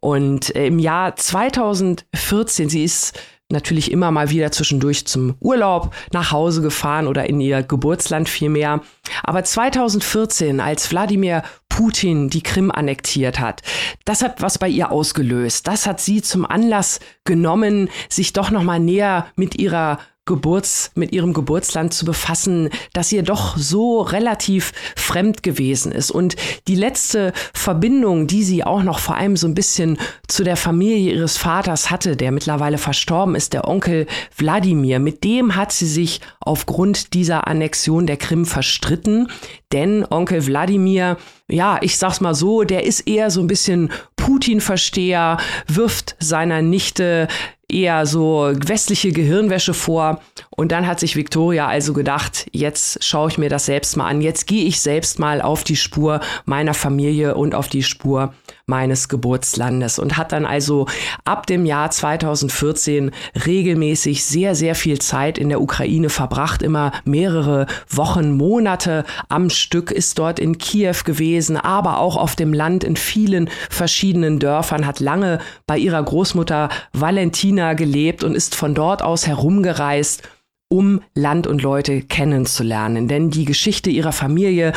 Und 0.00 0.54
äh, 0.54 0.66
im 0.66 0.78
Jahr 0.78 1.16
2014, 1.16 2.68
sie 2.68 2.84
ist 2.84 3.18
natürlich 3.54 3.90
immer 3.90 4.10
mal 4.10 4.28
wieder 4.28 4.52
zwischendurch 4.52 5.06
zum 5.06 5.34
Urlaub 5.40 5.94
nach 6.12 6.30
Hause 6.30 6.60
gefahren 6.60 7.06
oder 7.06 7.26
in 7.28 7.40
ihr 7.40 7.62
Geburtsland 7.62 8.28
vielmehr. 8.28 8.82
Aber 9.22 9.42
2014, 9.42 10.60
als 10.60 10.90
Wladimir 10.90 11.42
Putin 11.70 12.28
die 12.28 12.42
Krim 12.42 12.70
annektiert 12.70 13.40
hat, 13.40 13.62
das 14.04 14.22
hat 14.22 14.42
was 14.42 14.58
bei 14.58 14.68
ihr 14.68 14.92
ausgelöst. 14.92 15.66
Das 15.66 15.86
hat 15.86 16.00
sie 16.00 16.20
zum 16.20 16.44
Anlass 16.44 17.00
genommen, 17.24 17.88
sich 18.08 18.32
doch 18.32 18.50
noch 18.50 18.62
mal 18.62 18.78
näher 18.78 19.26
mit 19.34 19.58
ihrer 19.58 19.98
Geburts, 20.26 20.90
mit 20.94 21.12
ihrem 21.12 21.34
Geburtsland 21.34 21.92
zu 21.92 22.06
befassen, 22.06 22.70
das 22.94 23.12
ihr 23.12 23.22
doch 23.22 23.58
so 23.58 24.00
relativ 24.00 24.72
fremd 24.96 25.42
gewesen 25.42 25.92
ist. 25.92 26.10
Und 26.10 26.36
die 26.66 26.76
letzte 26.76 27.34
Verbindung, 27.52 28.26
die 28.26 28.42
sie 28.42 28.64
auch 28.64 28.82
noch 28.82 29.00
vor 29.00 29.16
allem 29.16 29.36
so 29.36 29.46
ein 29.46 29.54
bisschen 29.54 29.98
zu 30.26 30.42
der 30.42 30.56
Familie 30.56 31.12
ihres 31.12 31.36
Vaters 31.36 31.90
hatte, 31.90 32.16
der 32.16 32.32
mittlerweile 32.32 32.78
verstorben 32.78 33.34
ist, 33.34 33.52
der 33.52 33.68
Onkel 33.68 34.06
Wladimir, 34.36 34.98
mit 34.98 35.24
dem 35.24 35.56
hat 35.56 35.72
sie 35.72 35.86
sich 35.86 36.20
aufgrund 36.40 37.12
dieser 37.12 37.46
Annexion 37.46 38.06
der 38.06 38.16
Krim 38.16 38.46
verstritten. 38.46 39.28
Denn 39.72 40.06
Onkel 40.08 40.46
Wladimir, 40.46 41.18
ja, 41.48 41.78
ich 41.82 41.98
sag's 41.98 42.20
mal 42.20 42.34
so, 42.34 42.64
der 42.64 42.84
ist 42.84 43.00
eher 43.00 43.30
so 43.30 43.40
ein 43.40 43.46
bisschen 43.46 43.90
Putin-Versteher, 44.16 45.36
wirft 45.66 46.16
seiner 46.18 46.62
Nichte 46.62 47.28
eher 47.68 48.06
so 48.06 48.52
westliche 48.54 49.12
Gehirnwäsche 49.12 49.74
vor. 49.74 50.20
Und 50.50 50.72
dann 50.72 50.86
hat 50.86 51.00
sich 51.00 51.16
Victoria 51.16 51.66
also 51.66 51.92
gedacht, 51.92 52.46
jetzt 52.52 53.02
schaue 53.02 53.28
ich 53.30 53.38
mir 53.38 53.48
das 53.48 53.66
selbst 53.66 53.96
mal 53.96 54.08
an. 54.08 54.20
Jetzt 54.20 54.46
gehe 54.46 54.64
ich 54.64 54.80
selbst 54.80 55.18
mal 55.18 55.40
auf 55.42 55.64
die 55.64 55.76
Spur 55.76 56.20
meiner 56.44 56.74
Familie 56.74 57.34
und 57.34 57.54
auf 57.54 57.68
die 57.68 57.82
Spur 57.82 58.34
meines 58.66 59.08
Geburtslandes 59.08 59.98
und 59.98 60.16
hat 60.16 60.32
dann 60.32 60.46
also 60.46 60.86
ab 61.24 61.46
dem 61.46 61.66
Jahr 61.66 61.90
2014 61.90 63.10
regelmäßig 63.46 64.24
sehr, 64.24 64.54
sehr 64.54 64.74
viel 64.74 64.98
Zeit 65.00 65.36
in 65.36 65.50
der 65.50 65.60
Ukraine 65.60 66.08
verbracht, 66.08 66.62
immer 66.62 66.92
mehrere 67.04 67.66
Wochen, 67.90 68.32
Monate 68.32 69.04
am 69.28 69.50
Stück, 69.50 69.90
ist 69.90 70.18
dort 70.18 70.38
in 70.38 70.56
Kiew 70.56 70.96
gewesen, 71.04 71.58
aber 71.58 71.98
auch 71.98 72.16
auf 72.16 72.36
dem 72.36 72.54
Land 72.54 72.84
in 72.84 72.96
vielen 72.96 73.50
verschiedenen 73.68 74.38
Dörfern, 74.38 74.86
hat 74.86 75.00
lange 75.00 75.40
bei 75.66 75.76
ihrer 75.76 76.02
Großmutter 76.02 76.70
Valentina 76.92 77.74
gelebt 77.74 78.24
und 78.24 78.34
ist 78.34 78.54
von 78.54 78.74
dort 78.74 79.02
aus 79.02 79.26
herumgereist 79.26 80.22
um 80.68 81.00
Land 81.14 81.46
und 81.46 81.62
Leute 81.62 82.02
kennenzulernen. 82.02 83.08
Denn 83.08 83.30
die 83.30 83.44
Geschichte 83.44 83.90
ihrer 83.90 84.12
Familie, 84.12 84.72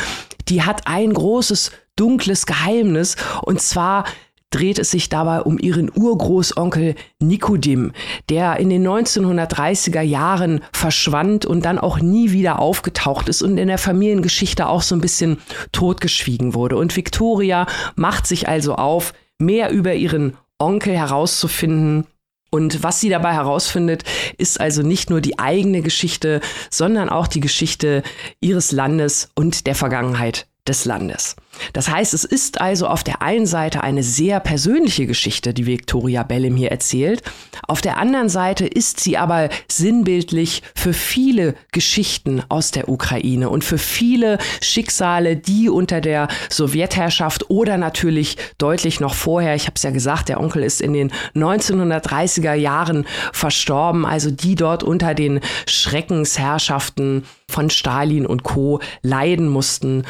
die 0.48 0.62
hat 0.62 0.86
ein 0.86 1.12
großes 1.12 1.72
dunkles 1.96 2.46
Geheimnis. 2.46 3.16
Und 3.42 3.60
zwar 3.60 4.04
dreht 4.50 4.78
es 4.78 4.90
sich 4.90 5.08
dabei 5.08 5.42
um 5.42 5.58
ihren 5.58 5.90
Urgroßonkel 5.94 6.94
Nikodim, 7.20 7.92
der 8.30 8.58
in 8.58 8.70
den 8.70 8.86
1930er 8.86 10.00
Jahren 10.00 10.62
verschwand 10.72 11.44
und 11.44 11.64
dann 11.64 11.78
auch 11.78 12.00
nie 12.00 12.32
wieder 12.32 12.58
aufgetaucht 12.58 13.28
ist 13.28 13.42
und 13.42 13.58
in 13.58 13.68
der 13.68 13.78
Familiengeschichte 13.78 14.66
auch 14.68 14.82
so 14.82 14.94
ein 14.94 15.00
bisschen 15.00 15.38
totgeschwiegen 15.72 16.54
wurde. 16.54 16.76
Und 16.76 16.96
Victoria 16.96 17.66
macht 17.94 18.26
sich 18.26 18.48
also 18.48 18.76
auf, 18.76 19.12
mehr 19.38 19.70
über 19.70 19.94
ihren 19.94 20.36
Onkel 20.58 20.96
herauszufinden. 20.96 22.06
Und 22.50 22.82
was 22.82 23.00
sie 23.00 23.08
dabei 23.08 23.34
herausfindet, 23.34 24.04
ist 24.38 24.60
also 24.60 24.82
nicht 24.82 25.10
nur 25.10 25.20
die 25.20 25.38
eigene 25.38 25.82
Geschichte, 25.82 26.40
sondern 26.70 27.08
auch 27.08 27.26
die 27.26 27.40
Geschichte 27.40 28.02
ihres 28.40 28.72
Landes 28.72 29.30
und 29.34 29.66
der 29.66 29.74
Vergangenheit 29.74 30.46
des 30.68 30.84
Landes. 30.84 31.36
Das 31.72 31.88
heißt, 31.88 32.14
es 32.14 32.24
ist 32.24 32.60
also 32.60 32.86
auf 32.86 33.02
der 33.02 33.22
einen 33.22 33.46
Seite 33.46 33.82
eine 33.82 34.02
sehr 34.02 34.40
persönliche 34.40 35.06
Geschichte, 35.06 35.52
die 35.52 35.66
Victoria 35.66 36.22
Bellim 36.22 36.56
hier 36.56 36.70
erzählt. 36.70 37.22
Auf 37.66 37.80
der 37.80 37.98
anderen 37.98 38.28
Seite 38.28 38.66
ist 38.66 39.00
sie 39.00 39.16
aber 39.16 39.48
sinnbildlich 39.70 40.62
für 40.74 40.92
viele 40.92 41.54
Geschichten 41.72 42.42
aus 42.48 42.70
der 42.70 42.88
Ukraine 42.88 43.50
und 43.50 43.64
für 43.64 43.78
viele 43.78 44.38
Schicksale, 44.60 45.36
die 45.36 45.68
unter 45.68 46.00
der 46.00 46.28
Sowjetherrschaft 46.50 47.50
oder 47.50 47.76
natürlich 47.76 48.36
deutlich 48.58 49.00
noch 49.00 49.14
vorher, 49.14 49.54
ich 49.54 49.66
habe 49.66 49.74
es 49.76 49.82
ja 49.82 49.90
gesagt, 49.90 50.28
der 50.28 50.40
Onkel 50.40 50.62
ist 50.62 50.80
in 50.80 50.92
den 50.92 51.12
1930er 51.34 52.54
Jahren 52.54 53.06
verstorben, 53.32 54.06
also 54.06 54.30
die 54.30 54.54
dort 54.54 54.82
unter 54.82 55.14
den 55.14 55.40
Schreckensherrschaften 55.66 57.24
von 57.50 57.70
Stalin 57.70 58.26
und 58.26 58.42
Co 58.42 58.80
leiden 59.02 59.48
mussten 59.48 60.04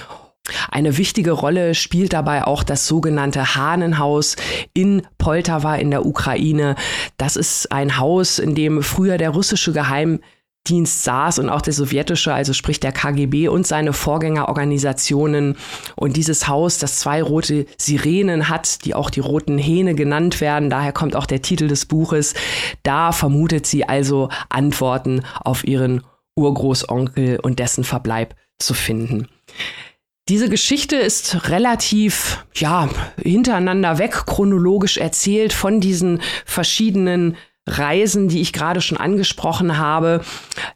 eine 0.71 0.97
wichtige 0.97 1.33
Rolle 1.33 1.75
spielt 1.75 2.13
dabei 2.13 2.45
auch 2.45 2.63
das 2.63 2.87
sogenannte 2.87 3.55
Hahnenhaus 3.55 4.37
in 4.75 5.03
Poltawa 5.19 5.77
in 5.77 5.91
der 5.91 6.07
Ukraine. 6.07 6.77
Das 7.17 7.37
ist 7.37 7.73
ein 7.73 7.99
Haus, 7.99 8.39
in 8.39 8.55
dem 8.55 8.83
früher 8.83 9.19
der 9.19 9.31
russische 9.31 9.73
Geheimdienst 9.73 11.05
saß 11.05 11.39
und 11.39 11.49
auch 11.49 11.61
der 11.61 11.73
sowjetische, 11.73 12.33
also 12.33 12.53
sprich 12.53 12.81
der 12.81 12.93
KGB 12.93 13.49
und 13.49 13.67
seine 13.67 13.93
Vorgängerorganisationen. 13.93 15.57
Und 15.97 16.17
dieses 16.17 16.49
Haus, 16.49 16.79
das 16.79 16.99
zwei 16.99 17.23
rote 17.23 17.67
Sirenen 17.77 18.49
hat, 18.49 18.85
die 18.85 18.95
auch 18.95 19.11
die 19.11 19.21
roten 19.21 19.59
Hähne 19.59 19.95
genannt 19.95 20.41
werden, 20.41 20.71
daher 20.71 20.93
kommt 20.93 21.17
auch 21.17 21.27
der 21.27 21.43
Titel 21.43 21.69
des 21.69 21.87
Buches, 21.87 22.35
da 22.83 23.13
vermutet 23.13 23.67
sie 23.67 23.89
also 23.89 24.29
Antworten 24.49 25.23
auf 25.45 25.65
ihren 25.67 26.03
Urgroßonkel 26.37 27.41
und 27.41 27.59
dessen 27.59 27.85
Verbleib 27.85 28.35
zu 28.59 28.75
finden. 28.75 29.29
Diese 30.29 30.51
Geschichte 30.51 30.97
ist 30.97 31.49
relativ, 31.49 32.45
ja, 32.55 32.91
hintereinander 33.23 33.97
weg 33.97 34.25
chronologisch 34.27 34.99
erzählt 34.99 35.55
von 35.55 35.81
diesen 35.81 36.21
verschiedenen 36.45 37.37
Reisen, 37.69 38.29
die 38.29 38.41
ich 38.41 38.53
gerade 38.53 38.81
schon 38.81 38.99
angesprochen 38.99 39.79
habe. 39.79 40.23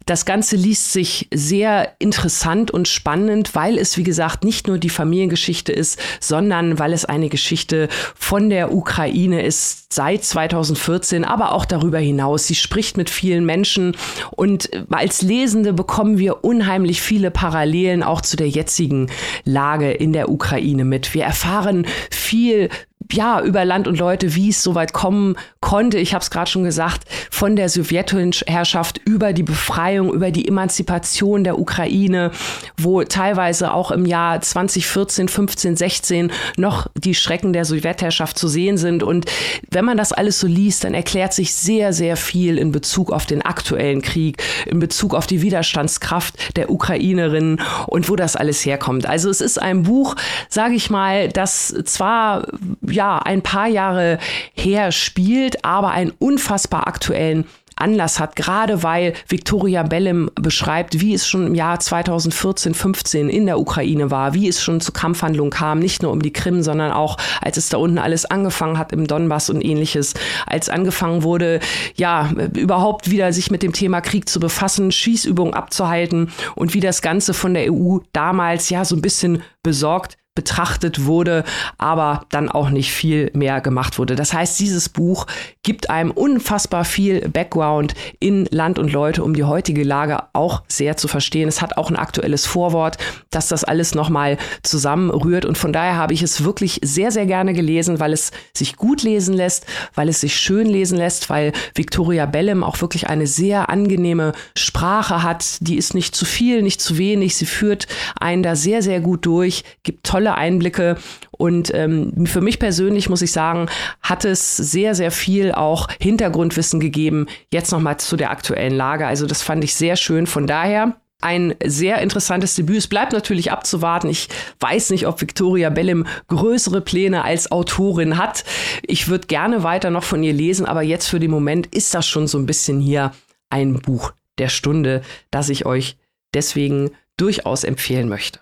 Das 0.06 0.24
Ganze 0.24 0.56
liest 0.56 0.92
sich 0.92 1.28
sehr 1.32 1.92
interessant 1.98 2.70
und 2.70 2.88
spannend, 2.88 3.54
weil 3.54 3.78
es, 3.78 3.96
wie 3.96 4.02
gesagt, 4.02 4.44
nicht 4.44 4.68
nur 4.68 4.78
die 4.78 4.90
Familiengeschichte 4.90 5.72
ist, 5.72 5.98
sondern 6.20 6.78
weil 6.78 6.92
es 6.92 7.04
eine 7.04 7.28
Geschichte 7.28 7.88
von 8.14 8.50
der 8.50 8.72
Ukraine 8.72 9.42
ist 9.42 9.92
seit 9.92 10.24
2014, 10.24 11.24
aber 11.24 11.52
auch 11.52 11.64
darüber 11.64 11.98
hinaus. 11.98 12.46
Sie 12.46 12.54
spricht 12.54 12.96
mit 12.96 13.10
vielen 13.10 13.44
Menschen 13.44 13.96
und 14.30 14.70
als 14.90 15.22
Lesende 15.22 15.72
bekommen 15.72 16.18
wir 16.18 16.44
unheimlich 16.44 17.02
viele 17.02 17.30
Parallelen 17.30 18.02
auch 18.02 18.20
zu 18.20 18.36
der 18.36 18.48
jetzigen 18.48 19.10
Lage 19.44 19.90
in 19.92 20.12
der 20.12 20.30
Ukraine 20.30 20.84
mit. 20.84 21.14
Wir 21.14 21.24
erfahren 21.24 21.86
viel 22.10 22.68
ja, 23.10 23.40
über 23.42 23.64
Land 23.64 23.88
und 23.88 23.98
Leute, 23.98 24.34
wie 24.34 24.50
es 24.50 24.62
so 24.62 24.74
weit 24.74 24.92
kommen 24.92 25.36
konnte. 25.60 25.98
Ich 25.98 26.14
habe 26.14 26.22
es 26.22 26.30
gerade 26.30 26.50
schon 26.50 26.64
gesagt, 26.64 27.04
von 27.30 27.56
der 27.56 27.68
Sowjetherrschaft 27.68 29.00
über 29.04 29.32
die 29.32 29.42
Befreiung, 29.42 30.12
über 30.12 30.30
die 30.30 30.46
Emanzipation 30.46 31.44
der 31.44 31.58
Ukraine, 31.58 32.30
wo 32.76 33.02
teilweise 33.04 33.72
auch 33.72 33.90
im 33.90 34.06
Jahr 34.06 34.40
2014, 34.40 35.28
15, 35.28 35.76
16 35.76 36.32
noch 36.56 36.86
die 36.94 37.14
Schrecken 37.14 37.52
der 37.52 37.64
Sowjetherrschaft 37.64 38.38
zu 38.38 38.48
sehen 38.48 38.78
sind. 38.78 39.02
Und 39.02 39.26
wenn 39.70 39.84
man 39.84 39.96
das 39.96 40.12
alles 40.12 40.40
so 40.40 40.46
liest, 40.46 40.84
dann 40.84 40.94
erklärt 40.94 41.32
sich 41.32 41.54
sehr, 41.54 41.92
sehr 41.92 42.16
viel 42.16 42.58
in 42.58 42.72
Bezug 42.72 43.12
auf 43.12 43.26
den 43.26 43.42
aktuellen 43.42 44.02
Krieg, 44.02 44.42
in 44.66 44.78
Bezug 44.78 45.14
auf 45.14 45.26
die 45.26 45.42
Widerstandskraft 45.42 46.56
der 46.56 46.70
Ukrainerinnen 46.70 47.60
und 47.86 48.08
wo 48.08 48.16
das 48.16 48.36
alles 48.36 48.64
herkommt. 48.64 49.06
Also 49.06 49.30
es 49.30 49.40
ist 49.40 49.60
ein 49.60 49.84
Buch, 49.84 50.16
sage 50.48 50.74
ich 50.74 50.90
mal, 50.90 51.28
das 51.28 51.74
zwar 51.84 52.46
ja 52.92 53.18
ein 53.18 53.42
paar 53.42 53.68
Jahre 53.68 54.18
her 54.54 54.92
spielt, 54.92 55.64
aber 55.64 55.90
einen 55.90 56.12
unfassbar 56.18 56.86
aktuellen 56.86 57.46
Anlass 57.76 58.20
hat, 58.20 58.36
gerade 58.36 58.82
weil 58.82 59.14
Victoria 59.28 59.82
Bellem 59.82 60.30
beschreibt, 60.34 61.00
wie 61.00 61.14
es 61.14 61.26
schon 61.26 61.46
im 61.46 61.54
Jahr 61.54 61.80
2014, 61.80 62.74
15 62.74 63.28
in 63.28 63.46
der 63.46 63.58
Ukraine 63.58 64.10
war, 64.10 64.34
wie 64.34 64.48
es 64.48 64.62
schon 64.62 64.80
zu 64.80 64.92
Kampfhandlungen 64.92 65.50
kam, 65.50 65.78
nicht 65.78 66.02
nur 66.02 66.12
um 66.12 66.22
die 66.22 66.32
Krim, 66.32 66.62
sondern 66.62 66.92
auch 66.92 67.16
als 67.40 67.56
es 67.56 67.68
da 67.68 67.78
unten 67.78 67.98
alles 67.98 68.24
angefangen 68.24 68.78
hat 68.78 68.92
im 68.92 69.06
Donbass 69.06 69.50
und 69.50 69.64
ähnliches, 69.64 70.14
als 70.46 70.68
angefangen 70.68 71.22
wurde, 71.22 71.60
ja, 71.96 72.30
überhaupt 72.54 73.10
wieder 73.10 73.32
sich 73.32 73.50
mit 73.50 73.62
dem 73.62 73.72
Thema 73.72 74.00
Krieg 74.00 74.28
zu 74.28 74.40
befassen, 74.40 74.92
Schießübungen 74.92 75.54
abzuhalten 75.54 76.30
und 76.54 76.74
wie 76.74 76.80
das 76.80 77.02
Ganze 77.02 77.34
von 77.34 77.54
der 77.54 77.72
EU 77.72 77.98
damals 78.12 78.70
ja 78.70 78.84
so 78.84 78.96
ein 78.96 79.02
bisschen 79.02 79.42
besorgt 79.62 80.16
betrachtet 80.34 81.04
wurde, 81.04 81.44
aber 81.76 82.24
dann 82.30 82.48
auch 82.48 82.70
nicht 82.70 82.90
viel 82.90 83.30
mehr 83.34 83.60
gemacht 83.60 83.98
wurde. 83.98 84.16
Das 84.16 84.32
heißt, 84.32 84.58
dieses 84.58 84.88
Buch 84.88 85.26
gibt 85.62 85.90
einem 85.90 86.10
unfassbar 86.10 86.86
viel 86.86 87.28
Background 87.28 87.94
in 88.18 88.46
Land 88.50 88.78
und 88.78 88.92
Leute, 88.92 89.22
um 89.22 89.34
die 89.34 89.44
heutige 89.44 89.84
Lage 89.84 90.22
auch 90.32 90.62
sehr 90.68 90.96
zu 90.96 91.06
verstehen. 91.06 91.48
Es 91.48 91.60
hat 91.60 91.76
auch 91.76 91.90
ein 91.90 91.96
aktuelles 91.96 92.46
Vorwort, 92.46 92.96
das 93.28 93.48
das 93.48 93.62
alles 93.62 93.94
nochmal 93.94 94.38
zusammenrührt 94.62 95.44
und 95.44 95.58
von 95.58 95.72
daher 95.72 95.96
habe 95.96 96.14
ich 96.14 96.22
es 96.22 96.44
wirklich 96.44 96.80
sehr, 96.82 97.10
sehr 97.10 97.26
gerne 97.26 97.52
gelesen, 97.52 98.00
weil 98.00 98.14
es 98.14 98.30
sich 98.54 98.76
gut 98.76 99.02
lesen 99.02 99.34
lässt, 99.34 99.66
weil 99.94 100.08
es 100.08 100.22
sich 100.22 100.34
schön 100.36 100.66
lesen 100.66 100.96
lässt, 100.96 101.28
weil 101.28 101.52
Victoria 101.74 102.24
Bellem 102.24 102.64
auch 102.64 102.80
wirklich 102.80 103.08
eine 103.08 103.26
sehr 103.26 103.68
angenehme 103.68 104.32
Sprache 104.56 105.22
hat. 105.22 105.58
Die 105.60 105.76
ist 105.76 105.94
nicht 105.94 106.14
zu 106.14 106.24
viel, 106.24 106.62
nicht 106.62 106.80
zu 106.80 106.96
wenig. 106.96 107.36
Sie 107.36 107.44
führt 107.44 107.86
einen 108.18 108.42
da 108.42 108.56
sehr, 108.56 108.80
sehr 108.82 109.00
gut 109.00 109.26
durch, 109.26 109.64
gibt 109.82 110.06
tolle 110.06 110.21
tolle 110.22 110.34
Einblicke 110.36 110.96
und 111.32 111.74
ähm, 111.74 112.26
für 112.26 112.40
mich 112.40 112.58
persönlich 112.58 113.08
muss 113.08 113.22
ich 113.22 113.32
sagen, 113.32 113.66
hat 114.00 114.24
es 114.24 114.56
sehr, 114.56 114.94
sehr 114.94 115.10
viel 115.10 115.52
auch 115.52 115.88
Hintergrundwissen 116.00 116.78
gegeben, 116.78 117.26
jetzt 117.52 117.72
nochmal 117.72 117.98
zu 117.98 118.16
der 118.16 118.30
aktuellen 118.30 118.74
Lage. 118.74 119.06
Also 119.06 119.26
das 119.26 119.42
fand 119.42 119.64
ich 119.64 119.74
sehr 119.74 119.96
schön. 119.96 120.26
Von 120.26 120.46
daher 120.46 120.96
ein 121.20 121.54
sehr 121.64 122.00
interessantes 122.00 122.54
Debüt. 122.54 122.78
Es 122.78 122.86
bleibt 122.86 123.12
natürlich 123.12 123.50
abzuwarten. 123.50 124.08
Ich 124.08 124.28
weiß 124.60 124.90
nicht, 124.90 125.06
ob 125.06 125.20
Victoria 125.20 125.70
Bellem 125.70 126.06
größere 126.28 126.80
Pläne 126.80 127.24
als 127.24 127.50
Autorin 127.50 128.18
hat. 128.18 128.44
Ich 128.82 129.08
würde 129.08 129.26
gerne 129.26 129.62
weiter 129.64 129.90
noch 129.90 130.04
von 130.04 130.22
ihr 130.22 130.32
lesen, 130.32 130.66
aber 130.66 130.82
jetzt 130.82 131.08
für 131.08 131.20
den 131.20 131.30
Moment 131.30 131.66
ist 131.74 131.94
das 131.94 132.06
schon 132.06 132.28
so 132.28 132.38
ein 132.38 132.46
bisschen 132.46 132.80
hier 132.80 133.12
ein 133.50 133.80
Buch 133.80 134.12
der 134.38 134.48
Stunde, 134.48 135.02
das 135.30 135.48
ich 135.48 135.66
euch 135.66 135.96
deswegen 136.34 136.90
durchaus 137.16 137.64
empfehlen 137.64 138.08
möchte. 138.08 138.40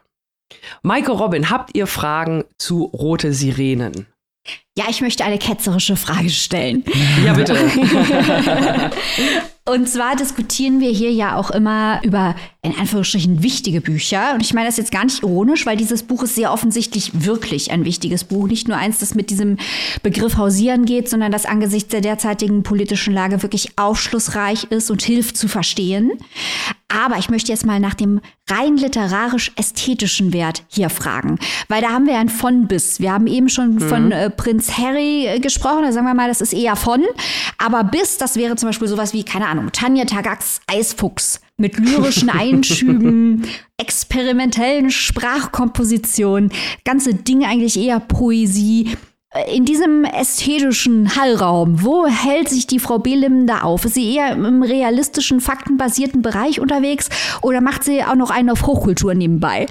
Maike 0.82 1.12
Robin, 1.12 1.51
habt 1.51 1.76
ihr 1.76 1.86
Fragen 1.86 2.44
zu 2.59 2.84
Rote 2.84 3.32
Sirenen? 3.32 4.07
Ja, 4.76 4.86
ich 4.88 5.01
möchte 5.01 5.24
eine 5.24 5.38
ketzerische 5.38 5.96
Frage 5.96 6.30
stellen. 6.30 6.84
Ja, 7.24 7.34
bitte. 7.34 7.55
Und 9.66 9.88
zwar 9.88 10.16
diskutieren 10.16 10.80
wir 10.80 10.90
hier 10.90 11.12
ja 11.12 11.36
auch 11.36 11.51
immer 11.51 12.01
über, 12.03 12.34
in 12.62 12.74
Anführungsstrichen, 12.74 13.42
wichtige 13.42 13.80
Bücher. 13.80 14.32
Und 14.34 14.40
ich 14.40 14.55
meine 14.55 14.66
das 14.66 14.78
jetzt 14.78 14.90
gar 14.90 15.05
nicht 15.05 15.22
ironisch, 15.22 15.66
weil 15.66 15.76
dieses 15.76 16.03
Buch 16.03 16.22
ist 16.22 16.34
sehr 16.34 16.53
offensichtlich 16.53 17.24
wirklich 17.24 17.70
ein 17.70 17.84
wichtiges 17.84 18.24
Buch. 18.24 18.48
Nicht 18.48 18.68
nur 18.68 18.78
eins, 18.78 18.98
das 18.98 19.14
mit 19.14 19.30
diesem 19.30 19.59
Begriff 20.03 20.38
hausieren 20.38 20.86
geht, 20.86 21.09
sondern 21.09 21.30
das 21.30 21.46
angesichts 21.46 21.90
der 21.90 22.01
derzeitigen 22.01 22.62
politischen 22.62 23.12
Lage 23.12 23.42
wirklich 23.42 23.78
aufschlussreich 23.78 24.64
ist 24.70 24.90
und 24.90 25.03
hilft 25.03 25.36
zu 25.36 25.46
verstehen. 25.46 26.12
Aber 26.91 27.18
ich 27.18 27.30
möchte 27.30 27.53
jetzt 27.53 27.64
mal 27.64 27.80
nach 27.80 27.95
dem 27.95 28.20
rein 28.49 28.76
literarisch-ästhetischen 28.76 30.32
Wert 30.32 30.64
hier 30.68 30.91
fragen, 30.91 31.38
weil 31.68 31.80
da 31.80 31.91
haben 31.91 32.07
wir 32.07 32.14
ja 32.14 32.20
ein 32.20 32.28
von 32.28 32.66
bis. 32.66 33.01
Wir 33.01 33.12
haben 33.12 33.26
eben 33.26 33.49
schon 33.49 33.74
mhm. 33.74 33.80
von 33.80 34.12
äh, 34.12 34.28
Prinz 34.30 34.76
Harry 34.76 35.26
äh, 35.26 35.38
gesprochen, 35.38 35.82
da 35.82 35.93
sagen 35.93 36.07
wir 36.07 36.14
mal, 36.14 36.28
das 36.28 36.41
ist 36.41 36.53
eher 36.53 36.76
von. 36.76 37.03
Aber 37.59 37.84
bis, 37.84 38.18
das 38.18 38.36
wäre 38.36 38.57
zum 38.57 38.68
Beispiel 38.68 38.88
sowas 38.88 39.12
wie, 39.12 39.24
keine 39.24 39.47
Ahnung, 39.47 39.70
Tanja 39.72 40.05
Tagaks 40.05 40.61
Eisfuchs 40.66 41.41
mit 41.57 41.78
lyrischen 41.78 42.30
Einschüben, 42.30 43.47
experimentellen 43.76 44.91
Sprachkompositionen, 44.91 46.51
ganze 46.84 47.14
Dinge 47.14 47.47
eigentlich 47.47 47.78
eher 47.78 48.01
Poesie 48.01 48.97
in 49.47 49.64
diesem 49.64 50.05
ästhetischen 50.05 51.14
Hallraum, 51.14 51.85
wo 51.85 52.07
hält 52.07 52.49
sich 52.49 52.66
die 52.66 52.81
Frau 52.81 52.99
Belim 52.99 53.47
da 53.47 53.61
auf? 53.61 53.85
Ist 53.85 53.95
sie 53.95 54.16
eher 54.16 54.33
im 54.33 54.62
realistischen, 54.62 55.41
faktenbasierten 55.41 56.20
Bereich 56.20 56.59
unterwegs 56.59 57.09
oder 57.41 57.61
macht 57.61 57.85
sie 57.85 58.03
auch 58.03 58.16
noch 58.16 58.31
einen 58.31 58.51
auf 58.51 58.66
Hochkultur 58.66 59.14
nebenbei? 59.14 59.66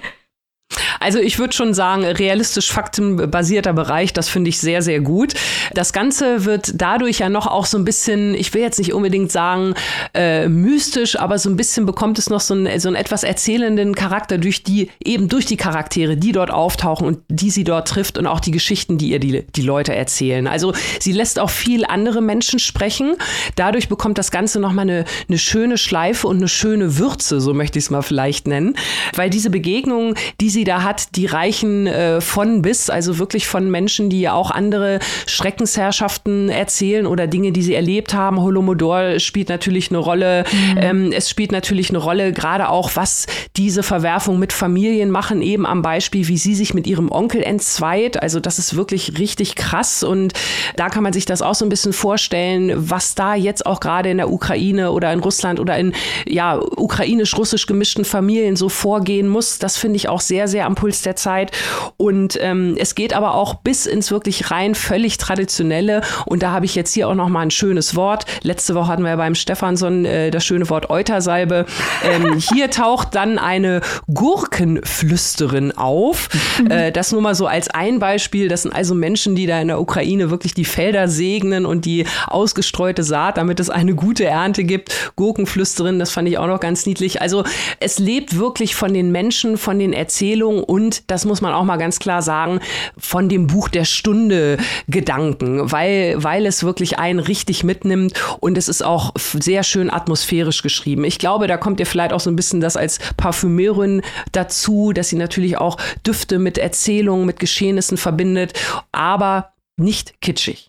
Also 1.00 1.20
ich 1.20 1.40
würde 1.40 1.54
schon 1.54 1.74
sagen, 1.74 2.04
realistisch 2.04 2.72
faktenbasierter 2.72 3.74
Bereich, 3.74 4.14
das 4.14 4.30
finde 4.30 4.50
ich 4.50 4.60
sehr, 4.60 4.82
sehr 4.82 5.00
gut. 5.00 5.34
Das 5.74 5.94
Ganze 5.94 6.46
wird 6.46 6.74
dadurch 6.76 7.20
ja 7.20 7.30
noch 7.30 7.48
auch 7.48 7.66
so 7.66 7.78
ein 7.78 7.86
bisschen, 7.86 8.36
ich 8.36 8.54
will 8.54 8.62
jetzt 8.62 8.80
nicht 8.80 8.94
unbedingt 8.94 9.32
sagen 9.32 9.74
äh, 10.14 10.48
mystisch, 10.48 11.18
aber 11.18 11.40
so 11.40 11.50
ein 11.50 11.56
bisschen 11.56 11.86
bekommt 11.86 12.20
es 12.20 12.30
noch 12.30 12.42
so 12.42 12.54
einen, 12.54 12.80
so 12.80 12.90
einen 12.90 12.96
etwas 12.96 13.24
erzählenden 13.24 13.96
Charakter 13.96 14.38
durch 14.38 14.64
die, 14.64 14.90
eben 15.04 15.30
durch 15.30 15.46
die 15.46 15.58
Charaktere, 15.58 16.18
die 16.18 16.32
dort 16.32 16.52
auftauchen 16.52 17.08
und 17.08 17.20
die 17.30 17.50
sie 17.50 17.64
dort 17.64 17.88
trifft 17.88 18.18
und 18.18 18.28
auch 18.28 18.40
die 18.40 18.52
Geschichten, 18.52 18.98
die 18.98 19.10
ihr 19.10 19.20
die, 19.20 19.46
die 19.56 19.62
Leute 19.62 19.96
erzählen. 19.96 20.48
Also 20.48 20.74
sie 21.00 21.14
lässt 21.14 21.40
auch 21.40 21.50
viel 21.50 21.86
andere 21.86 22.22
Menschen 22.22 22.60
sprechen. 22.60 23.16
Dadurch 23.56 23.88
bekommt 23.90 24.18
das 24.18 24.32
Ganze 24.32 24.60
nochmal 24.60 24.84
eine, 24.84 25.06
eine 25.28 25.38
schöne 25.38 25.78
Schleife 25.78 26.28
und 26.28 26.38
eine 26.38 26.48
schöne 26.48 26.98
Würze, 26.98 27.40
so 27.42 27.54
möchte 27.54 27.80
ich 27.80 27.86
es 27.86 27.90
mal 27.90 28.02
vielleicht 28.02 28.48
nennen. 28.48 28.76
Weil 29.16 29.30
diese 29.30 29.50
Begegnungen, 29.50 30.16
die 30.42 30.50
sie 30.50 30.59
da 30.64 30.84
hat, 30.84 31.16
die 31.16 31.26
reichen 31.26 31.88
äh, 31.88 32.22
von 32.22 32.62
bis, 32.62 32.90
also 32.90 33.20
wirklich 33.20 33.48
von 33.48 33.70
Menschen, 33.70 34.10
die 34.10 34.30
auch 34.30 34.52
andere 34.52 35.00
Schreckensherrschaften 35.26 36.50
erzählen 36.50 37.06
oder 37.06 37.28
Dinge, 37.28 37.52
die 37.52 37.62
sie 37.62 37.74
erlebt 37.74 38.14
haben. 38.14 38.42
Holomodor 38.42 39.20
spielt 39.20 39.50
natürlich 39.50 39.90
eine 39.90 40.00
Rolle. 40.00 40.44
Mhm. 40.52 40.78
Ähm, 40.78 41.12
es 41.12 41.30
spielt 41.30 41.52
natürlich 41.52 41.90
eine 41.90 42.00
Rolle, 42.00 42.34
gerade 42.34 42.70
auch, 42.70 42.92
was 42.96 43.26
diese 43.58 43.84
Verwerfung 43.84 44.40
mit 44.40 44.54
Familien 44.54 45.12
machen, 45.12 45.42
eben 45.42 45.66
am 45.66 45.82
Beispiel, 45.82 46.28
wie 46.28 46.38
sie 46.38 46.56
sich 46.56 46.74
mit 46.74 46.88
ihrem 46.88 47.12
Onkel 47.12 47.44
entzweit. 47.44 48.22
Also 48.22 48.40
das 48.40 48.60
ist 48.60 48.76
wirklich 48.76 49.18
richtig 49.18 49.56
krass 49.56 50.04
und 50.04 50.34
da 50.76 50.90
kann 50.90 51.04
man 51.04 51.14
sich 51.14 51.26
das 51.26 51.42
auch 51.42 51.56
so 51.56 51.66
ein 51.66 51.70
bisschen 51.70 51.94
vorstellen, 51.94 52.74
was 52.76 53.16
da 53.16 53.36
jetzt 53.36 53.66
auch 53.66 53.80
gerade 53.80 54.10
in 54.10 54.18
der 54.18 54.32
Ukraine 54.32 54.92
oder 54.92 55.12
in 55.14 55.20
Russland 55.20 55.60
oder 55.60 55.78
in 55.78 55.94
ja 56.28 56.60
ukrainisch-russisch 56.60 57.66
gemischten 57.66 58.06
Familien 58.06 58.56
so 58.56 58.70
vorgehen 58.70 59.28
muss. 59.28 59.60
Das 59.60 59.78
finde 59.78 59.98
ich 59.98 60.10
auch 60.10 60.22
sehr, 60.22 60.48
sehr 60.50 60.66
am 60.66 60.76
Puls 60.76 61.02
der 61.02 61.16
Zeit. 61.16 61.52
Und 61.98 62.38
ähm, 62.42 62.76
es 62.78 62.96
geht 62.96 63.14
aber 63.14 63.36
auch 63.36 63.56
bis 63.56 63.86
ins 63.86 64.12
wirklich 64.12 64.52
rein 64.52 64.76
völlig 64.76 65.18
traditionelle. 65.18 66.02
Und 66.26 66.44
da 66.44 66.52
habe 66.52 66.66
ich 66.66 66.76
jetzt 66.76 66.94
hier 66.94 67.08
auch 67.08 67.16
noch 67.16 67.30
mal 67.30 67.42
ein 67.42 67.52
schönes 67.52 67.96
Wort. 67.96 68.26
Letzte 68.44 68.76
Woche 68.76 68.88
hatten 68.88 69.04
wir 69.04 69.16
beim 69.18 69.36
Stefansson 69.36 70.06
äh, 70.06 70.32
das 70.32 70.46
schöne 70.46 70.70
Wort 70.70 70.90
Eutersalbe. 70.90 71.66
Ähm, 72.04 72.40
hier 72.54 72.72
taucht 72.72 73.16
dann 73.16 73.38
eine 73.38 73.82
Gurkenflüsterin 74.14 75.72
auf. 75.78 76.30
Äh, 76.70 76.92
das 76.92 77.12
nur 77.12 77.22
mal 77.22 77.36
so 77.36 77.48
als 77.48 77.70
ein 77.70 78.00
Beispiel. 78.00 78.48
Das 78.48 78.64
sind 78.64 78.74
also 78.74 78.96
Menschen, 78.96 79.36
die 79.36 79.46
da 79.46 79.60
in 79.62 79.68
der 79.68 79.80
Ukraine 79.80 80.30
wirklich 80.30 80.54
die 80.54 80.66
Felder 80.66 81.08
segnen 81.08 81.66
und 81.66 81.86
die 81.86 82.06
ausgestreute 82.28 83.04
Saat, 83.04 83.38
damit 83.38 83.60
es 83.60 83.70
eine 83.70 83.96
gute 83.96 84.26
Ernte 84.26 84.64
gibt. 84.64 85.14
Gurkenflüsterin, 85.16 86.00
das 86.00 86.12
fand 86.12 86.28
ich 86.28 86.38
auch 86.38 86.48
noch 86.48 86.60
ganz 86.60 86.86
niedlich. 86.86 87.22
Also 87.22 87.44
es 87.80 88.00
lebt 88.00 88.38
wirklich 88.38 88.76
von 88.76 88.94
den 88.94 89.12
Menschen, 89.12 89.58
von 89.58 89.80
den 89.80 89.94
Erzählungen 89.94 90.39
und, 90.48 91.10
das 91.10 91.26
muss 91.26 91.42
man 91.42 91.54
auch 91.54 91.64
mal 91.64 91.78
ganz 91.78 92.00
klar 92.00 92.22
sagen, 92.22 92.60
von 92.98 93.30
dem 93.30 93.48
Buch 93.48 93.70
der 93.70 93.86
Stunde 93.86 94.58
Gedanken, 94.88 95.72
weil, 95.72 96.16
weil 96.24 96.46
es 96.46 96.64
wirklich 96.64 97.00
einen 97.00 97.20
richtig 97.20 97.64
mitnimmt 97.64 98.14
und 98.40 98.58
es 98.58 98.70
ist 98.70 98.84
auch 98.84 99.14
sehr 99.16 99.64
schön 99.64 99.90
atmosphärisch 99.90 100.62
geschrieben. 100.62 101.04
Ich 101.04 101.20
glaube, 101.20 101.48
da 101.48 101.58
kommt 101.58 101.80
ihr 101.80 101.86
vielleicht 101.86 102.14
auch 102.14 102.20
so 102.20 102.30
ein 102.30 102.36
bisschen 102.36 102.62
das 102.62 102.78
als 102.78 103.00
Parfümeurin 103.18 104.02
dazu, 104.32 104.94
dass 104.94 105.10
sie 105.10 105.18
natürlich 105.18 105.58
auch 105.58 105.78
Düfte 106.06 106.40
mit 106.40 106.58
Erzählungen, 106.58 107.26
mit 107.26 107.40
Geschehnissen 107.40 107.98
verbindet, 107.98 108.54
aber 108.92 109.54
nicht 109.78 110.22
kitschig. 110.22 110.68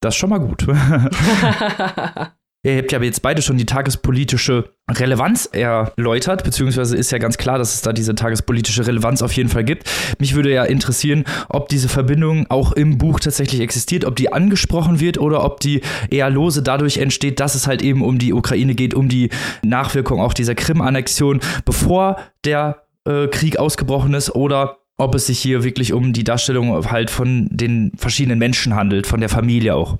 Das 0.00 0.14
ist 0.14 0.18
schon 0.18 0.30
mal 0.30 0.38
gut. 0.38 0.66
Ihr 2.64 2.76
habt 2.76 2.92
ja 2.92 3.02
jetzt 3.02 3.22
beide 3.22 3.42
schon 3.42 3.56
die 3.56 3.66
tagespolitische 3.66 4.70
Relevanz 4.88 5.46
erläutert, 5.50 6.44
beziehungsweise 6.44 6.96
ist 6.96 7.10
ja 7.10 7.18
ganz 7.18 7.36
klar, 7.36 7.58
dass 7.58 7.74
es 7.74 7.82
da 7.82 7.92
diese 7.92 8.14
tagespolitische 8.14 8.86
Relevanz 8.86 9.20
auf 9.20 9.32
jeden 9.32 9.48
Fall 9.48 9.64
gibt. 9.64 9.90
Mich 10.20 10.36
würde 10.36 10.52
ja 10.52 10.62
interessieren, 10.62 11.24
ob 11.48 11.68
diese 11.68 11.88
Verbindung 11.88 12.46
auch 12.50 12.70
im 12.70 12.98
Buch 12.98 13.18
tatsächlich 13.18 13.62
existiert, 13.62 14.04
ob 14.04 14.14
die 14.14 14.32
angesprochen 14.32 15.00
wird 15.00 15.18
oder 15.18 15.44
ob 15.44 15.58
die 15.58 15.80
eher 16.08 16.30
lose 16.30 16.62
dadurch 16.62 16.98
entsteht, 16.98 17.40
dass 17.40 17.56
es 17.56 17.66
halt 17.66 17.82
eben 17.82 18.00
um 18.00 18.20
die 18.20 18.32
Ukraine 18.32 18.76
geht, 18.76 18.94
um 18.94 19.08
die 19.08 19.30
Nachwirkung 19.64 20.20
auch 20.20 20.32
dieser 20.32 20.54
Krim-Annexion, 20.54 21.40
bevor 21.64 22.20
der 22.44 22.84
äh, 23.04 23.26
Krieg 23.26 23.58
ausgebrochen 23.58 24.14
ist 24.14 24.36
oder 24.36 24.78
ob 24.98 25.16
es 25.16 25.26
sich 25.26 25.40
hier 25.40 25.64
wirklich 25.64 25.92
um 25.92 26.12
die 26.12 26.22
Darstellung 26.22 26.88
halt 26.92 27.10
von 27.10 27.48
den 27.50 27.90
verschiedenen 27.96 28.38
Menschen 28.38 28.76
handelt, 28.76 29.08
von 29.08 29.18
der 29.18 29.28
Familie 29.28 29.74
auch. 29.74 29.98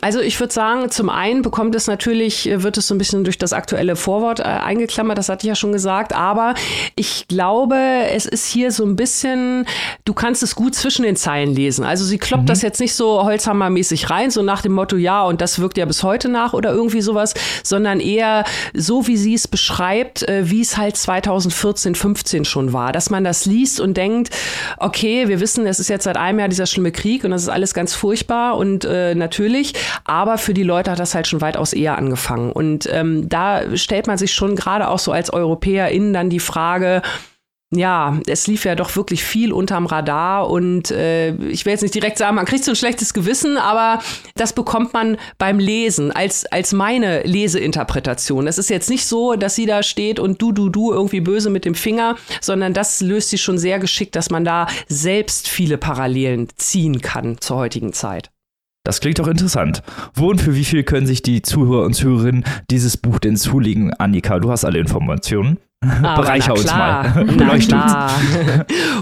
Also 0.00 0.20
ich 0.20 0.38
würde 0.40 0.52
sagen, 0.52 0.90
zum 0.90 1.08
einen 1.08 1.42
bekommt 1.42 1.74
es 1.74 1.86
natürlich, 1.86 2.48
äh, 2.48 2.62
wird 2.62 2.76
es 2.76 2.88
so 2.88 2.94
ein 2.94 2.98
bisschen 2.98 3.24
durch 3.24 3.38
das 3.38 3.52
aktuelle 3.52 3.96
Vorwort 3.96 4.40
äh, 4.40 4.44
eingeklammert, 4.44 5.18
das 5.18 5.28
hatte 5.28 5.46
ich 5.46 5.48
ja 5.48 5.54
schon 5.54 5.72
gesagt, 5.72 6.14
aber 6.14 6.54
ich 6.96 7.28
glaube, 7.28 7.76
es 8.10 8.26
ist 8.26 8.46
hier 8.46 8.72
so 8.72 8.84
ein 8.84 8.96
bisschen, 8.96 9.66
du 10.04 10.14
kannst 10.14 10.42
es 10.42 10.54
gut 10.54 10.74
zwischen 10.74 11.04
den 11.04 11.16
Zeilen 11.16 11.54
lesen. 11.54 11.84
Also 11.84 12.04
sie 12.04 12.18
kloppt 12.18 12.44
mhm. 12.44 12.46
das 12.46 12.62
jetzt 12.62 12.80
nicht 12.80 12.94
so 12.94 13.24
holzhammermäßig 13.24 14.10
rein, 14.10 14.30
so 14.30 14.42
nach 14.42 14.62
dem 14.62 14.72
Motto, 14.72 14.96
ja, 14.96 15.24
und 15.24 15.40
das 15.40 15.58
wirkt 15.60 15.78
ja 15.78 15.84
bis 15.84 16.02
heute 16.02 16.28
nach 16.28 16.52
oder 16.52 16.72
irgendwie 16.72 17.00
sowas, 17.00 17.34
sondern 17.62 18.00
eher 18.00 18.44
so, 18.74 19.06
wie 19.06 19.16
sie 19.16 19.34
es 19.34 19.48
beschreibt, 19.48 20.28
äh, 20.28 20.50
wie 20.50 20.62
es 20.62 20.76
halt 20.76 20.96
2014, 20.96 21.94
15 21.94 22.44
schon 22.44 22.72
war, 22.72 22.92
dass 22.92 23.10
man 23.10 23.24
das 23.24 23.46
liest 23.46 23.80
und 23.80 23.96
denkt, 23.96 24.30
okay, 24.78 25.28
wir 25.28 25.40
wissen, 25.40 25.66
es 25.66 25.80
ist 25.80 25.88
jetzt 25.88 26.04
seit 26.04 26.16
einem 26.16 26.38
Jahr 26.38 26.48
dieser 26.48 26.66
schlimme 26.66 26.92
Krieg 26.92 27.24
und 27.24 27.30
das 27.30 27.42
ist 27.42 27.48
alles 27.48 27.74
ganz 27.74 27.94
furchtbar 27.94 28.56
und 28.56 28.84
äh, 28.84 29.14
natürlich, 29.14 29.74
aber 30.04 30.38
für 30.38 30.54
die 30.54 30.62
Leute 30.62 30.90
hat 30.90 30.98
das 30.98 31.14
halt 31.14 31.26
schon 31.26 31.40
weitaus 31.40 31.72
eher 31.72 31.98
angefangen. 31.98 32.52
Und 32.52 32.88
ähm, 32.90 33.28
da 33.28 33.76
stellt 33.76 34.06
man 34.06 34.18
sich 34.18 34.32
schon 34.32 34.56
gerade 34.56 34.88
auch 34.88 34.98
so 34.98 35.12
als 35.12 35.32
EuropäerInnen 35.32 36.12
dann 36.12 36.30
die 36.30 36.40
Frage, 36.40 37.02
ja, 37.74 38.20
es 38.26 38.46
lief 38.46 38.64
ja 38.64 38.74
doch 38.74 38.94
wirklich 38.96 39.24
viel 39.24 39.52
unterm 39.52 39.86
Radar 39.86 40.50
und 40.50 40.90
äh, 40.90 41.32
ich 41.46 41.64
will 41.64 41.72
jetzt 41.72 41.80
nicht 41.80 41.94
direkt 41.94 42.18
sagen, 42.18 42.36
man 42.36 42.44
kriegt 42.44 42.64
so 42.64 42.72
ein 42.72 42.76
schlechtes 42.76 43.14
Gewissen, 43.14 43.56
aber 43.56 44.02
das 44.34 44.52
bekommt 44.52 44.92
man 44.92 45.16
beim 45.38 45.58
Lesen 45.58 46.12
als, 46.12 46.44
als 46.46 46.72
meine 46.72 47.22
Leseinterpretation. 47.22 48.46
Es 48.46 48.58
ist 48.58 48.68
jetzt 48.68 48.90
nicht 48.90 49.06
so, 49.06 49.36
dass 49.36 49.54
sie 49.54 49.64
da 49.64 49.82
steht 49.82 50.20
und 50.20 50.42
du, 50.42 50.52
du, 50.52 50.68
du 50.68 50.92
irgendwie 50.92 51.20
böse 51.20 51.48
mit 51.48 51.64
dem 51.64 51.74
Finger, 51.74 52.16
sondern 52.42 52.74
das 52.74 53.00
löst 53.00 53.30
sie 53.30 53.38
schon 53.38 53.56
sehr 53.56 53.78
geschickt, 53.78 54.16
dass 54.16 54.28
man 54.28 54.44
da 54.44 54.66
selbst 54.88 55.48
viele 55.48 55.78
Parallelen 55.78 56.48
ziehen 56.56 57.00
kann 57.00 57.38
zur 57.40 57.56
heutigen 57.56 57.94
Zeit. 57.94 58.31
Das 58.84 59.00
klingt 59.00 59.20
doch 59.20 59.28
interessant. 59.28 59.82
Wo 60.14 60.28
und 60.28 60.40
für 60.40 60.56
wie 60.56 60.64
viel 60.64 60.82
können 60.82 61.06
sich 61.06 61.22
die 61.22 61.42
Zuhörer 61.42 61.84
und 61.84 61.94
Zuhörerinnen 61.94 62.44
dieses 62.68 62.96
Buch 62.96 63.20
denn 63.20 63.36
zulegen? 63.36 63.94
Annika, 63.94 64.40
du 64.40 64.50
hast 64.50 64.64
alle 64.64 64.80
Informationen. 64.80 65.58
Bereicher 65.82 66.52
uns 66.52 66.66
mal. 66.66 67.24
Beleuchtet 67.24 67.74
uns. 67.74 67.94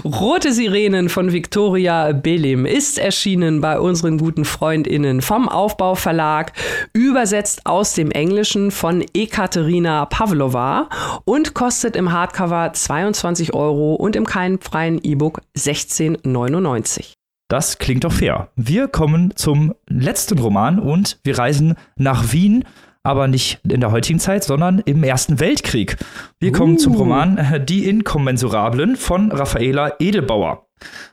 Rote 0.03 0.51
Sirenen 0.51 1.09
von 1.09 1.31
Viktoria 1.31 2.11
Belim 2.11 2.65
ist 2.65 2.97
erschienen 2.97 3.61
bei 3.61 3.79
unseren 3.79 4.17
guten 4.17 4.45
FreundInnen 4.45 5.21
vom 5.21 5.47
Aufbau 5.47 5.95
Verlag, 5.95 6.53
übersetzt 6.93 7.65
aus 7.65 7.93
dem 7.93 8.09
Englischen 8.09 8.71
von 8.71 9.03
Ekaterina 9.13 10.05
Pavlova 10.05 10.89
und 11.25 11.53
kostet 11.53 11.95
im 11.95 12.11
Hardcover 12.11 12.73
22 12.73 13.53
Euro 13.53 13.93
und 13.93 14.15
im 14.15 14.25
keimfreien 14.25 14.99
E-Book 15.03 15.41
16,99. 15.55 17.13
Das 17.51 17.79
klingt 17.79 18.05
doch 18.05 18.13
fair. 18.13 18.47
Wir 18.55 18.87
kommen 18.87 19.35
zum 19.35 19.75
letzten 19.85 20.39
Roman 20.39 20.79
und 20.79 21.19
wir 21.25 21.37
reisen 21.37 21.75
nach 21.97 22.31
Wien, 22.31 22.63
aber 23.03 23.27
nicht 23.27 23.59
in 23.67 23.81
der 23.81 23.91
heutigen 23.91 24.19
Zeit, 24.19 24.45
sondern 24.45 24.79
im 24.79 25.03
Ersten 25.03 25.41
Weltkrieg. 25.41 25.97
Wir 26.39 26.51
uh. 26.51 26.53
kommen 26.53 26.77
zum 26.77 26.95
uh. 26.95 26.99
Roman 26.99 27.37
äh, 27.37 27.61
Die 27.61 27.89
Inkommensurablen 27.89 28.95
von 28.95 29.33
Raffaela 29.33 29.95
Edelbauer. 29.99 30.65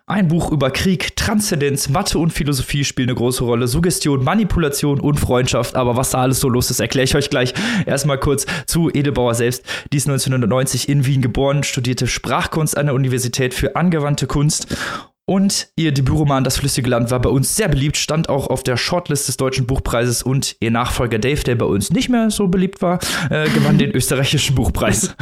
Ein 0.07 0.29
Buch 0.29 0.53
über 0.53 0.71
Krieg, 0.71 1.17
Transzendenz, 1.17 1.89
Mathe 1.89 2.21
und 2.21 2.33
Philosophie 2.33 2.85
spielen 2.85 3.09
eine 3.09 3.19
große 3.19 3.43
Rolle. 3.43 3.67
Suggestion, 3.67 4.23
Manipulation 4.23 5.01
und 5.01 5.19
Freundschaft. 5.19 5.75
Aber 5.75 5.97
was 5.97 6.11
da 6.11 6.23
alles 6.23 6.39
so 6.39 6.49
los 6.49 6.71
ist, 6.71 6.79
erkläre 6.79 7.05
ich 7.05 7.17
euch 7.17 7.31
gleich. 7.31 7.53
Erstmal 7.85 8.19
kurz 8.19 8.47
zu 8.67 8.91
Edelbauer 8.91 9.35
selbst. 9.35 9.65
Die 9.93 9.97
ist 9.97 10.09
1990 10.09 10.89
in 10.89 11.05
Wien 11.05 11.21
geboren, 11.21 11.65
studierte 11.65 12.07
Sprachkunst 12.07 12.79
an 12.79 12.87
der 12.87 12.95
Universität 12.95 13.55
für 13.55 13.75
angewandte 13.75 14.29
Kunst 14.29 14.69
und 15.29 15.69
ihr 15.77 15.93
Debütroman 15.93 16.43
Das 16.43 16.57
flüssige 16.57 16.89
Land 16.89 17.11
war 17.11 17.21
bei 17.21 17.29
uns 17.29 17.55
sehr 17.55 17.69
beliebt, 17.69 17.99
stand 17.99 18.31
auch 18.31 18.47
auf 18.47 18.63
der 18.63 18.79
Shortlist 18.79 19.29
des 19.29 19.37
Deutschen 19.37 19.67
Buchpreises 19.67 20.23
und 20.23 20.57
ihr 20.61 20.71
Nachfolger 20.71 21.19
Dave, 21.19 21.43
der 21.43 21.55
bei 21.55 21.67
uns 21.67 21.91
nicht 21.91 22.09
mehr 22.09 22.31
so 22.31 22.49
beliebt 22.49 22.81
war, 22.81 22.99
äh, 23.29 23.49
gewann 23.55 23.77
den 23.77 23.91
österreichischen 23.91 24.55
Buchpreis. 24.55 25.15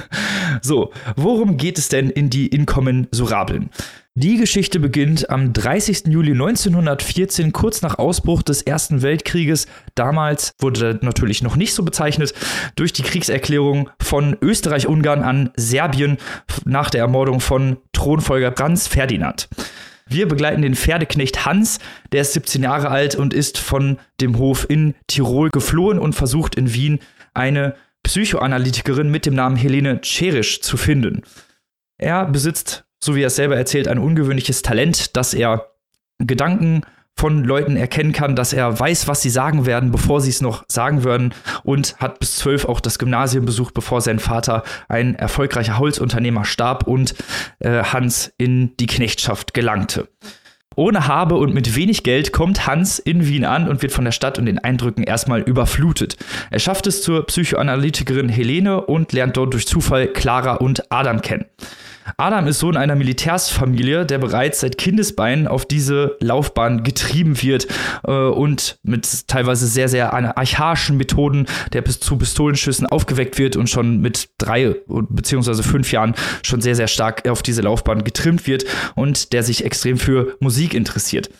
so, 0.60 0.92
worum 1.14 1.56
geht 1.56 1.78
es 1.78 1.88
denn 1.88 2.10
in 2.10 2.30
die 2.30 2.48
Inkommensurablen? 2.48 3.70
Die 4.16 4.36
Geschichte 4.36 4.78
beginnt 4.78 5.28
am 5.28 5.52
30. 5.52 6.06
Juli 6.06 6.30
1914, 6.30 7.50
kurz 7.50 7.82
nach 7.82 7.98
Ausbruch 7.98 8.44
des 8.44 8.62
Ersten 8.62 9.02
Weltkrieges. 9.02 9.66
Damals 9.96 10.52
wurde 10.60 11.00
natürlich 11.02 11.42
noch 11.42 11.56
nicht 11.56 11.74
so 11.74 11.82
bezeichnet, 11.82 12.32
durch 12.76 12.92
die 12.92 13.02
Kriegserklärung 13.02 13.90
von 14.00 14.36
Österreich-Ungarn 14.40 15.24
an 15.24 15.50
Serbien 15.56 16.18
nach 16.64 16.90
der 16.90 17.00
Ermordung 17.00 17.40
von 17.40 17.78
Thronfolger 17.92 18.52
Franz 18.56 18.86
Ferdinand. 18.86 19.48
Wir 20.06 20.28
begleiten 20.28 20.62
den 20.62 20.76
Pferdeknecht 20.76 21.44
Hans, 21.44 21.80
der 22.12 22.20
ist 22.20 22.34
17 22.34 22.62
Jahre 22.62 22.90
alt 22.90 23.16
und 23.16 23.34
ist 23.34 23.58
von 23.58 23.98
dem 24.20 24.38
Hof 24.38 24.64
in 24.70 24.94
Tirol 25.08 25.50
geflohen 25.50 25.98
und 25.98 26.12
versucht 26.12 26.54
in 26.54 26.72
Wien 26.72 27.00
eine 27.34 27.74
Psychoanalytikerin 28.04 29.10
mit 29.10 29.26
dem 29.26 29.34
Namen 29.34 29.56
Helene 29.56 30.00
Cherisch 30.02 30.60
zu 30.60 30.76
finden. 30.76 31.22
Er 31.98 32.26
besitzt 32.26 32.84
so 33.04 33.14
wie 33.14 33.22
er 33.22 33.26
es 33.26 33.36
selber 33.36 33.56
erzählt, 33.56 33.86
ein 33.86 33.98
ungewöhnliches 33.98 34.62
Talent, 34.62 35.16
dass 35.16 35.34
er 35.34 35.66
Gedanken 36.18 36.82
von 37.16 37.44
Leuten 37.44 37.76
erkennen 37.76 38.12
kann, 38.12 38.34
dass 38.34 38.52
er 38.52 38.78
weiß, 38.78 39.06
was 39.06 39.22
sie 39.22 39.30
sagen 39.30 39.66
werden, 39.66 39.92
bevor 39.92 40.20
sie 40.20 40.30
es 40.30 40.40
noch 40.40 40.64
sagen 40.68 41.04
würden 41.04 41.32
und 41.62 41.96
hat 41.98 42.18
bis 42.18 42.36
zwölf 42.36 42.64
auch 42.64 42.80
das 42.80 42.98
Gymnasium 42.98 43.44
besucht, 43.44 43.74
bevor 43.74 44.00
sein 44.00 44.18
Vater 44.18 44.64
ein 44.88 45.14
erfolgreicher 45.14 45.78
Holzunternehmer 45.78 46.44
starb 46.44 46.86
und 46.86 47.14
äh, 47.60 47.84
Hans 47.84 48.32
in 48.36 48.76
die 48.78 48.86
Knechtschaft 48.86 49.54
gelangte. 49.54 50.08
Ohne 50.76 51.06
Habe 51.06 51.36
und 51.36 51.54
mit 51.54 51.76
wenig 51.76 52.02
Geld 52.02 52.32
kommt 52.32 52.66
Hans 52.66 52.98
in 52.98 53.28
Wien 53.28 53.44
an 53.44 53.68
und 53.68 53.82
wird 53.82 53.92
von 53.92 54.04
der 54.04 54.12
Stadt 54.12 54.40
und 54.40 54.46
den 54.46 54.58
Eindrücken 54.58 55.04
erstmal 55.04 55.42
überflutet. 55.42 56.16
Er 56.50 56.58
schafft 56.58 56.88
es 56.88 57.02
zur 57.02 57.26
Psychoanalytikerin 57.26 58.28
Helene 58.28 58.80
und 58.80 59.12
lernt 59.12 59.36
dort 59.36 59.52
durch 59.52 59.68
Zufall 59.68 60.08
Clara 60.08 60.54
und 60.54 60.90
Adam 60.90 61.20
kennen. 61.20 61.44
Adam 62.16 62.46
ist 62.46 62.58
Sohn 62.58 62.76
einer 62.76 62.94
Militärsfamilie, 62.94 64.06
der 64.06 64.18
bereits 64.18 64.60
seit 64.60 64.78
Kindesbeinen 64.78 65.48
auf 65.48 65.66
diese 65.66 66.16
Laufbahn 66.20 66.82
getrieben 66.82 67.40
wird 67.42 67.66
äh, 68.06 68.12
und 68.12 68.78
mit 68.82 69.28
teilweise 69.28 69.66
sehr, 69.66 69.88
sehr 69.88 70.12
archaischen 70.12 70.96
Methoden 70.96 71.46
der 71.72 71.82
bis 71.82 72.00
zu 72.00 72.16
Pistolenschüssen 72.16 72.86
aufgeweckt 72.86 73.38
wird 73.38 73.56
und 73.56 73.68
schon 73.68 74.00
mit 74.00 74.28
drei 74.38 74.76
beziehungsweise 74.86 75.62
fünf 75.62 75.92
Jahren 75.92 76.14
schon 76.42 76.60
sehr, 76.60 76.74
sehr 76.74 76.88
stark 76.88 77.28
auf 77.28 77.42
diese 77.42 77.62
Laufbahn 77.62 78.04
getrimmt 78.04 78.46
wird 78.46 78.64
und 78.94 79.32
der 79.32 79.42
sich 79.42 79.64
extrem 79.64 79.98
für 79.98 80.36
Musik 80.40 80.74
interessiert. 80.74 81.30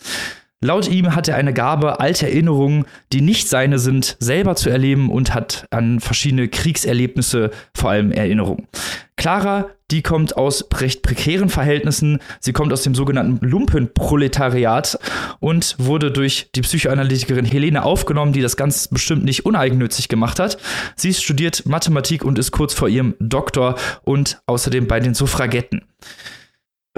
Laut 0.61 0.87
ihm 0.87 1.13
hat 1.13 1.27
er 1.27 1.35
eine 1.35 1.53
Gabe, 1.53 1.99
alte 1.99 2.25
Erinnerungen, 2.25 2.85
die 3.13 3.21
nicht 3.21 3.49
seine 3.49 3.77
sind, 3.77 4.17
selber 4.19 4.55
zu 4.55 4.69
erleben 4.69 5.11
und 5.11 5.33
hat 5.33 5.67
an 5.69 5.99
verschiedene 5.99 6.47
Kriegserlebnisse 6.47 7.51
vor 7.75 7.91
allem 7.91 8.11
Erinnerungen. 8.11 8.67
Clara, 9.15 9.69
die 9.91 10.01
kommt 10.01 10.35
aus 10.35 10.65
recht 10.75 11.03
prekären 11.03 11.49
Verhältnissen. 11.49 12.19
Sie 12.39 12.53
kommt 12.53 12.73
aus 12.73 12.81
dem 12.81 12.95
sogenannten 12.95 13.45
Lumpenproletariat 13.45 14.97
und 15.39 15.75
wurde 15.77 16.11
durch 16.11 16.49
die 16.55 16.61
Psychoanalytikerin 16.61 17.45
Helene 17.45 17.83
aufgenommen, 17.83 18.33
die 18.33 18.41
das 18.41 18.57
ganz 18.57 18.87
bestimmt 18.87 19.23
nicht 19.23 19.45
uneigennützig 19.45 20.07
gemacht 20.07 20.39
hat. 20.39 20.57
Sie 20.95 21.13
studiert 21.13 21.65
Mathematik 21.65 22.25
und 22.25 22.39
ist 22.39 22.51
kurz 22.51 22.73
vor 22.73 22.87
ihrem 22.87 23.15
Doktor 23.19 23.75
und 24.03 24.41
außerdem 24.47 24.87
bei 24.87 24.99
den 24.99 25.13
Suffragetten. 25.13 25.85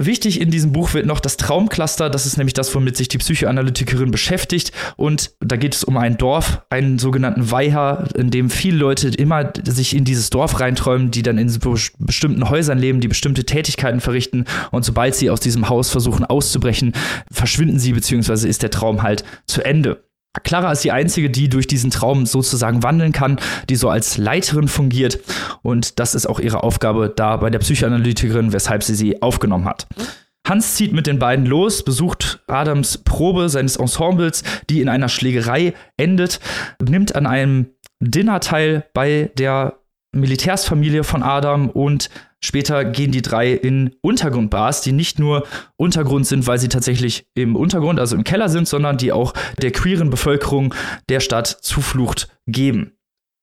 Wichtig 0.00 0.40
in 0.40 0.52
diesem 0.52 0.70
Buch 0.70 0.94
wird 0.94 1.06
noch 1.06 1.18
das 1.18 1.36
Traumcluster, 1.36 2.08
das 2.08 2.24
ist 2.24 2.36
nämlich 2.36 2.54
das, 2.54 2.72
womit 2.72 2.96
sich 2.96 3.08
die 3.08 3.18
Psychoanalytikerin 3.18 4.12
beschäftigt. 4.12 4.70
Und 4.96 5.32
da 5.40 5.56
geht 5.56 5.74
es 5.74 5.82
um 5.82 5.96
ein 5.96 6.16
Dorf, 6.16 6.62
einen 6.70 7.00
sogenannten 7.00 7.50
Weiher, 7.50 8.08
in 8.14 8.30
dem 8.30 8.48
viele 8.48 8.76
Leute 8.76 9.08
immer 9.08 9.52
sich 9.66 9.96
in 9.96 10.04
dieses 10.04 10.30
Dorf 10.30 10.60
reinträumen, 10.60 11.10
die 11.10 11.22
dann 11.22 11.36
in 11.36 11.52
bestimmten 11.98 12.48
Häusern 12.48 12.78
leben, 12.78 13.00
die 13.00 13.08
bestimmte 13.08 13.44
Tätigkeiten 13.44 13.98
verrichten. 14.00 14.44
Und 14.70 14.84
sobald 14.84 15.16
sie 15.16 15.30
aus 15.30 15.40
diesem 15.40 15.68
Haus 15.68 15.90
versuchen 15.90 16.24
auszubrechen, 16.24 16.92
verschwinden 17.32 17.80
sie, 17.80 17.92
beziehungsweise 17.92 18.46
ist 18.46 18.62
der 18.62 18.70
Traum 18.70 19.02
halt 19.02 19.24
zu 19.46 19.64
Ende. 19.64 20.00
Clara 20.44 20.72
ist 20.72 20.84
die 20.84 20.92
einzige, 20.92 21.30
die 21.30 21.48
durch 21.48 21.66
diesen 21.66 21.90
Traum 21.90 22.26
sozusagen 22.26 22.82
wandeln 22.82 23.12
kann, 23.12 23.40
die 23.68 23.76
so 23.76 23.88
als 23.88 24.18
Leiterin 24.18 24.68
fungiert. 24.68 25.18
Und 25.62 25.98
das 25.98 26.14
ist 26.14 26.26
auch 26.26 26.38
ihre 26.38 26.62
Aufgabe 26.62 27.12
da 27.14 27.36
bei 27.36 27.50
der 27.50 27.58
Psychoanalytikerin, 27.58 28.52
weshalb 28.52 28.82
sie 28.82 28.94
sie 28.94 29.22
aufgenommen 29.22 29.64
hat. 29.64 29.86
Hans 30.46 30.76
zieht 30.76 30.92
mit 30.92 31.06
den 31.06 31.18
beiden 31.18 31.44
los, 31.44 31.84
besucht 31.84 32.40
Adams 32.46 32.98
Probe 32.98 33.48
seines 33.48 33.76
Ensembles, 33.76 34.42
die 34.70 34.80
in 34.80 34.88
einer 34.88 35.08
Schlägerei 35.08 35.74
endet, 35.96 36.40
nimmt 36.82 37.14
an 37.14 37.26
einem 37.26 37.66
Dinner 38.00 38.40
teil 38.40 38.86
bei 38.94 39.30
der 39.36 39.78
Militärsfamilie 40.12 41.04
von 41.04 41.22
Adam 41.22 41.68
und 41.68 42.08
später 42.40 42.84
gehen 42.84 43.12
die 43.12 43.22
drei 43.22 43.52
in 43.52 43.96
Untergrundbars, 44.00 44.82
die 44.82 44.92
nicht 44.92 45.18
nur 45.18 45.46
Untergrund 45.76 46.26
sind, 46.26 46.46
weil 46.46 46.58
sie 46.58 46.68
tatsächlich 46.68 47.26
im 47.34 47.56
Untergrund, 47.56 48.00
also 48.00 48.16
im 48.16 48.24
Keller 48.24 48.48
sind, 48.48 48.68
sondern 48.68 48.96
die 48.96 49.12
auch 49.12 49.34
der 49.60 49.72
queeren 49.72 50.10
Bevölkerung 50.10 50.74
der 51.08 51.20
Stadt 51.20 51.46
Zuflucht 51.46 52.28
geben. 52.46 52.92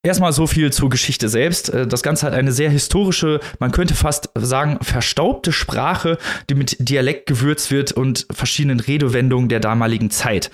Erstmal 0.06 0.34
so 0.34 0.46
viel 0.46 0.72
zur 0.72 0.92
Geschichte 0.92 1.30
selbst. 1.30 1.70
Äh, 1.70 1.88
das 1.88 2.04
Ganze 2.04 2.28
hat 2.28 2.34
eine 2.34 2.52
sehr 2.52 2.70
historische, 2.70 3.40
man 3.58 3.72
könnte 3.72 3.96
fast 3.96 4.30
sagen, 4.36 4.78
verstaubte 4.82 5.52
Sprache, 5.52 6.20
die 6.48 6.54
mit 6.54 6.78
Dialekt 6.80 7.26
gewürzt 7.26 7.72
wird 7.72 7.92
und 7.92 8.28
verschiedenen 8.30 8.80
Redewendungen 8.80 9.50
der 9.50 9.60
damaligen 9.60 10.12
Zeit. 10.12 10.52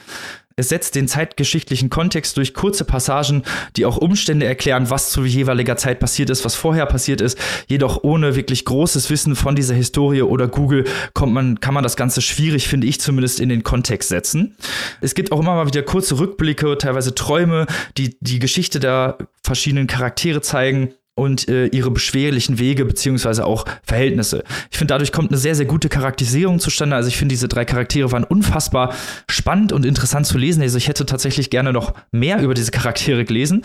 Es 0.55 0.69
setzt 0.69 0.95
den 0.95 1.07
zeitgeschichtlichen 1.07 1.89
Kontext 1.89 2.37
durch 2.37 2.53
kurze 2.53 2.85
Passagen, 2.85 3.43
die 3.75 3.85
auch 3.85 3.97
Umstände 3.97 4.45
erklären, 4.45 4.89
was 4.89 5.09
zu 5.09 5.23
jeweiliger 5.23 5.77
Zeit 5.77 5.99
passiert 5.99 6.29
ist, 6.29 6.45
was 6.45 6.55
vorher 6.55 6.85
passiert 6.85 7.21
ist. 7.21 7.37
Jedoch 7.67 8.03
ohne 8.03 8.35
wirklich 8.35 8.65
großes 8.65 9.09
Wissen 9.09 9.35
von 9.35 9.55
dieser 9.55 9.75
Historie 9.75 10.21
oder 10.21 10.47
Google 10.47 10.85
kommt 11.13 11.33
man, 11.33 11.59
kann 11.59 11.73
man 11.73 11.83
das 11.83 11.95
Ganze 11.95 12.21
schwierig, 12.21 12.67
finde 12.67 12.87
ich 12.87 12.99
zumindest, 12.99 13.39
in 13.39 13.49
den 13.49 13.63
Kontext 13.63 14.09
setzen. 14.09 14.55
Es 14.99 15.15
gibt 15.15 15.31
auch 15.31 15.39
immer 15.39 15.55
mal 15.55 15.67
wieder 15.67 15.83
kurze 15.83 16.19
Rückblicke, 16.19 16.77
teilweise 16.77 17.15
Träume, 17.15 17.65
die 17.97 18.17
die 18.19 18.39
Geschichte 18.39 18.79
der 18.79 19.17
verschiedenen 19.43 19.87
Charaktere 19.87 20.41
zeigen 20.41 20.93
und 21.15 21.49
äh, 21.49 21.67
ihre 21.67 21.91
beschwerlichen 21.91 22.57
Wege 22.57 22.85
beziehungsweise 22.85 23.45
auch 23.45 23.65
Verhältnisse. 23.83 24.43
Ich 24.71 24.77
finde, 24.77 24.93
dadurch 24.93 25.11
kommt 25.11 25.29
eine 25.29 25.37
sehr, 25.37 25.55
sehr 25.55 25.65
gute 25.65 25.89
Charakterisierung 25.89 26.59
zustande. 26.59 26.95
Also 26.95 27.09
ich 27.09 27.17
finde, 27.17 27.33
diese 27.33 27.49
drei 27.49 27.65
Charaktere 27.65 28.11
waren 28.11 28.23
unfassbar 28.23 28.95
spannend 29.29 29.73
und 29.73 29.85
interessant 29.85 30.25
zu 30.25 30.37
lesen. 30.37 30.61
Also 30.61 30.77
ich 30.77 30.87
hätte 30.87 31.05
tatsächlich 31.05 31.49
gerne 31.49 31.73
noch 31.73 31.93
mehr 32.11 32.41
über 32.41 32.53
diese 32.53 32.71
Charaktere 32.71 33.25
gelesen. 33.25 33.61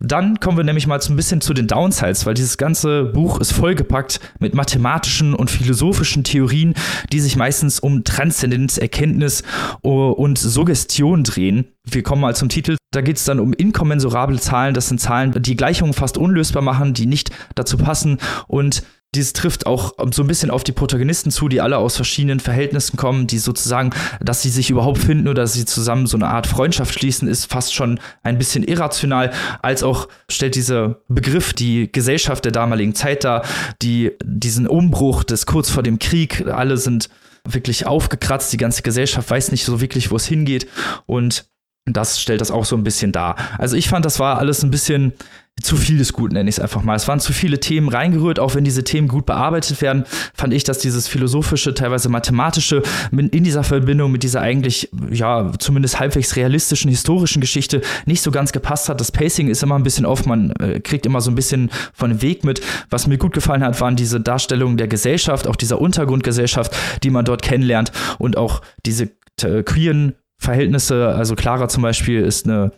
Dann 0.00 0.38
kommen 0.38 0.58
wir 0.58 0.64
nämlich 0.64 0.86
mal 0.86 1.00
so 1.00 1.12
ein 1.12 1.16
bisschen 1.16 1.40
zu 1.40 1.54
den 1.54 1.66
Downsides, 1.66 2.26
weil 2.26 2.34
dieses 2.34 2.58
ganze 2.58 3.04
Buch 3.04 3.40
ist 3.40 3.52
vollgepackt 3.52 4.20
mit 4.38 4.54
mathematischen 4.54 5.34
und 5.34 5.50
philosophischen 5.50 6.24
Theorien, 6.24 6.74
die 7.10 7.20
sich 7.20 7.36
meistens 7.36 7.80
um 7.80 8.04
Transzendenz, 8.04 8.76
Erkenntnis 8.76 9.42
und 9.80 10.38
Suggestion 10.38 11.24
drehen. 11.24 11.68
Wir 11.84 12.02
kommen 12.02 12.22
mal 12.22 12.36
zum 12.36 12.48
Titel. 12.48 12.76
Da 12.92 13.00
geht 13.00 13.16
es 13.16 13.24
dann 13.24 13.40
um 13.40 13.52
inkommensurable 13.52 14.38
Zahlen. 14.38 14.74
Das 14.74 14.88
sind 14.88 15.00
Zahlen, 15.00 15.32
die 15.42 15.56
Gleichungen 15.56 15.94
fast 15.94 16.16
unlösbar 16.16 16.62
machen, 16.62 16.94
die 16.94 17.06
nicht 17.06 17.30
dazu 17.54 17.76
passen. 17.76 18.18
Und 18.46 18.84
dieses 19.14 19.34
trifft 19.34 19.66
auch 19.66 19.92
so 20.10 20.22
ein 20.22 20.26
bisschen 20.26 20.50
auf 20.50 20.64
die 20.64 20.72
Protagonisten 20.72 21.30
zu, 21.30 21.48
die 21.48 21.60
alle 21.60 21.76
aus 21.76 21.96
verschiedenen 21.96 22.40
Verhältnissen 22.40 22.96
kommen, 22.96 23.26
die 23.26 23.36
sozusagen, 23.38 23.90
dass 24.20 24.40
sie 24.40 24.48
sich 24.48 24.70
überhaupt 24.70 24.98
finden 24.98 25.28
oder 25.28 25.42
dass 25.42 25.52
sie 25.52 25.66
zusammen 25.66 26.06
so 26.06 26.16
eine 26.16 26.28
Art 26.28 26.46
Freundschaft 26.46 26.94
schließen, 26.94 27.28
ist 27.28 27.44
fast 27.44 27.74
schon 27.74 28.00
ein 28.22 28.38
bisschen 28.38 28.62
irrational, 28.62 29.30
als 29.60 29.82
auch 29.82 30.08
stellt 30.30 30.54
dieser 30.54 31.02
Begriff 31.08 31.52
die 31.52 31.92
Gesellschaft 31.92 32.46
der 32.46 32.52
damaligen 32.52 32.94
Zeit 32.94 33.24
dar, 33.24 33.44
die 33.82 34.12
diesen 34.24 34.66
Umbruch 34.66 35.24
des 35.24 35.44
kurz 35.44 35.68
vor 35.68 35.82
dem 35.82 35.98
Krieg, 35.98 36.46
alle 36.46 36.78
sind 36.78 37.10
wirklich 37.46 37.86
aufgekratzt, 37.86 38.52
die 38.52 38.56
ganze 38.56 38.82
Gesellschaft 38.82 39.28
weiß 39.28 39.50
nicht 39.50 39.64
so 39.64 39.82
wirklich, 39.82 40.10
wo 40.10 40.16
es 40.16 40.26
hingeht 40.26 40.68
und 41.04 41.51
das 41.84 42.20
stellt 42.20 42.40
das 42.40 42.50
auch 42.50 42.64
so 42.64 42.76
ein 42.76 42.84
bisschen 42.84 43.12
dar. 43.12 43.36
Also 43.58 43.76
ich 43.76 43.88
fand, 43.88 44.04
das 44.04 44.20
war 44.20 44.38
alles 44.38 44.62
ein 44.62 44.70
bisschen 44.70 45.14
zu 45.60 45.76
viel 45.76 45.98
des 45.98 46.12
Guten, 46.12 46.34
nenne 46.34 46.48
ich 46.48 46.56
es 46.56 46.60
einfach 46.60 46.82
mal. 46.82 46.96
Es 46.96 47.06
waren 47.08 47.20
zu 47.20 47.32
viele 47.32 47.60
Themen 47.60 47.88
reingerührt, 47.88 48.38
auch 48.38 48.54
wenn 48.54 48.64
diese 48.64 48.84
Themen 48.84 49.06
gut 49.06 49.26
bearbeitet 49.26 49.82
werden, 49.82 50.04
fand 50.34 50.54
ich, 50.54 50.64
dass 50.64 50.78
dieses 50.78 51.08
philosophische, 51.08 51.74
teilweise 51.74 52.08
mathematische 52.08 52.82
in 53.10 53.44
dieser 53.44 53.62
Verbindung 53.62 54.10
mit 54.12 54.22
dieser 54.22 54.40
eigentlich, 54.40 54.90
ja, 55.10 55.52
zumindest 55.58 56.00
halbwegs 56.00 56.36
realistischen 56.36 56.88
historischen 56.88 57.40
Geschichte 57.40 57.82
nicht 58.06 58.22
so 58.22 58.30
ganz 58.30 58.52
gepasst 58.52 58.88
hat. 58.88 59.00
Das 59.00 59.12
Pacing 59.12 59.48
ist 59.48 59.62
immer 59.62 59.78
ein 59.78 59.82
bisschen 59.82 60.06
off, 60.06 60.24
man 60.24 60.52
äh, 60.52 60.80
kriegt 60.80 61.04
immer 61.04 61.20
so 61.20 61.30
ein 61.30 61.36
bisschen 61.36 61.70
von 61.92 62.10
dem 62.10 62.22
Weg 62.22 62.44
mit. 62.44 62.62
Was 62.90 63.06
mir 63.06 63.18
gut 63.18 63.34
gefallen 63.34 63.62
hat, 63.62 63.80
waren 63.80 63.94
diese 63.94 64.20
Darstellungen 64.20 64.78
der 64.78 64.88
Gesellschaft, 64.88 65.46
auch 65.46 65.56
dieser 65.56 65.80
Untergrundgesellschaft, 65.80 66.74
die 67.02 67.10
man 67.10 67.24
dort 67.24 67.42
kennenlernt 67.42 67.92
und 68.18 68.36
auch 68.36 68.62
diese 68.86 69.10
äh, 69.42 69.62
queeren 69.62 70.14
Verhältnisse. 70.42 71.08
Also 71.08 71.34
Clara 71.34 71.68
zum 71.68 71.82
Beispiel 71.82 72.20
ist 72.20 72.46
eine 72.46 72.72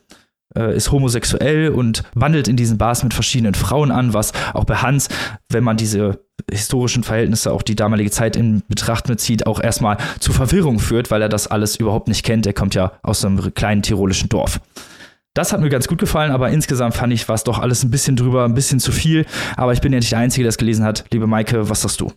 äh, 0.57 0.77
ist 0.77 0.93
homosexuell 0.93 1.71
und 1.71 2.05
wandelt 2.15 2.49
in 2.49 2.57
diesen 2.57 2.79
Bars 2.79 3.03
mit 3.03 3.15
verschiedenen 3.15 3.55
Frauen 3.55 3.91
an, 3.91 4.15
was 4.15 4.33
auch 4.53 4.65
bei 4.65 4.77
Hans, 4.77 5.09
wenn 5.49 5.65
man 5.65 5.77
diese 5.77 6.21
historischen 6.51 7.03
Verhältnisse, 7.03 7.53
auch 7.53 7.63
die 7.63 7.77
damalige 7.77 8.11
Zeit 8.11 8.37
in 8.37 8.63
Betracht 8.69 9.09
mitzieht, 9.09 9.47
auch 9.47 9.61
erstmal 9.61 9.97
zu 10.21 10.33
Verwirrung 10.33 10.79
führt, 10.79 11.11
weil 11.11 11.23
er 11.23 11.29
das 11.29 11.47
alles 11.47 11.77
überhaupt 11.77 12.09
nicht 12.09 12.25
kennt. 12.25 12.47
Er 12.47 12.53
kommt 12.53 12.75
ja 12.75 12.93
aus 13.03 13.25
einem 13.25 13.55
kleinen 13.55 13.83
tirolischen 13.83 14.29
Dorf. 14.29 14.61
Das 15.33 15.53
hat 15.53 15.61
mir 15.61 15.69
ganz 15.69 15.89
gut 15.89 15.99
gefallen, 15.99 16.31
aber 16.31 16.51
insgesamt 16.51 16.95
fand 16.95 17.13
ich, 17.13 17.29
war 17.29 17.35
es 17.35 17.43
doch 17.43 17.59
alles 17.59 17.83
ein 17.83 17.91
bisschen 17.91 18.15
drüber, 18.15 18.45
ein 18.45 18.55
bisschen 18.55 18.79
zu 18.79 18.93
viel. 18.93 19.27
Aber 19.57 19.73
ich 19.73 19.81
bin 19.81 19.93
ja 19.93 19.99
nicht 19.99 20.13
der 20.13 20.21
Einzige, 20.21 20.45
der 20.45 20.51
es 20.51 20.59
gelesen 20.59 20.85
hat. 20.85 21.05
Liebe 21.11 21.27
Maike, 21.27 21.69
was 21.69 21.83
sagst 21.83 22.01
du? 22.01 22.13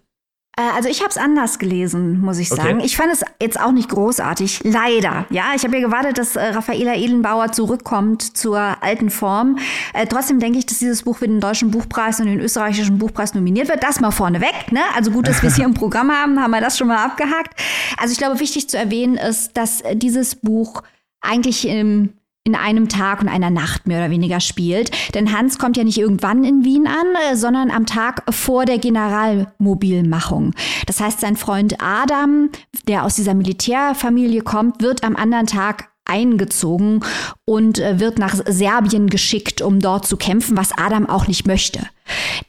Äh, 0.58 0.76
also 0.76 0.90
ich 0.90 1.00
habe 1.00 1.10
es 1.10 1.18
anders 1.18 1.60
gelesen, 1.60 2.20
muss 2.20 2.40
ich 2.40 2.50
sagen. 2.50 2.78
Okay. 2.78 2.86
Ich 2.86 2.98
fand 2.98 3.14
es 3.14 3.24
jetzt 3.42 3.60
auch 3.60 3.72
nicht 3.72 3.90
großartig, 3.90 4.62
leider. 4.64 5.26
Ja, 5.30 5.54
ich 5.56 5.64
habe 5.64 5.78
ja 5.78 5.88
gewartet, 5.88 6.18
dass 6.18 6.36
äh, 6.36 6.44
Raffaela 6.48 6.96
Elenbauer 6.96 7.52
zurückkommt 7.52 8.38
zur 8.38 8.60
alten 8.82 9.10
Form. 9.10 9.60
Äh, 9.94 10.08
trotzdem 10.08 10.40
denke 10.40 10.60
ich, 10.60 10.66
dass 10.66 10.80
dieses 10.80 11.04
Buch 11.04 11.18
für 11.18 11.28
den 11.28 11.40
deutschen 11.40 11.72
Buchpreis 11.72 12.20
und 12.20 12.26
den 12.26 12.40
österreichischen 12.40 12.98
Buchpreis 12.98 13.34
nominiert 13.34 13.70
wird. 13.70 13.84
Das 13.84 14.00
mal 14.00 14.12
vorneweg. 14.12 14.72
Ne? 14.72 14.82
Also 14.96 15.12
gut, 15.12 15.28
dass 15.28 15.42
wir 15.42 15.50
es 15.50 15.56
hier 15.56 15.66
im 15.66 15.74
Programm 15.74 16.12
haben, 16.12 16.42
haben 16.42 16.52
wir 16.52 16.62
das 16.62 16.78
schon 16.78 16.88
mal 16.88 17.06
abgehakt. 17.06 17.60
Also 17.98 18.12
ich 18.12 18.18
glaube, 18.18 18.40
wichtig 18.40 18.70
zu 18.70 18.78
erwähnen 18.78 19.16
ist, 19.16 19.56
dass 19.56 19.84
dieses 19.94 20.36
Buch 20.36 20.82
eigentlich 21.22 21.68
im 21.68 22.14
in 22.48 22.56
einem 22.56 22.88
Tag 22.88 23.22
und 23.22 23.28
einer 23.28 23.50
Nacht 23.50 23.88
mehr 23.88 24.00
oder 24.00 24.10
weniger 24.10 24.40
spielt. 24.40 24.90
Denn 25.14 25.38
Hans 25.38 25.60
kommt 25.60 25.76
ja 25.76 25.84
nicht 25.84 25.98
irgendwann 25.98 26.46
in 26.46 26.64
Wien 26.64 26.88
an, 26.88 27.08
äh, 27.30 27.36
sondern 27.36 27.70
am 27.70 27.86
Tag 27.86 28.24
vor 28.34 28.64
der 28.64 28.78
Generalmobilmachung. 28.78 30.54
Das 30.86 31.02
heißt, 31.02 31.20
sein 31.20 31.36
Freund 31.36 31.76
Adam, 31.84 32.50
der 32.88 33.04
aus 33.04 33.16
dieser 33.16 33.34
Militärfamilie 33.34 34.42
kommt, 34.44 34.82
wird 34.82 35.04
am 35.04 35.18
anderen 35.18 35.46
Tag 35.46 35.90
eingezogen 36.06 37.04
und 37.44 37.80
äh, 37.80 38.00
wird 38.00 38.18
nach 38.18 38.36
Serbien 38.48 39.10
geschickt, 39.10 39.62
um 39.62 39.82
dort 39.82 40.08
zu 40.08 40.16
kämpfen, 40.16 40.56
was 40.56 40.72
Adam 40.72 41.06
auch 41.06 41.28
nicht 41.28 41.46
möchte. 41.46 41.82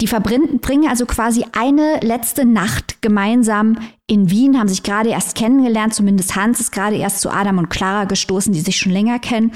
Die 0.00 0.06
verbringen 0.06 0.60
also 0.88 1.06
quasi 1.06 1.44
eine 1.52 2.00
letzte 2.02 2.44
Nacht 2.44 3.02
gemeinsam 3.02 3.78
in 4.10 4.30
Wien, 4.30 4.58
haben 4.58 4.68
sich 4.68 4.82
gerade 4.82 5.10
erst 5.10 5.34
kennengelernt, 5.34 5.92
zumindest 5.92 6.34
Hans 6.34 6.60
ist 6.60 6.72
gerade 6.72 6.96
erst 6.96 7.20
zu 7.20 7.30
Adam 7.30 7.58
und 7.58 7.68
Clara 7.68 8.04
gestoßen, 8.04 8.52
die 8.54 8.60
sich 8.60 8.78
schon 8.78 8.92
länger 8.92 9.18
kennen. 9.18 9.52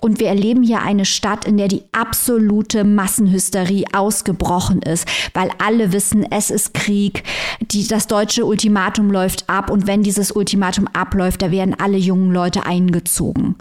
Und 0.00 0.18
wir 0.18 0.26
erleben 0.26 0.64
hier 0.64 0.82
eine 0.82 1.04
Stadt, 1.04 1.44
in 1.44 1.56
der 1.56 1.68
die 1.68 1.84
absolute 1.92 2.82
Massenhysterie 2.82 3.84
ausgebrochen 3.92 4.82
ist, 4.82 5.06
weil 5.34 5.50
alle 5.58 5.92
wissen, 5.92 6.26
es 6.30 6.50
ist 6.50 6.74
Krieg, 6.74 7.22
die, 7.60 7.86
das 7.86 8.08
deutsche 8.08 8.44
Ultimatum 8.44 9.10
läuft 9.10 9.48
ab 9.48 9.70
und 9.70 9.86
wenn 9.86 10.02
dieses 10.02 10.32
Ultimatum 10.32 10.88
abläuft, 10.92 11.40
da 11.42 11.52
werden 11.52 11.76
alle 11.78 11.98
jungen 11.98 12.32
Leute 12.32 12.66
eingezogen. 12.66 13.56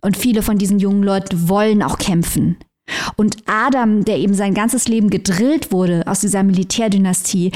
Und 0.00 0.16
viele 0.16 0.42
von 0.42 0.56
diesen 0.56 0.78
jungen 0.78 1.02
Leuten 1.02 1.48
wollen 1.48 1.82
auch 1.82 1.98
kämpfen. 1.98 2.56
Und 3.16 3.36
Adam, 3.46 4.04
der 4.04 4.18
eben 4.18 4.34
sein 4.34 4.54
ganzes 4.54 4.88
Leben 4.88 5.10
gedrillt 5.10 5.72
wurde 5.72 6.02
aus 6.06 6.20
dieser 6.20 6.42
Militärdynastie, 6.42 7.52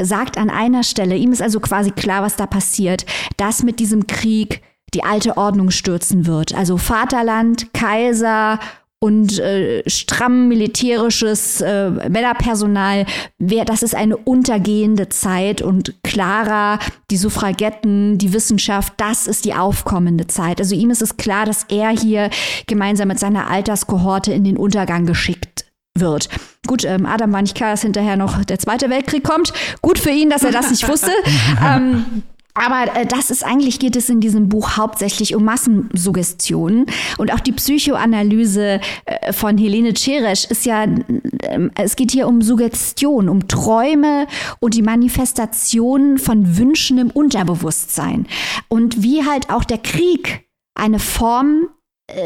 sagt 0.00 0.38
an 0.38 0.50
einer 0.50 0.82
Stelle, 0.82 1.16
ihm 1.16 1.32
ist 1.32 1.42
also 1.42 1.60
quasi 1.60 1.90
klar, 1.90 2.22
was 2.22 2.36
da 2.36 2.46
passiert, 2.46 3.06
dass 3.36 3.62
mit 3.62 3.80
diesem 3.80 4.06
Krieg 4.06 4.62
die 4.94 5.04
alte 5.04 5.36
Ordnung 5.36 5.70
stürzen 5.70 6.26
wird. 6.26 6.54
Also 6.54 6.76
Vaterland, 6.76 7.72
Kaiser 7.72 8.58
und 9.06 9.38
äh, 9.38 9.88
stramm 9.88 10.48
militärisches 10.48 11.60
äh, 11.60 11.90
Männerpersonal, 11.90 13.06
wär, 13.38 13.64
das 13.64 13.84
ist 13.84 13.94
eine 13.94 14.16
untergehende 14.16 15.08
Zeit 15.08 15.62
und 15.62 15.94
Clara, 16.02 16.80
die 17.12 17.16
Suffragetten, 17.16 18.18
die 18.18 18.32
Wissenschaft, 18.32 18.94
das 18.96 19.28
ist 19.28 19.44
die 19.44 19.54
aufkommende 19.54 20.26
Zeit. 20.26 20.58
Also 20.58 20.74
ihm 20.74 20.90
ist 20.90 21.02
es 21.02 21.16
klar, 21.16 21.46
dass 21.46 21.66
er 21.68 21.90
hier 21.90 22.30
gemeinsam 22.66 23.06
mit 23.06 23.20
seiner 23.20 23.48
Alterskohorte 23.48 24.32
in 24.32 24.42
den 24.42 24.56
Untergang 24.56 25.06
geschickt 25.06 25.66
wird. 25.94 26.28
Gut, 26.66 26.84
ähm, 26.84 27.06
Adam 27.06 27.32
war 27.32 27.42
nicht 27.42 27.54
klar, 27.54 27.70
dass 27.70 27.82
hinterher 27.82 28.16
noch 28.16 28.44
der 28.44 28.58
Zweite 28.58 28.90
Weltkrieg 28.90 29.22
kommt. 29.22 29.52
Gut 29.82 30.00
für 30.00 30.10
ihn, 30.10 30.30
dass 30.30 30.42
er 30.42 30.50
das 30.50 30.68
nicht 30.68 30.88
wusste. 30.88 31.12
ähm, 31.64 32.24
aber 32.56 32.96
äh, 32.96 33.06
das 33.06 33.30
ist 33.30 33.44
eigentlich 33.44 33.78
geht 33.78 33.96
es 33.96 34.08
in 34.08 34.20
diesem 34.20 34.48
Buch 34.48 34.76
hauptsächlich 34.76 35.34
um 35.34 35.44
Massensuggestionen. 35.44 36.86
Und 37.18 37.32
auch 37.32 37.40
die 37.40 37.52
Psychoanalyse 37.52 38.80
äh, 39.04 39.32
von 39.32 39.58
Helene 39.58 39.94
Ceresch 39.94 40.46
ist 40.46 40.64
ja 40.64 40.84
äh, 40.84 41.70
es 41.76 41.96
geht 41.96 42.10
hier 42.10 42.26
um 42.26 42.42
Suggestion, 42.42 43.28
um 43.28 43.46
Träume 43.46 44.26
und 44.60 44.74
die 44.74 44.82
Manifestation 44.82 46.18
von 46.18 46.56
Wünschen 46.56 46.98
im 46.98 47.10
Unterbewusstsein. 47.10 48.26
Und 48.68 49.02
wie 49.02 49.24
halt 49.24 49.50
auch 49.50 49.64
der 49.64 49.78
Krieg 49.78 50.46
eine 50.74 50.98
Form 50.98 51.68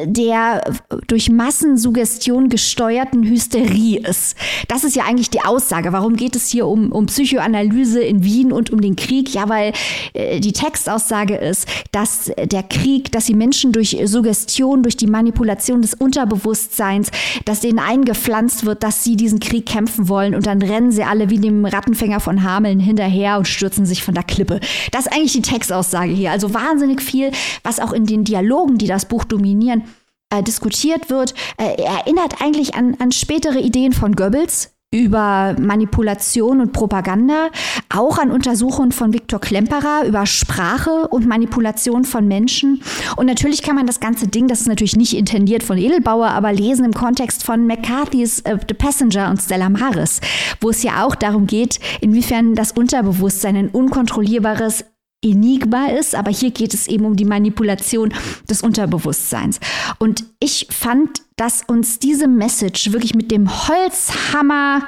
der 0.04 0.62
durch 1.06 1.30
Massensuggestion 1.30 2.50
gesteuerten 2.50 3.22
Hysterie 3.22 3.98
ist. 4.06 4.36
Das 4.68 4.84
ist 4.84 4.94
ja 4.94 5.04
eigentlich 5.04 5.30
die 5.30 5.40
Aussage. 5.40 5.94
Warum 5.94 6.16
geht 6.16 6.36
es 6.36 6.48
hier 6.48 6.66
um, 6.66 6.92
um 6.92 7.06
Psychoanalyse 7.06 8.02
in 8.02 8.22
Wien 8.22 8.52
und 8.52 8.70
um 8.70 8.82
den 8.82 8.94
Krieg? 8.94 9.32
Ja, 9.32 9.48
weil 9.48 9.72
äh, 10.12 10.38
die 10.40 10.52
Textaussage 10.52 11.34
ist, 11.34 11.66
dass 11.92 12.30
der 12.38 12.62
Krieg, 12.62 13.10
dass 13.12 13.24
die 13.24 13.34
Menschen 13.34 13.72
durch 13.72 13.96
Suggestion, 14.04 14.82
durch 14.82 14.98
die 14.98 15.06
Manipulation 15.06 15.80
des 15.80 15.94
Unterbewusstseins, 15.94 17.10
dass 17.46 17.60
denen 17.60 17.78
eingepflanzt 17.78 18.66
wird, 18.66 18.82
dass 18.82 19.02
sie 19.02 19.16
diesen 19.16 19.40
Krieg 19.40 19.64
kämpfen 19.64 20.10
wollen 20.10 20.34
und 20.34 20.46
dann 20.46 20.60
rennen 20.60 20.92
sie 20.92 21.04
alle 21.04 21.30
wie 21.30 21.38
dem 21.38 21.64
Rattenfänger 21.64 22.20
von 22.20 22.42
Hameln 22.42 22.80
hinterher 22.80 23.38
und 23.38 23.48
stürzen 23.48 23.86
sich 23.86 24.02
von 24.02 24.12
der 24.12 24.24
Klippe. 24.24 24.60
Das 24.92 25.06
ist 25.06 25.12
eigentlich 25.14 25.32
die 25.32 25.42
Textaussage 25.42 26.12
hier. 26.12 26.32
Also 26.32 26.52
wahnsinnig 26.52 27.00
viel, 27.00 27.30
was 27.62 27.80
auch 27.80 27.92
in 27.92 28.04
den 28.04 28.24
Dialogen, 28.24 28.76
die 28.76 28.86
das 28.86 29.06
Buch 29.06 29.24
dominieren, 29.70 29.84
äh, 30.32 30.42
diskutiert 30.42 31.10
wird, 31.10 31.34
äh, 31.56 31.82
erinnert 31.82 32.40
eigentlich 32.40 32.74
an, 32.74 32.96
an 33.00 33.12
spätere 33.12 33.58
Ideen 33.58 33.92
von 33.92 34.14
Goebbels 34.14 34.72
über 34.92 35.54
Manipulation 35.60 36.60
und 36.60 36.72
Propaganda, 36.72 37.50
auch 37.94 38.18
an 38.18 38.32
Untersuchungen 38.32 38.90
von 38.90 39.12
Viktor 39.12 39.40
Klemperer 39.40 40.04
über 40.04 40.26
Sprache 40.26 41.06
und 41.08 41.28
Manipulation 41.28 42.02
von 42.02 42.26
Menschen. 42.26 42.82
Und 43.14 43.26
natürlich 43.26 43.62
kann 43.62 43.76
man 43.76 43.86
das 43.86 44.00
ganze 44.00 44.26
Ding, 44.26 44.48
das 44.48 44.62
ist 44.62 44.66
natürlich 44.66 44.96
nicht 44.96 45.16
intendiert 45.16 45.62
von 45.62 45.78
Edelbauer, 45.78 46.30
aber 46.30 46.52
lesen 46.52 46.84
im 46.84 46.92
Kontext 46.92 47.44
von 47.44 47.68
McCarthy's 47.68 48.42
uh, 48.48 48.56
The 48.66 48.74
Passenger 48.74 49.30
und 49.30 49.40
Stella 49.40 49.68
Maris, 49.68 50.20
wo 50.60 50.70
es 50.70 50.82
ja 50.82 51.04
auch 51.04 51.14
darum 51.14 51.46
geht, 51.46 51.78
inwiefern 52.00 52.56
das 52.56 52.72
Unterbewusstsein 52.72 53.54
ein 53.54 53.68
unkontrollierbares 53.68 54.84
Enigma 55.22 55.86
ist, 55.86 56.14
aber 56.14 56.30
hier 56.30 56.50
geht 56.50 56.72
es 56.72 56.88
eben 56.88 57.04
um 57.04 57.16
die 57.16 57.24
Manipulation 57.24 58.12
des 58.48 58.62
Unterbewusstseins. 58.62 59.60
Und 59.98 60.24
ich 60.38 60.68
fand, 60.70 61.22
dass 61.36 61.62
uns 61.66 61.98
diese 61.98 62.26
Message 62.26 62.92
wirklich 62.92 63.14
mit 63.14 63.30
dem 63.30 63.68
Holzhammer 63.68 64.82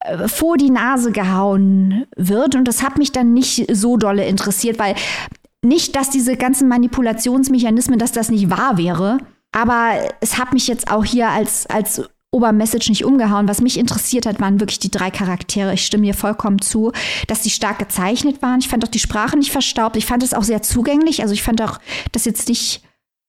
äh, 0.00 0.28
vor 0.28 0.56
die 0.56 0.70
Nase 0.70 1.12
gehauen 1.12 2.06
wird. 2.16 2.54
Und 2.54 2.66
das 2.66 2.82
hat 2.82 2.98
mich 2.98 3.12
dann 3.12 3.32
nicht 3.32 3.66
so 3.74 3.96
dolle 3.96 4.26
interessiert, 4.26 4.78
weil 4.78 4.94
nicht, 5.64 5.96
dass 5.96 6.10
diese 6.10 6.36
ganzen 6.36 6.68
Manipulationsmechanismen, 6.68 7.98
dass 7.98 8.12
das 8.12 8.30
nicht 8.30 8.50
wahr 8.50 8.76
wäre, 8.76 9.18
aber 9.52 9.92
es 10.20 10.38
hat 10.38 10.52
mich 10.52 10.68
jetzt 10.68 10.90
auch 10.90 11.04
hier 11.04 11.30
als, 11.30 11.66
als 11.66 12.08
Obermessage 12.30 12.90
nicht 12.90 13.04
umgehauen. 13.04 13.48
Was 13.48 13.60
mich 13.60 13.78
interessiert 13.78 14.26
hat, 14.26 14.40
waren 14.40 14.60
wirklich 14.60 14.78
die 14.78 14.90
drei 14.90 15.10
Charaktere. 15.10 15.74
Ich 15.74 15.86
stimme 15.86 16.04
dir 16.04 16.14
vollkommen 16.14 16.60
zu, 16.60 16.92
dass 17.26 17.42
sie 17.42 17.50
stark 17.50 17.78
gezeichnet 17.78 18.42
waren. 18.42 18.60
Ich 18.60 18.68
fand 18.68 18.84
auch 18.84 18.90
die 18.90 18.98
Sprache 18.98 19.38
nicht 19.38 19.50
verstaubt. 19.50 19.96
Ich 19.96 20.06
fand 20.06 20.22
es 20.22 20.34
auch 20.34 20.42
sehr 20.42 20.62
zugänglich. 20.62 21.22
Also 21.22 21.32
ich 21.32 21.42
fand 21.42 21.62
auch, 21.62 21.78
dass 22.12 22.26
jetzt 22.26 22.48
nicht, 22.48 22.82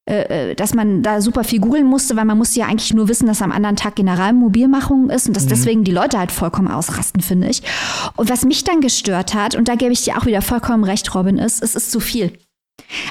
äh, 0.09 0.51
äh, 0.51 0.55
dass 0.55 0.73
man 0.73 1.01
da 1.01 1.21
super 1.21 1.45
viel 1.45 1.61
googeln 1.61 1.85
musste, 1.85 2.17
weil 2.17 2.25
man 2.25 2.37
musste 2.37 2.59
ja 2.59 2.65
eigentlich 2.65 2.93
nur 2.93 3.07
wissen, 3.07 3.25
dass 3.25 3.41
am 3.41 3.53
anderen 3.53 3.77
Tag 3.77 3.95
Generalmobilmachung 3.95 5.09
ist 5.09 5.27
und 5.27 5.35
dass 5.35 5.45
mhm. 5.45 5.49
deswegen 5.49 5.83
die 5.85 5.93
Leute 5.93 6.19
halt 6.19 6.33
vollkommen 6.33 6.67
ausrasten, 6.67 7.21
finde 7.21 7.47
ich. 7.47 7.63
Und 8.17 8.29
was 8.29 8.43
mich 8.43 8.65
dann 8.65 8.81
gestört 8.81 9.33
hat, 9.33 9.55
und 9.55 9.69
da 9.69 9.75
gebe 9.75 9.93
ich 9.93 10.03
dir 10.03 10.17
auch 10.17 10.25
wieder 10.25 10.41
vollkommen 10.41 10.83
recht, 10.83 11.15
Robin, 11.15 11.37
ist, 11.37 11.63
es 11.63 11.75
ist 11.75 11.91
zu 11.91 12.01
viel. 12.01 12.33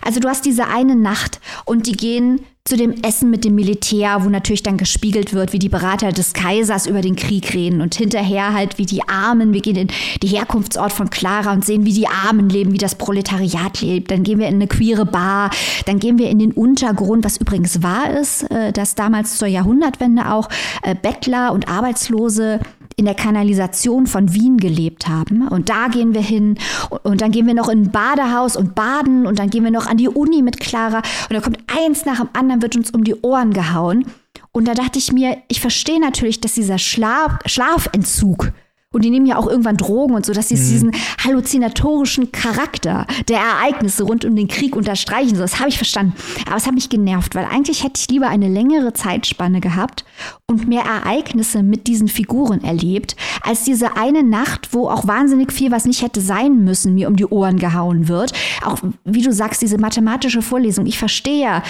Also 0.05 0.21
du 0.21 0.29
hast 0.29 0.45
diese 0.45 0.67
eine 0.67 0.97
Nacht 0.97 1.41
und 1.65 1.87
die 1.87 1.93
gehen 1.93 2.41
zu 2.69 2.77
dem 2.77 3.03
Essen 3.03 3.31
mit 3.31 3.47
dem 3.47 3.55
Militär, 3.55 4.25
wo 4.25 4.29
natürlich 4.29 4.63
dann 4.63 4.77
gespiegelt 4.77 5.33
wird, 5.33 5.55
wie 5.55 5.59
die 5.59 5.71
Berater 5.71 6.13
des 6.13 6.35
Kaisers 6.35 6.87
über 6.87 7.01
den 7.01 7.17
Krieg 7.17 7.55
reden 7.55 7.81
und 7.81 7.95
hinterher 7.95 8.53
halt 8.53 8.77
wie 8.77 8.85
die 8.85 9.09
Armen, 9.09 9.55
wir 9.55 9.63
gehen 9.63 9.77
in 9.77 9.89
die 10.23 10.27
Herkunftsort 10.27 10.93
von 10.93 11.09
Clara 11.09 11.55
und 11.55 11.65
sehen, 11.65 11.87
wie 11.87 11.95
die 11.95 12.09
Armen 12.09 12.51
leben, 12.51 12.73
wie 12.73 12.79
das 12.79 12.97
Proletariat 12.97 13.81
lebt. 13.81 14.11
Dann 14.11 14.23
gehen 14.23 14.39
wir 14.39 14.49
in 14.49 14.57
eine 14.57 14.67
queere 14.67 15.07
Bar, 15.07 15.51
dann 15.87 15.99
gehen 15.99 16.19
wir 16.19 16.29
in 16.29 16.39
den 16.39 16.53
Untergrund, 16.53 17.25
was 17.25 17.39
übrigens 17.39 17.83
wahr 17.83 18.11
ist, 18.21 18.43
äh, 18.51 18.71
dass 18.71 18.95
damals 18.95 19.39
zur 19.39 19.49
Jahrhundertwende 19.49 20.31
auch 20.31 20.51
äh, 20.83 20.95
Bettler 20.95 21.53
und 21.53 21.69
Arbeitslose 21.69 22.61
in 22.99 23.05
der 23.05 23.15
Kanalisation 23.15 24.07
von 24.09 24.35
Wien 24.35 24.59
gelebt 24.59 25.09
haben. 25.09 25.47
Und 25.47 25.69
da 25.69 25.87
gehen 25.87 26.15
wir 26.15 26.21
hin 26.21 26.59
und 27.05 27.21
dann 27.21 27.31
gehen 27.31 27.47
wir 27.47 27.55
noch 27.55 27.69
in 27.69 27.85
ein 27.85 27.91
Badehaus 27.93 28.57
und 28.57 28.75
baden 28.75 29.25
und 29.27 29.39
dann 29.39 29.51
gehen 29.51 29.63
wir 29.63 29.71
noch 29.71 29.87
an 29.87 29.97
die 29.97 30.09
Uni 30.09 30.43
mit 30.43 30.59
Clara 30.59 30.99
und 30.99 31.35
da 31.35 31.41
kommt 31.41 31.59
eins 31.69 32.05
nach 32.05 32.19
dem 32.19 32.29
anderen, 32.33 32.61
wird 32.61 32.77
uns 32.77 32.91
um 32.91 33.05
die 33.05 33.15
Ohren 33.23 33.53
gehauen. 33.53 34.05
Und 34.51 34.67
da 34.67 34.75
dachte 34.75 34.99
ich 34.99 35.13
mir, 35.13 35.37
ich 35.47 35.61
verstehe 35.61 36.01
natürlich, 36.01 36.41
dass 36.41 36.55
dieser 36.55 36.79
Schlaf, 36.79 37.39
Schlafentzug 37.47 38.53
und 38.95 39.05
die 39.05 39.11
nehmen 39.11 39.27
ja 39.27 39.37
auch 39.37 39.47
irgendwann 39.47 39.77
Drogen 39.77 40.15
und 40.15 40.25
so, 40.25 40.33
dass 40.33 40.49
sie 40.49 40.55
mhm. 40.55 40.61
diesen 40.61 40.93
halluzinatorischen 41.23 42.33
Charakter 42.33 43.07
der 43.29 43.39
Ereignisse 43.39 44.05
rund 44.05 44.25
um 44.25 44.35
den 44.35 44.49
Krieg 44.49 44.75
unterstreichen. 44.75 45.37
So, 45.37 45.43
das 45.43 45.59
habe 45.61 45.69
ich 45.69 45.77
verstanden. 45.77 46.15
Aber 46.47 46.57
es 46.57 46.67
hat 46.67 46.73
mich 46.73 46.89
genervt, 46.89 47.35
weil 47.35 47.45
eigentlich 47.45 47.85
hätte 47.85 48.01
ich 48.01 48.09
lieber 48.09 48.29
eine 48.29 48.49
längere 48.49 48.95
Zeitspanne 48.95 49.61
gehabt 49.61 50.07
und 50.47 50.69
mehr 50.69 50.85
Ereignisse 50.85 51.63
mit 51.63 51.87
diesen 51.87 52.09
Figuren 52.09 52.65
erlebt, 52.65 53.15
als 53.43 53.65
diese 53.65 53.99
eine 53.99 54.23
Nacht, 54.23 54.73
wo 54.73 54.89
auch 54.89 55.07
wahnsinnig 55.07 55.53
viel, 55.53 55.71
was 55.71 55.85
nicht 55.85 56.01
hätte 56.01 56.23
sein 56.23 56.65
müssen, 56.65 56.95
mir 56.95 57.09
um 57.09 57.17
die 57.17 57.27
Ohren 57.27 57.59
gehauen 57.59 58.09
wird. 58.09 58.33
Auch, 58.65 58.79
wie 59.05 59.23
du 59.23 59.35
sagst, 59.35 59.61
diese 59.61 59.77
mathematische 59.77 60.41
Vorlesung. 60.41 60.87
Ich 60.87 60.99
verstehe 60.99 61.43
ja, 61.43 61.63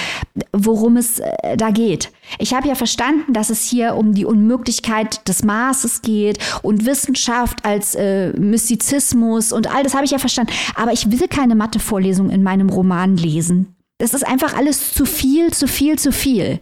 worum 0.53 0.97
es 0.97 1.19
äh, 1.19 1.57
da 1.57 1.71
geht. 1.71 2.13
Ich 2.39 2.55
habe 2.55 2.69
ja 2.69 2.75
verstanden, 2.75 3.33
dass 3.33 3.51
es 3.51 3.65
hier 3.65 3.95
um 3.95 4.15
die 4.15 4.25
Unmöglichkeit 4.25 5.27
des 5.29 5.45
Maßes 5.45 6.03
geht 6.03 6.39
und 6.63 6.87
Wissenschaft 6.87 7.65
als 7.65 7.95
äh, 7.95 8.33
Mystizismus 8.39 9.53
und 9.53 9.75
all 9.75 9.83
das 9.83 9.95
habe 9.95 10.05
ich 10.05 10.11
ja 10.11 10.19
verstanden. 10.19 10.53
Aber 10.75 10.93
ich 10.93 11.11
will 11.11 11.29
keine 11.29 11.55
Mathevorlesung 11.55 12.31
in 12.31 12.43
meinem 12.43 12.69
Roman 12.69 13.17
lesen. 13.17 13.75
Das 13.99 14.15
ist 14.15 14.27
einfach 14.27 14.55
alles 14.57 14.95
zu 14.95 15.05
viel, 15.07 15.53
zu 15.53 15.67
viel, 15.67 15.99
zu 15.99 16.13
viel. 16.13 16.61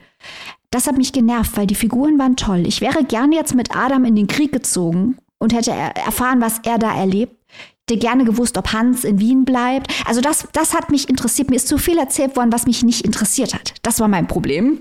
Das 0.71 0.87
hat 0.87 0.97
mich 0.97 1.13
genervt, 1.13 1.57
weil 1.57 1.67
die 1.67 1.75
Figuren 1.75 2.19
waren 2.19 2.37
toll. 2.37 2.67
Ich 2.67 2.81
wäre 2.81 3.05
gerne 3.05 3.37
jetzt 3.37 3.55
mit 3.55 3.77
Adam 3.77 4.05
in 4.05 4.17
den 4.17 4.27
Krieg 4.27 4.53
gezogen 4.53 5.17
und 5.39 5.53
hätte 5.53 5.71
erfahren, 5.71 6.41
was 6.41 6.61
er 6.65 6.79
da 6.79 6.95
erlebt. 6.95 7.35
Hätte 7.89 8.01
gerne 8.01 8.25
gewusst, 8.25 8.59
ob 8.59 8.73
Hans 8.73 9.05
in 9.05 9.21
Wien 9.21 9.45
bleibt. 9.45 9.93
Also 10.07 10.21
das, 10.21 10.49
das 10.53 10.75
hat 10.75 10.91
mich 10.91 11.09
interessiert. 11.09 11.51
Mir 11.51 11.57
ist 11.57 11.69
zu 11.69 11.79
viel 11.79 11.99
erzählt 11.99 12.37
worden, 12.37 12.53
was 12.53 12.67
mich 12.67 12.83
nicht 12.83 13.05
interessiert 13.05 13.55
hat. 13.55 13.75
Das 13.83 14.01
war 14.01 14.09
mein 14.09 14.27
Problem. 14.27 14.81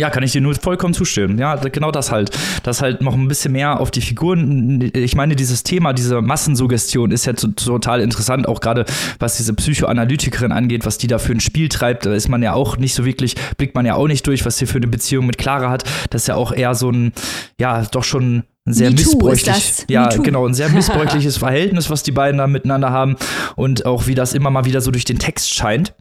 Ja, 0.00 0.10
kann 0.10 0.24
ich 0.24 0.32
dir 0.32 0.40
nur 0.40 0.56
vollkommen 0.56 0.92
zustimmen. 0.92 1.38
Ja, 1.38 1.54
genau 1.54 1.92
das 1.92 2.10
halt. 2.10 2.36
Das 2.64 2.82
halt 2.82 3.00
noch 3.00 3.14
ein 3.14 3.28
bisschen 3.28 3.52
mehr 3.52 3.78
auf 3.78 3.92
die 3.92 4.00
Figuren. 4.00 4.90
Ich 4.92 5.14
meine, 5.14 5.36
dieses 5.36 5.62
Thema, 5.62 5.92
diese 5.92 6.20
Massensuggestion 6.20 7.12
ist 7.12 7.26
ja 7.26 7.32
total 7.34 8.00
interessant, 8.00 8.48
auch 8.48 8.60
gerade 8.60 8.86
was 9.20 9.36
diese 9.36 9.54
Psychoanalytikerin 9.54 10.50
angeht, 10.50 10.84
was 10.84 10.98
die 10.98 11.06
da 11.06 11.18
für 11.18 11.32
ein 11.32 11.38
Spiel 11.38 11.68
treibt. 11.68 12.06
Da 12.06 12.12
ist 12.12 12.28
man 12.28 12.42
ja 12.42 12.54
auch 12.54 12.76
nicht 12.76 12.92
so 12.94 13.04
wirklich, 13.04 13.36
blickt 13.56 13.76
man 13.76 13.86
ja 13.86 13.94
auch 13.94 14.08
nicht 14.08 14.26
durch, 14.26 14.44
was 14.44 14.58
sie 14.58 14.66
für 14.66 14.78
eine 14.78 14.88
Beziehung 14.88 15.26
mit 15.26 15.38
Clara 15.38 15.70
hat. 15.70 15.84
Das 16.10 16.22
ist 16.22 16.26
ja 16.26 16.34
auch 16.34 16.50
eher 16.50 16.74
so 16.74 16.90
ein, 16.90 17.12
ja, 17.60 17.82
doch 17.82 18.02
schon 18.02 18.42
ein 18.66 18.72
sehr 18.72 18.90
missbräuchlich, 18.90 19.84
ja, 19.88 20.08
genau, 20.08 20.44
ein 20.44 20.54
sehr 20.54 20.68
missbräuchliches 20.70 21.36
Verhältnis, 21.36 21.88
was 21.88 22.02
die 22.02 22.12
beiden 22.12 22.38
da 22.38 22.48
miteinander 22.48 22.90
haben 22.90 23.14
und 23.54 23.86
auch 23.86 24.08
wie 24.08 24.16
das 24.16 24.34
immer 24.34 24.50
mal 24.50 24.64
wieder 24.64 24.80
so 24.80 24.90
durch 24.90 25.04
den 25.04 25.20
Text 25.20 25.54
scheint. 25.54 25.94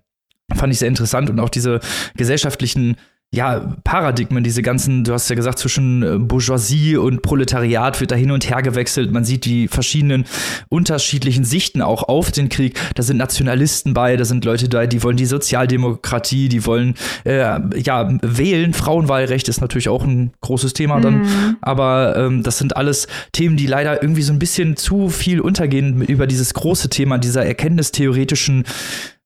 Fand 0.55 0.73
ich 0.73 0.79
sehr 0.79 0.87
interessant 0.87 1.29
und 1.29 1.39
auch 1.39 1.49
diese 1.49 1.79
gesellschaftlichen 2.15 2.95
ja, 3.33 3.73
Paradigmen, 3.83 4.43
diese 4.43 4.61
ganzen, 4.61 5.03
du 5.03 5.11
hast 5.11 5.27
ja 5.27 5.35
gesagt, 5.35 5.57
zwischen 5.57 6.03
äh, 6.03 6.19
Bourgeoisie 6.19 6.97
und 6.97 7.23
Proletariat 7.23 7.99
wird 7.99 8.11
da 8.11 8.15
hin 8.15 8.29
und 8.29 8.47
her 8.47 8.61
gewechselt. 8.61 9.11
Man 9.11 9.25
sieht 9.25 9.45
die 9.45 9.67
verschiedenen 9.67 10.25
unterschiedlichen 10.69 11.43
Sichten 11.43 11.81
auch 11.81 12.03
auf 12.03 12.29
den 12.29 12.47
Krieg. 12.49 12.79
Da 12.93 13.01
sind 13.01 13.17
Nationalisten 13.17 13.95
bei, 13.95 14.17
da 14.17 14.25
sind 14.25 14.45
Leute 14.45 14.69
da, 14.69 14.85
die 14.85 15.01
wollen 15.01 15.17
die 15.17 15.25
Sozialdemokratie, 15.25 16.47
die 16.47 16.63
wollen 16.67 16.93
äh, 17.25 17.59
ja 17.79 18.07
wählen. 18.21 18.71
Frauenwahlrecht 18.71 19.49
ist 19.49 19.61
natürlich 19.61 19.89
auch 19.89 20.03
ein 20.03 20.31
großes 20.41 20.73
Thema 20.73 21.01
dann. 21.01 21.21
Mhm. 21.21 21.57
Aber 21.61 22.15
ähm, 22.15 22.43
das 22.43 22.59
sind 22.59 22.77
alles 22.77 23.07
Themen, 23.31 23.57
die 23.57 23.65
leider 23.65 24.03
irgendwie 24.03 24.21
so 24.21 24.31
ein 24.31 24.37
bisschen 24.37 24.77
zu 24.77 25.09
viel 25.09 25.41
untergehen 25.41 26.03
über 26.03 26.27
dieses 26.27 26.53
große 26.53 26.89
Thema 26.89 27.17
dieser 27.17 27.43
erkenntnistheoretischen 27.43 28.65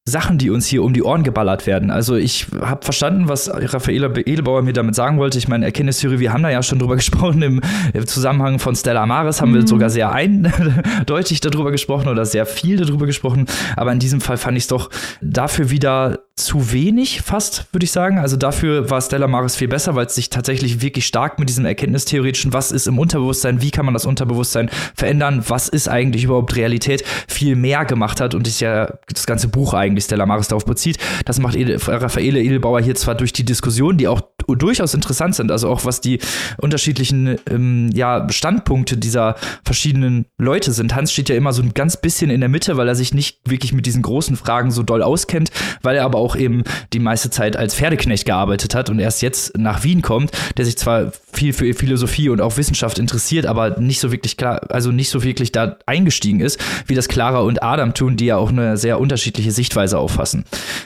Sachen, 0.07 0.37
die 0.37 0.49
uns 0.49 0.65
hier 0.65 0.83
um 0.83 0.93
die 0.93 1.03
Ohren 1.03 1.23
geballert 1.23 1.67
werden. 1.67 1.91
Also 1.91 2.15
ich 2.15 2.47
habe 2.61 2.83
verstanden, 2.83 3.27
was 3.27 3.51
Raffaela 3.53 4.09
Edelbauer 4.15 4.61
mir 4.61 4.71
damit 4.71 4.95
sagen 4.95 5.17
wollte. 5.17 5.37
Ich 5.37 5.49
meine, 5.49 5.65
Erkenntnistheorie, 5.65 6.19
wir 6.19 6.31
haben 6.31 6.43
da 6.43 6.49
ja 6.49 6.63
schon 6.63 6.79
drüber 6.79 6.95
gesprochen 6.97 7.41
im, 7.41 7.61
Zusammenhang 8.05 8.59
von 8.59 8.73
Stella 8.73 9.05
Maris, 9.05 9.41
haben 9.41 9.51
mhm. 9.51 9.55
wir 9.55 9.67
sogar 9.67 9.89
sehr 9.89 10.13
eindeutig 10.13 11.41
darüber 11.41 11.71
gesprochen 11.71 12.07
oder 12.07 12.25
sehr 12.25 12.45
viel 12.45 12.77
darüber 12.77 13.05
gesprochen. 13.05 13.47
Aber 13.75 13.91
in 13.91 13.99
diesem 13.99 14.21
Fall 14.21 14.37
fand 14.37 14.55
ich 14.57 14.63
es 14.63 14.67
doch 14.67 14.89
dafür 15.21 15.69
wieder 15.71 16.19
zu 16.37 16.71
wenig, 16.71 17.21
fast, 17.23 17.65
würde 17.73 17.83
ich 17.83 17.91
sagen. 17.91 18.19
Also 18.19 18.37
dafür 18.37 18.91
war 18.91 19.01
Stella 19.01 19.27
Maris 19.27 19.55
viel 19.55 19.67
besser, 19.67 19.95
weil 19.95 20.05
es 20.05 20.13
sich 20.13 20.29
tatsächlich 20.29 20.81
wirklich 20.81 21.07
stark 21.07 21.39
mit 21.39 21.49
diesem 21.49 21.65
Erkenntnistheoretischen, 21.65 22.53
was 22.53 22.71
ist 22.71 22.87
im 22.87 22.99
Unterbewusstsein, 22.99 23.61
wie 23.61 23.71
kann 23.71 23.85
man 23.85 23.95
das 23.95 24.05
Unterbewusstsein 24.05 24.69
verändern, 24.95 25.43
was 25.47 25.67
ist 25.67 25.89
eigentlich 25.89 26.23
überhaupt 26.23 26.55
Realität, 26.55 27.03
viel 27.27 27.55
mehr 27.55 27.85
gemacht 27.85 28.21
hat 28.21 28.35
und 28.35 28.47
ist 28.47 28.61
ja 28.61 28.93
das 29.11 29.25
ganze 29.25 29.47
Buch 29.47 29.73
eigentlich 29.73 29.96
Stella 30.01 30.25
Maris 30.25 30.47
darauf 30.47 30.65
bezieht. 30.65 30.97
Das 31.25 31.39
macht 31.39 31.57
Raffaele 31.57 32.41
Edelbauer 32.41 32.81
hier 32.81 32.95
zwar 32.95 33.15
durch 33.15 33.33
die 33.33 33.45
Diskussion, 33.45 33.97
die 33.97 34.07
auch 34.07 34.21
durchaus 34.47 34.93
interessant 34.93 35.35
sind. 35.35 35.51
Also 35.51 35.69
auch 35.69 35.85
was 35.85 36.01
die 36.01 36.19
unterschiedlichen 36.57 37.37
ähm, 37.49 37.89
ja, 37.93 38.27
Standpunkte 38.29 38.97
dieser 38.97 39.35
verschiedenen 39.63 40.25
Leute 40.37 40.71
sind. 40.71 40.95
Hans 40.95 41.11
steht 41.11 41.29
ja 41.29 41.35
immer 41.35 41.53
so 41.53 41.61
ein 41.61 41.73
ganz 41.73 41.97
bisschen 41.97 42.29
in 42.29 42.39
der 42.39 42.49
Mitte, 42.49 42.77
weil 42.77 42.87
er 42.87 42.95
sich 42.95 43.13
nicht 43.13 43.39
wirklich 43.45 43.73
mit 43.73 43.85
diesen 43.85 44.01
großen 44.01 44.35
Fragen 44.35 44.71
so 44.71 44.83
doll 44.83 45.03
auskennt, 45.03 45.51
weil 45.81 45.95
er 45.95 46.05
aber 46.05 46.19
auch 46.19 46.35
eben 46.35 46.63
die 46.93 46.99
meiste 46.99 47.29
Zeit 47.29 47.55
als 47.55 47.75
Pferdeknecht 47.75 48.25
gearbeitet 48.25 48.75
hat 48.75 48.89
und 48.89 48.99
erst 48.99 49.21
jetzt 49.21 49.57
nach 49.57 49.83
Wien 49.83 50.01
kommt, 50.01 50.31
der 50.57 50.65
sich 50.65 50.77
zwar 50.77 51.11
viel 51.31 51.53
für 51.53 51.73
Philosophie 51.73 52.29
und 52.29 52.41
auch 52.41 52.57
Wissenschaft 52.57 52.99
interessiert, 52.99 53.45
aber 53.45 53.79
nicht 53.79 53.99
so 53.99 54.11
wirklich 54.11 54.37
klar, 54.37 54.61
also 54.69 54.91
nicht 54.91 55.09
so 55.09 55.23
wirklich 55.23 55.51
da 55.51 55.77
eingestiegen 55.85 56.39
ist, 56.39 56.59
wie 56.87 56.95
das 56.95 57.07
Clara 57.07 57.41
und 57.41 57.61
Adam 57.61 57.93
tun, 57.93 58.17
die 58.17 58.25
ja 58.25 58.37
auch 58.37 58.49
eine 58.49 58.77
sehr 58.77 58.99
unterschiedliche 58.99 59.51
Sichtweise 59.51 59.86
auffassen. 59.93 60.45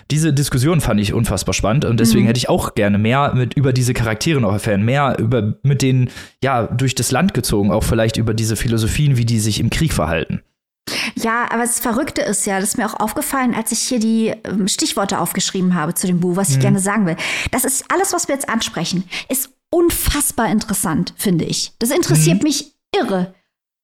Diese 0.10 0.34
Diskussion 0.34 0.82
fand 0.82 1.00
ich 1.00 1.14
unfassbar 1.14 1.54
spannend 1.54 1.86
und 1.86 2.00
deswegen 2.00 2.24
mhm. 2.24 2.28
hätte 2.28 2.38
ich 2.38 2.50
auch 2.50 2.76
gerne 2.76 2.98
mehr 2.98 3.34
mit 3.36 3.54
über 3.54 3.74
diese 3.74 3.94
Charaktere 3.94 4.42
noch 4.42 4.54
erfahren, 4.54 4.84
mehr 4.84 5.18
über 5.20 5.56
mit 5.64 5.82
denen 5.82 6.10
ja 6.44 6.68
durch 6.68 6.96
das 6.96 7.12
Land 7.12 7.34
gezogen, 7.34 7.72
auch 7.72 7.84
vielleicht 7.84 8.18
über 8.18 8.34
diese 8.34 8.56
Philosophien, 8.56 9.18
wie 9.18 9.26
die 9.26 9.40
sich 9.40 9.60
im 9.60 9.70
Krieg 9.70 9.94
verhalten. 9.94 10.42
Ja, 11.16 11.46
aber 11.52 11.62
das 11.62 11.80
Verrückte 11.80 12.22
ist 12.22 12.46
ja, 12.46 12.60
das 12.60 12.70
ist 12.70 12.78
mir 12.78 12.86
auch 12.86 13.00
aufgefallen, 13.00 13.54
als 13.54 13.72
ich 13.72 13.80
hier 13.80 14.00
die 14.00 14.34
ähm, 14.44 14.68
Stichworte 14.68 15.20
aufgeschrieben 15.20 15.76
habe 15.76 15.94
zu 15.94 16.08
dem 16.08 16.20
Buch, 16.20 16.36
was 16.36 16.50
ich 16.50 16.58
mhm. 16.58 16.62
gerne 16.62 16.80
sagen 16.80 17.06
will. 17.06 17.18
Das 17.52 17.66
ist 17.66 17.86
alles, 17.92 18.14
was 18.14 18.28
wir 18.28 18.36
jetzt 18.36 18.50
ansprechen, 18.50 19.04
ist 19.30 19.52
unfassbar 19.70 20.52
interessant, 20.52 21.14
finde 21.18 21.46
ich. 21.46 21.74
Das 21.80 21.92
interessiert 21.92 22.40
mhm. 22.40 22.44
mich 22.44 22.74
irre. 22.96 23.34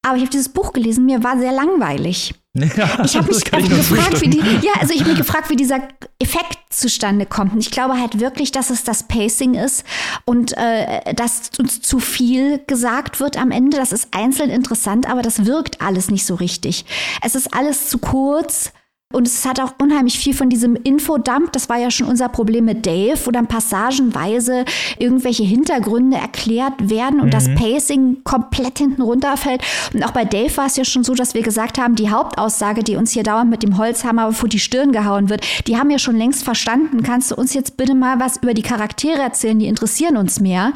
Aber 0.02 0.16
ich 0.16 0.22
habe 0.22 0.30
dieses 0.30 0.50
Buch 0.50 0.72
gelesen, 0.72 1.06
mir 1.06 1.24
war 1.24 1.38
sehr 1.38 1.52
langweilig. 1.52 2.34
Ja, 2.76 2.88
ich 3.04 3.16
habe 3.16 3.28
mich 3.28 3.52
also 3.52 3.68
gefragt, 3.68 4.20
wie 4.20 4.28
die, 4.28 4.38
ja, 4.38 4.72
also 4.80 4.92
ich 4.92 5.00
habe 5.00 5.10
mich 5.10 5.18
gefragt, 5.26 5.50
wie 5.50 5.56
dieser 5.56 5.80
Effekt 6.18 6.58
zustande 6.70 7.26
kommt. 7.26 7.52
Und 7.52 7.60
ich 7.60 7.70
glaube 7.70 7.98
halt 8.00 8.20
wirklich, 8.20 8.52
dass 8.52 8.70
es 8.70 8.84
das 8.84 9.02
Pacing 9.04 9.54
ist 9.54 9.84
und 10.24 10.56
äh, 10.56 11.14
dass 11.14 11.50
uns 11.58 11.80
zu 11.80 12.00
viel 12.00 12.60
gesagt 12.66 13.20
wird 13.20 13.36
am 13.36 13.50
Ende. 13.50 13.76
Das 13.76 13.92
ist 13.92 14.08
einzeln 14.12 14.50
interessant, 14.50 15.08
aber 15.08 15.22
das 15.22 15.46
wirkt 15.46 15.80
alles 15.80 16.10
nicht 16.10 16.26
so 16.26 16.34
richtig. 16.34 16.84
Es 17.22 17.34
ist 17.34 17.54
alles 17.54 17.88
zu 17.88 17.98
kurz. 17.98 18.72
Und 19.10 19.26
es 19.26 19.46
hat 19.46 19.58
auch 19.58 19.72
unheimlich 19.80 20.18
viel 20.18 20.34
von 20.34 20.50
diesem 20.50 20.76
Infodump, 20.76 21.50
das 21.52 21.70
war 21.70 21.78
ja 21.78 21.90
schon 21.90 22.08
unser 22.08 22.28
Problem 22.28 22.66
mit 22.66 22.84
Dave, 22.84 23.18
wo 23.24 23.30
dann 23.30 23.46
passagenweise 23.46 24.66
irgendwelche 24.98 25.44
Hintergründe 25.44 26.18
erklärt 26.18 26.90
werden 26.90 27.20
und 27.20 27.28
mhm. 27.28 27.30
das 27.30 27.48
Pacing 27.54 28.22
komplett 28.22 28.76
hinten 28.76 29.00
runterfällt. 29.00 29.62
Und 29.94 30.04
auch 30.04 30.10
bei 30.10 30.26
Dave 30.26 30.54
war 30.58 30.66
es 30.66 30.76
ja 30.76 30.84
schon 30.84 31.04
so, 31.04 31.14
dass 31.14 31.32
wir 31.32 31.40
gesagt 31.40 31.78
haben, 31.78 31.94
die 31.94 32.10
Hauptaussage, 32.10 32.84
die 32.84 32.96
uns 32.96 33.12
hier 33.12 33.22
dauernd 33.22 33.48
mit 33.48 33.62
dem 33.62 33.78
Holzhammer 33.78 34.30
vor 34.32 34.50
die 34.50 34.58
Stirn 34.58 34.92
gehauen 34.92 35.30
wird, 35.30 35.42
die 35.66 35.78
haben 35.78 35.88
wir 35.88 35.98
schon 35.98 36.16
längst 36.16 36.44
verstanden. 36.44 37.02
Kannst 37.02 37.30
du 37.30 37.34
uns 37.34 37.54
jetzt 37.54 37.78
bitte 37.78 37.94
mal 37.94 38.20
was 38.20 38.36
über 38.36 38.52
die 38.52 38.60
Charaktere 38.60 39.22
erzählen? 39.22 39.58
Die 39.58 39.68
interessieren 39.68 40.18
uns 40.18 40.38
mehr. 40.38 40.74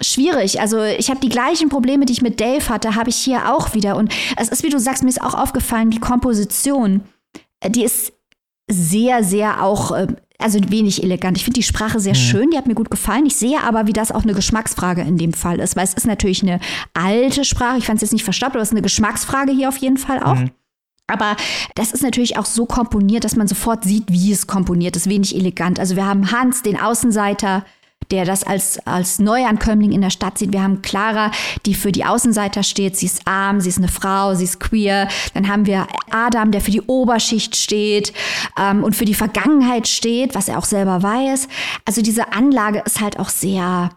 Schwierig. 0.00 0.60
Also 0.60 0.82
ich 0.82 1.10
habe 1.10 1.20
die 1.20 1.28
gleichen 1.28 1.68
Probleme, 1.68 2.06
die 2.06 2.14
ich 2.14 2.22
mit 2.22 2.40
Dave 2.40 2.68
hatte, 2.70 2.96
habe 2.96 3.10
ich 3.10 3.16
hier 3.16 3.54
auch 3.54 3.74
wieder. 3.74 3.94
Und 3.94 4.12
es 4.36 4.48
ist, 4.48 4.64
wie 4.64 4.70
du 4.70 4.80
sagst, 4.80 5.04
mir 5.04 5.10
ist 5.10 5.22
auch 5.22 5.34
aufgefallen, 5.34 5.90
die 5.90 6.00
Komposition 6.00 7.02
die 7.66 7.84
ist 7.84 8.12
sehr, 8.70 9.24
sehr 9.24 9.62
auch, 9.62 9.92
äh, 9.92 10.06
also 10.38 10.60
wenig 10.68 11.02
elegant. 11.02 11.36
Ich 11.36 11.44
finde 11.44 11.58
die 11.58 11.64
Sprache 11.64 11.98
sehr 12.00 12.14
mhm. 12.14 12.18
schön, 12.18 12.50
die 12.50 12.58
hat 12.58 12.66
mir 12.66 12.74
gut 12.74 12.90
gefallen. 12.90 13.26
Ich 13.26 13.36
sehe 13.36 13.62
aber, 13.62 13.86
wie 13.86 13.92
das 13.92 14.12
auch 14.12 14.22
eine 14.22 14.34
Geschmacksfrage 14.34 15.02
in 15.02 15.18
dem 15.18 15.32
Fall 15.32 15.58
ist, 15.58 15.74
weil 15.74 15.84
es 15.84 15.94
ist 15.94 16.06
natürlich 16.06 16.42
eine 16.42 16.60
alte 16.94 17.44
Sprache. 17.44 17.78
Ich 17.78 17.86
fand 17.86 17.96
es 17.96 18.02
jetzt 18.02 18.12
nicht 18.12 18.24
verstaubt, 18.24 18.52
aber 18.52 18.62
es 18.62 18.68
ist 18.68 18.74
eine 18.74 18.82
Geschmacksfrage 18.82 19.52
hier 19.52 19.68
auf 19.68 19.78
jeden 19.78 19.96
Fall 19.96 20.22
auch. 20.22 20.36
Mhm. 20.36 20.50
Aber 21.08 21.36
das 21.74 21.92
ist 21.92 22.02
natürlich 22.02 22.36
auch 22.36 22.44
so 22.44 22.66
komponiert, 22.66 23.24
dass 23.24 23.34
man 23.34 23.48
sofort 23.48 23.82
sieht, 23.82 24.04
wie 24.12 24.30
es 24.30 24.46
komponiert 24.46 24.94
ist. 24.94 25.08
Wenig 25.08 25.34
elegant. 25.34 25.80
Also 25.80 25.96
wir 25.96 26.06
haben 26.06 26.30
Hans, 26.30 26.62
den 26.62 26.78
Außenseiter, 26.78 27.64
der 28.10 28.24
das 28.24 28.42
als, 28.42 28.78
als 28.86 29.18
Neuankömmling 29.18 29.92
in 29.92 30.00
der 30.00 30.10
Stadt 30.10 30.38
sieht. 30.38 30.52
Wir 30.52 30.62
haben 30.62 30.82
Clara, 30.82 31.30
die 31.66 31.74
für 31.74 31.92
die 31.92 32.04
Außenseiter 32.04 32.62
steht. 32.62 32.96
Sie 32.96 33.06
ist 33.06 33.26
arm, 33.26 33.60
sie 33.60 33.68
ist 33.68 33.78
eine 33.78 33.88
Frau, 33.88 34.34
sie 34.34 34.44
ist 34.44 34.60
queer. 34.60 35.08
Dann 35.34 35.48
haben 35.48 35.66
wir 35.66 35.86
Adam, 36.10 36.50
der 36.50 36.60
für 36.60 36.70
die 36.70 36.82
Oberschicht 36.82 37.56
steht 37.56 38.12
ähm, 38.58 38.82
und 38.82 38.96
für 38.96 39.04
die 39.04 39.14
Vergangenheit 39.14 39.88
steht, 39.88 40.34
was 40.34 40.48
er 40.48 40.58
auch 40.58 40.64
selber 40.64 41.02
weiß. 41.02 41.48
Also 41.84 42.02
diese 42.02 42.32
Anlage 42.32 42.82
ist 42.84 43.00
halt 43.00 43.18
auch 43.18 43.28
sehr, 43.28 43.90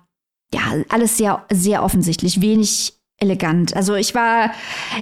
ja, 0.53 0.61
alles 0.89 1.17
sehr, 1.17 1.45
sehr 1.49 1.83
offensichtlich, 1.83 2.41
wenig 2.41 2.93
elegant. 3.17 3.75
Also 3.75 3.95
ich 3.95 4.13
war, 4.15 4.51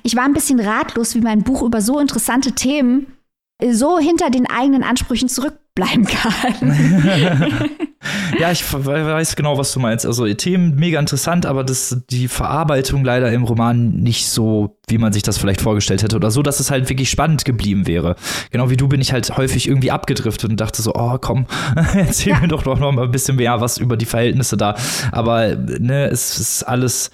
ich 0.03 0.15
war 0.15 0.25
ein 0.25 0.33
bisschen 0.33 0.59
ratlos, 0.59 1.15
wie 1.15 1.21
mein 1.21 1.43
Buch 1.43 1.63
über 1.63 1.81
so 1.81 1.99
interessante 1.99 2.51
Themen 2.51 3.07
so 3.71 3.99
hinter 3.99 4.29
den 4.29 4.49
eigenen 4.49 4.83
Ansprüchen 4.83 5.27
zurückbleiben 5.27 6.05
kann. 6.05 7.69
ja, 8.39 8.51
ich 8.51 8.63
weiß 8.73 9.35
genau, 9.35 9.57
was 9.57 9.73
du 9.73 9.79
meinst. 9.81 10.05
Also 10.05 10.31
Themen 10.33 10.75
mega 10.75 10.97
interessant, 10.99 11.45
aber 11.45 11.65
das, 11.65 11.97
die 12.09 12.29
Verarbeitung 12.29 13.03
leider 13.03 13.31
im 13.31 13.43
Roman 13.43 13.89
nicht 13.95 14.27
so, 14.29 14.77
wie 14.87 14.97
man 14.97 15.11
sich 15.11 15.23
das 15.23 15.37
vielleicht 15.37 15.61
vorgestellt 15.61 16.03
hätte 16.03 16.15
oder 16.15 16.31
so, 16.31 16.41
dass 16.41 16.61
es 16.61 16.71
halt 16.71 16.87
wirklich 16.89 17.09
spannend 17.09 17.43
geblieben 17.43 17.85
wäre. 17.85 18.15
Genau 18.51 18.69
wie 18.69 18.77
du 18.77 18.87
bin 18.87 19.01
ich 19.01 19.11
halt 19.11 19.35
häufig 19.35 19.67
irgendwie 19.67 19.91
abgedriftet 19.91 20.49
und 20.49 20.59
dachte 20.59 20.81
so, 20.81 20.93
oh 20.95 21.17
komm, 21.19 21.45
erzähl 21.93 22.33
ja. 22.33 22.39
mir 22.39 22.47
doch 22.47 22.63
noch 22.65 22.91
mal 22.91 23.03
ein 23.03 23.11
bisschen 23.11 23.35
mehr 23.35 23.59
was 23.59 23.77
über 23.77 23.97
die 23.97 24.05
Verhältnisse 24.05 24.55
da. 24.55 24.75
Aber 25.11 25.55
ne, 25.55 26.07
es 26.07 26.39
ist 26.39 26.63
alles 26.63 27.11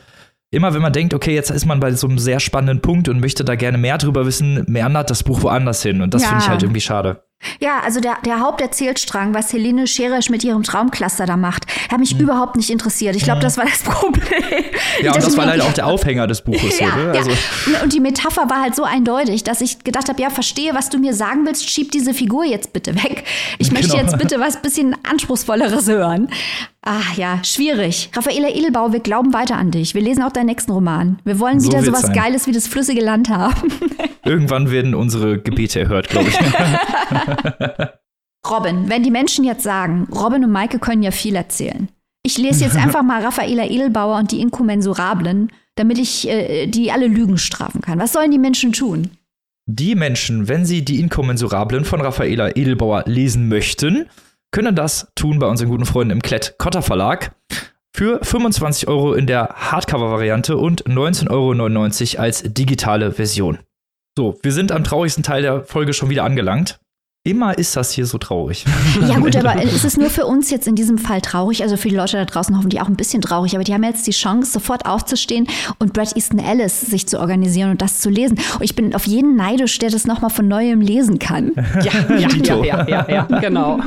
immer 0.56 0.74
wenn 0.74 0.82
man 0.82 0.94
denkt, 0.94 1.14
okay, 1.14 1.34
jetzt 1.34 1.52
ist 1.52 1.66
man 1.66 1.80
bei 1.80 1.92
so 1.92 2.08
einem 2.08 2.18
sehr 2.18 2.40
spannenden 2.40 2.82
Punkt 2.82 3.10
und 3.10 3.20
möchte 3.20 3.44
da 3.44 3.56
gerne 3.56 3.78
mehr 3.78 3.98
drüber 3.98 4.26
wissen, 4.26 4.64
meandert 4.68 5.10
das 5.10 5.24
Buch 5.24 5.44
woanders 5.44 5.84
hin. 5.84 6.02
Und 6.02 6.14
das 6.14 6.24
ja. 6.24 6.30
finde 6.30 6.44
ich 6.44 6.50
halt 6.50 6.64
irgendwie 6.64 6.82
schade. 6.82 7.22
Ja, 7.60 7.82
also 7.84 8.00
der, 8.00 8.18
der 8.26 8.40
Haupterzählstrang, 8.40 9.34
was 9.34 9.54
Helene 9.54 9.88
Scheresch 9.88 10.30
mit 10.30 10.44
ihrem 10.44 10.64
Traumcluster 10.64 11.26
da 11.26 11.38
macht, 11.38 11.66
hat 11.92 12.00
mich 12.00 12.16
mhm. 12.16 12.22
überhaupt 12.22 12.56
nicht 12.56 12.70
interessiert. 12.70 13.16
Ich 13.16 13.24
glaube, 13.24 13.42
das 13.42 13.58
war 13.58 13.66
das 13.66 13.84
Problem. 13.84 14.64
Ja, 15.02 15.14
und 15.14 15.24
das 15.24 15.38
war 15.38 15.46
leider 15.46 15.64
auch 15.66 15.74
der 15.74 15.86
Aufhänger 15.86 16.28
des 16.28 16.42
Buches. 16.42 16.80
ja, 16.80 16.92
so, 16.92 16.98
ne? 16.98 17.12
also. 17.12 17.32
ja. 17.72 17.84
Und 17.84 17.94
die 17.94 18.00
Metapher 18.00 18.50
war 18.50 18.62
halt 18.62 18.76
so 18.76 18.84
eindeutig, 18.84 19.44
dass 19.44 19.62
ich 19.62 19.84
gedacht 19.84 20.10
habe, 20.10 20.22
ja, 20.22 20.30
verstehe, 20.30 20.74
was 20.74 20.90
du 20.90 20.98
mir 20.98 21.14
sagen 21.14 21.46
willst, 21.46 21.70
schieb 21.70 21.92
diese 21.92 22.14
Figur 22.14 22.46
jetzt 22.46 22.74
bitte 22.74 22.96
weg. 22.96 23.26
Ich 23.60 23.72
möchte 23.74 23.90
genau. 23.90 24.04
jetzt 24.04 24.18
bitte 24.18 24.40
was 24.40 24.62
bisschen 24.62 24.96
anspruchsvolleres 25.04 25.88
hören. 25.88 26.30
Ach 26.88 27.18
ja, 27.18 27.44
schwierig. 27.44 28.12
Raffaela 28.14 28.48
Edelbau, 28.48 28.94
wir 28.94 29.00
glauben 29.00 29.34
weiter 29.34 29.58
an 29.58 29.72
dich. 29.72 29.96
Wir 29.96 30.04
lesen 30.04 30.22
auch 30.22 30.32
deinen 30.32 30.46
nächsten 30.46 30.72
Roman. 30.72 31.18
Wir 31.26 31.40
wollen 31.40 31.60
so 31.60 31.70
wieder 31.70 31.84
sowas 31.84 32.04
sein. 32.04 32.16
Geiles 32.16 32.46
wie 32.46 32.52
das 32.52 32.68
flüssige 32.68 33.02
Land 33.02 33.30
haben. 33.30 33.74
Irgendwann 34.24 34.70
werden 34.70 34.94
unsere 34.94 35.40
Gebete 35.40 35.80
erhört, 35.80 36.10
glaube 36.10 36.30
ich. 36.30 36.38
Robin, 38.50 38.88
wenn 38.88 39.02
die 39.02 39.10
Menschen 39.10 39.44
jetzt 39.44 39.64
sagen, 39.64 40.08
Robin 40.14 40.44
und 40.44 40.52
Maike 40.52 40.78
können 40.78 41.02
ja 41.02 41.10
viel 41.10 41.36
erzählen. 41.36 41.90
Ich 42.22 42.38
lese 42.38 42.64
jetzt 42.64 42.78
einfach 42.78 43.02
mal 43.02 43.24
Raffaela 43.24 43.66
Edelbauer 43.66 44.20
und 44.20 44.32
die 44.32 44.40
Inkommensurablen, 44.40 45.52
damit 45.76 45.98
ich 45.98 46.28
äh, 46.28 46.68
die 46.68 46.92
alle 46.92 47.08
Lügen 47.08 47.40
strafen 47.40 47.82
kann. 47.82 48.00
Was 48.00 48.14
sollen 48.14 48.30
die 48.30 48.40
Menschen 48.40 48.74
tun? 48.74 49.10
Die 49.68 49.96
Menschen, 49.96 50.48
wenn 50.48 50.66
sie 50.66 50.86
die 50.86 51.00
Inkommensurablen 51.00 51.86
von 51.86 52.02
Raffaela 52.02 52.56
Edelbauer 52.56 53.06
lesen 53.08 53.48
möchten, 53.48 54.06
können 54.56 54.74
das 54.74 55.12
tun 55.16 55.40
bei 55.40 55.48
unseren 55.48 55.68
guten 55.68 55.86
Freunden 55.86 56.12
im 56.12 56.22
Klett-Cotta 56.22 56.82
Verlag 56.82 57.36
für 57.94 58.24
25 58.24 58.88
Euro 58.88 59.14
in 59.14 59.28
der 59.28 59.50
Hardcover-Variante 59.50 60.56
und 60.56 60.86
19,99 60.86 62.16
Euro 62.16 62.22
als 62.24 62.42
digitale 62.42 63.12
Version. 63.12 63.60
So, 64.18 64.40
wir 64.44 64.54
sind 64.54 64.72
am 64.72 64.86
traurigsten 64.86 65.26
Teil 65.26 65.42
der 65.42 65.66
Folge 65.66 65.92
schon 65.92 66.10
wieder 66.10 66.24
angelangt. 66.24 66.80
Immer 67.28 67.58
ist 67.58 67.76
das 67.76 67.90
hier 67.92 68.06
so 68.06 68.20
traurig. 68.20 68.66
Ja 69.02 69.18
gut, 69.18 69.36
aber 69.44 69.60
ist 69.60 69.84
es 69.84 69.98
nur 69.98 70.12
für 70.12 70.28
uns 70.28 70.52
jetzt 70.52 70.68
in 70.68 70.76
diesem 70.76 71.00
Fall 71.00 71.22
traurig, 71.22 71.64
also 71.64 71.76
für 71.76 71.90
die 71.90 71.96
Leute 71.96 72.18
da 72.18 72.26
draußen 72.26 72.56
hoffentlich 72.56 72.84
auch 72.84 72.88
ein 72.88 72.96
bisschen 72.96 73.20
traurig, 73.20 73.56
aber 73.56 73.64
die 73.64 73.74
haben 73.74 73.84
jetzt 73.84 74.06
die 74.06 74.12
Chance, 74.12 74.52
sofort 74.52 74.86
aufzustehen 74.86 75.48
und 75.80 75.94
Brad 75.94 76.16
Easton 76.16 76.38
Ellis 76.38 76.82
sich 76.82 77.08
zu 77.08 77.20
organisieren 77.20 77.72
und 77.72 77.82
das 77.82 78.00
zu 78.00 78.12
lesen. 78.12 78.38
Und 78.60 78.62
ich 78.62 78.76
bin 78.76 78.94
auf 78.94 79.08
jeden 79.08 79.36
neidisch, 79.36 79.80
der 79.80 79.90
das 79.90 80.06
nochmal 80.06 80.30
von 80.30 80.48
Neuem 80.48 80.82
lesen 80.82 81.18
kann. 81.18 81.54
Ja, 81.82 82.16
ja, 82.16 82.30
ja, 82.30 82.64
ja, 82.64 82.88
ja, 82.88 83.10
ja, 83.10 83.40
genau. 83.40 83.80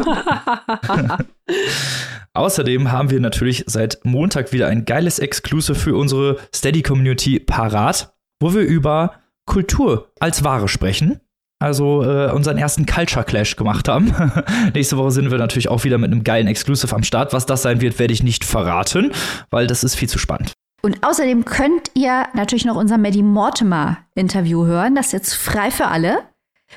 Außerdem 2.35 2.91
haben 2.91 3.11
wir 3.11 3.21
natürlich 3.21 3.63
seit 3.69 4.01
Montag 4.03 4.53
wieder 4.53 4.67
ein 4.67 4.85
geiles 4.85 5.21
Exclusive 5.21 5.77
für 5.77 5.95
unsere 5.95 6.39
Steady-Community 6.53 7.39
parat, 7.39 8.13
wo 8.41 8.53
wir 8.53 8.63
über 8.63 9.13
Kultur 9.47 10.11
als 10.19 10.43
Ware 10.43 10.67
sprechen 10.67 11.21
also 11.59 12.03
äh, 12.03 12.31
unseren 12.31 12.59
ersten 12.59 12.87
Culture 12.87 13.25
Clash 13.25 13.57
gemacht 13.57 13.89
haben. 13.89 14.15
Nächste 14.75 14.97
Woche 14.97 15.11
sind 15.11 15.31
wir 15.31 15.39
natürlich 15.39 15.69
auch 15.69 15.85
wieder 15.85 15.99
mit 15.99 16.13
einem 16.13 16.25
geilen 16.25 16.47
Exclusive 16.47 16.95
am 16.95 17.03
Start. 17.03 17.33
Was 17.33 17.47
das 17.47 17.63
sein 17.63 17.81
wird, 17.81 17.99
werde 17.99 18.13
ich 18.13 18.23
nicht 18.23 18.45
verraten, 18.45 19.13
weil 19.51 19.67
das 19.67 19.85
ist 19.85 19.95
viel 19.95 20.09
zu 20.09 20.19
spannend. 20.19 20.53
Und 20.83 21.05
außerdem 21.05 21.45
könnt 21.45 21.91
ihr 21.95 22.27
natürlich 22.35 22.65
noch 22.65 22.77
unser 22.77 22.99
Maddie 22.99 23.25
Mortimer 23.25 23.99
Interview 24.15 24.65
hören. 24.65 24.95
Das 24.95 25.07
ist 25.07 25.13
jetzt 25.13 25.35
frei 25.35 25.71
für 25.71 25.87
alle. 25.87 26.19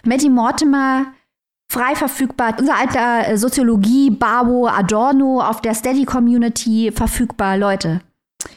Maddie 0.03 0.29
Mortimer 0.29 1.05
frei 1.71 1.95
verfügbar. 1.95 2.55
Unser 2.57 2.77
alter 2.77 3.27
äh, 3.27 3.37
Soziologie, 3.37 4.09
Babo, 4.09 4.67
Adorno 4.67 5.41
auf 5.41 5.61
der 5.61 5.75
Steady 5.75 6.05
Community 6.05 6.91
verfügbar. 6.91 7.57
Leute, 7.57 8.01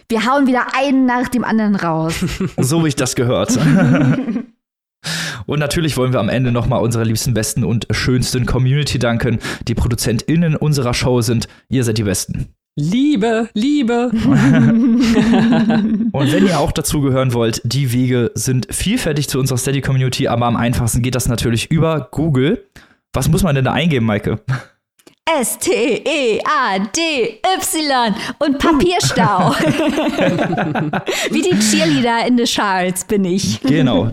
wir 0.09 0.27
hauen 0.27 0.47
wieder 0.47 0.75
einen 0.75 1.05
nach 1.05 1.29
dem 1.29 1.45
anderen 1.45 1.77
raus. 1.77 2.25
so 2.57 2.83
wie 2.83 2.89
ich 2.89 2.97
das 2.97 3.15
gehört. 3.15 3.59
Und 5.47 5.59
natürlich 5.59 5.97
wollen 5.97 6.13
wir 6.13 6.21
am 6.21 6.29
Ende 6.29 6.53
nochmal 6.53 6.83
unserer 6.83 7.05
liebsten, 7.05 7.35
besten 7.35 7.65
und 7.65 7.87
schönsten 7.91 8.47
Community 8.47 8.99
danken. 8.99 9.39
Die 9.69 9.75
ProduzentInnen 9.75 10.57
unserer 10.57 10.95
Show 10.95 11.21
sind, 11.21 11.49
ihr 11.69 11.85
seid 11.85 11.99
die 11.99 12.05
Besten. 12.05 12.55
Liebe, 12.77 13.49
Liebe. 13.55 14.11
Und 16.13 16.33
wenn 16.33 16.45
ihr 16.45 16.59
auch 16.59 16.73
dazu 16.73 17.01
gehören 17.03 17.33
wollt, 17.33 17.61
die 17.65 17.93
Wege 17.93 18.33
sind 18.35 18.67
vielfältig 18.75 19.29
zu 19.29 19.39
unserer 19.39 19.59
Steady 19.59 19.81
Community, 19.81 20.27
aber 20.27 20.47
am 20.47 20.57
einfachsten 20.57 21.01
geht 21.01 21.15
das 21.15 21.29
natürlich 21.29 21.71
über 21.71 22.09
Google. 22.11 22.65
Was 23.13 23.29
muss 23.29 23.45
man 23.45 23.55
denn 23.55 23.65
da 23.65 23.73
eingeben, 23.73 24.07
Maike? 24.07 24.41
S-T-E-A-D-Y 25.27 26.45
und 28.41 28.59
Papierstau. 28.59 29.53
Wie 31.31 31.41
die 31.41 31.59
Cheerleader 31.59 32.27
in 32.27 32.37
the 32.37 32.45
Charles 32.45 33.05
bin 33.05 33.25
ich. 33.25 33.61
Genau. 33.63 34.13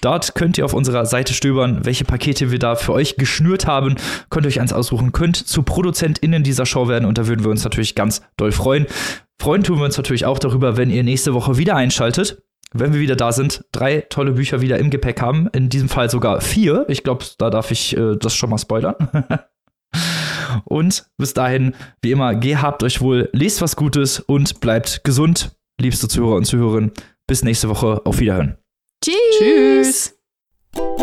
Dort 0.00 0.36
könnt 0.36 0.58
ihr 0.58 0.64
auf 0.64 0.72
unserer 0.72 1.04
Seite 1.04 1.34
stöbern, 1.34 1.84
welche 1.84 2.04
Pakete 2.04 2.52
wir 2.52 2.60
da 2.60 2.76
für 2.76 2.92
euch 2.92 3.16
geschnürt 3.16 3.66
haben. 3.66 3.96
Könnt 4.30 4.46
ihr 4.46 4.50
euch 4.50 4.60
eins 4.60 4.72
aussuchen, 4.72 5.10
könnt 5.10 5.36
zu 5.36 5.64
ProduzentInnen 5.64 6.44
dieser 6.44 6.64
Show 6.64 6.86
werden 6.86 7.06
und 7.06 7.18
da 7.18 7.26
würden 7.26 7.44
wir 7.44 7.50
uns 7.50 7.64
natürlich 7.64 7.96
ganz 7.96 8.22
doll 8.36 8.52
freuen. 8.52 8.86
Freuen 9.40 9.64
tun 9.64 9.78
wir 9.78 9.84
uns 9.84 9.96
natürlich 9.96 10.26
auch 10.26 10.38
darüber, 10.38 10.76
wenn 10.76 10.90
ihr 10.90 11.02
nächste 11.02 11.34
Woche 11.34 11.56
wieder 11.56 11.74
einschaltet 11.74 12.40
wenn 12.74 12.94
wir 12.94 13.00
wieder 13.00 13.16
da 13.16 13.32
sind, 13.32 13.64
drei 13.72 14.00
tolle 14.00 14.32
Bücher 14.32 14.62
wieder 14.62 14.78
im 14.78 14.88
Gepäck 14.88 15.20
haben. 15.20 15.48
In 15.52 15.68
diesem 15.68 15.90
Fall 15.90 16.08
sogar 16.08 16.40
vier. 16.40 16.86
Ich 16.88 17.02
glaube, 17.02 17.24
da 17.36 17.50
darf 17.50 17.70
ich 17.70 17.94
äh, 17.96 18.16
das 18.16 18.34
schon 18.34 18.48
mal 18.48 18.58
spoilern. 18.58 18.94
Und 20.64 21.06
bis 21.18 21.34
dahin, 21.34 21.74
wie 22.02 22.12
immer, 22.12 22.34
gehabt 22.34 22.82
euch 22.82 23.00
wohl, 23.00 23.28
lest 23.32 23.62
was 23.62 23.76
Gutes 23.76 24.20
und 24.20 24.60
bleibt 24.60 25.04
gesund, 25.04 25.56
liebste 25.80 26.08
Zuhörer 26.08 26.36
und 26.36 26.44
Zuhörerinnen. 26.44 26.92
Bis 27.26 27.42
nächste 27.42 27.68
Woche. 27.68 28.04
Auf 28.04 28.18
Wiederhören. 28.20 28.58
Tschüss. 29.02 30.14
Tschüss. 30.74 31.01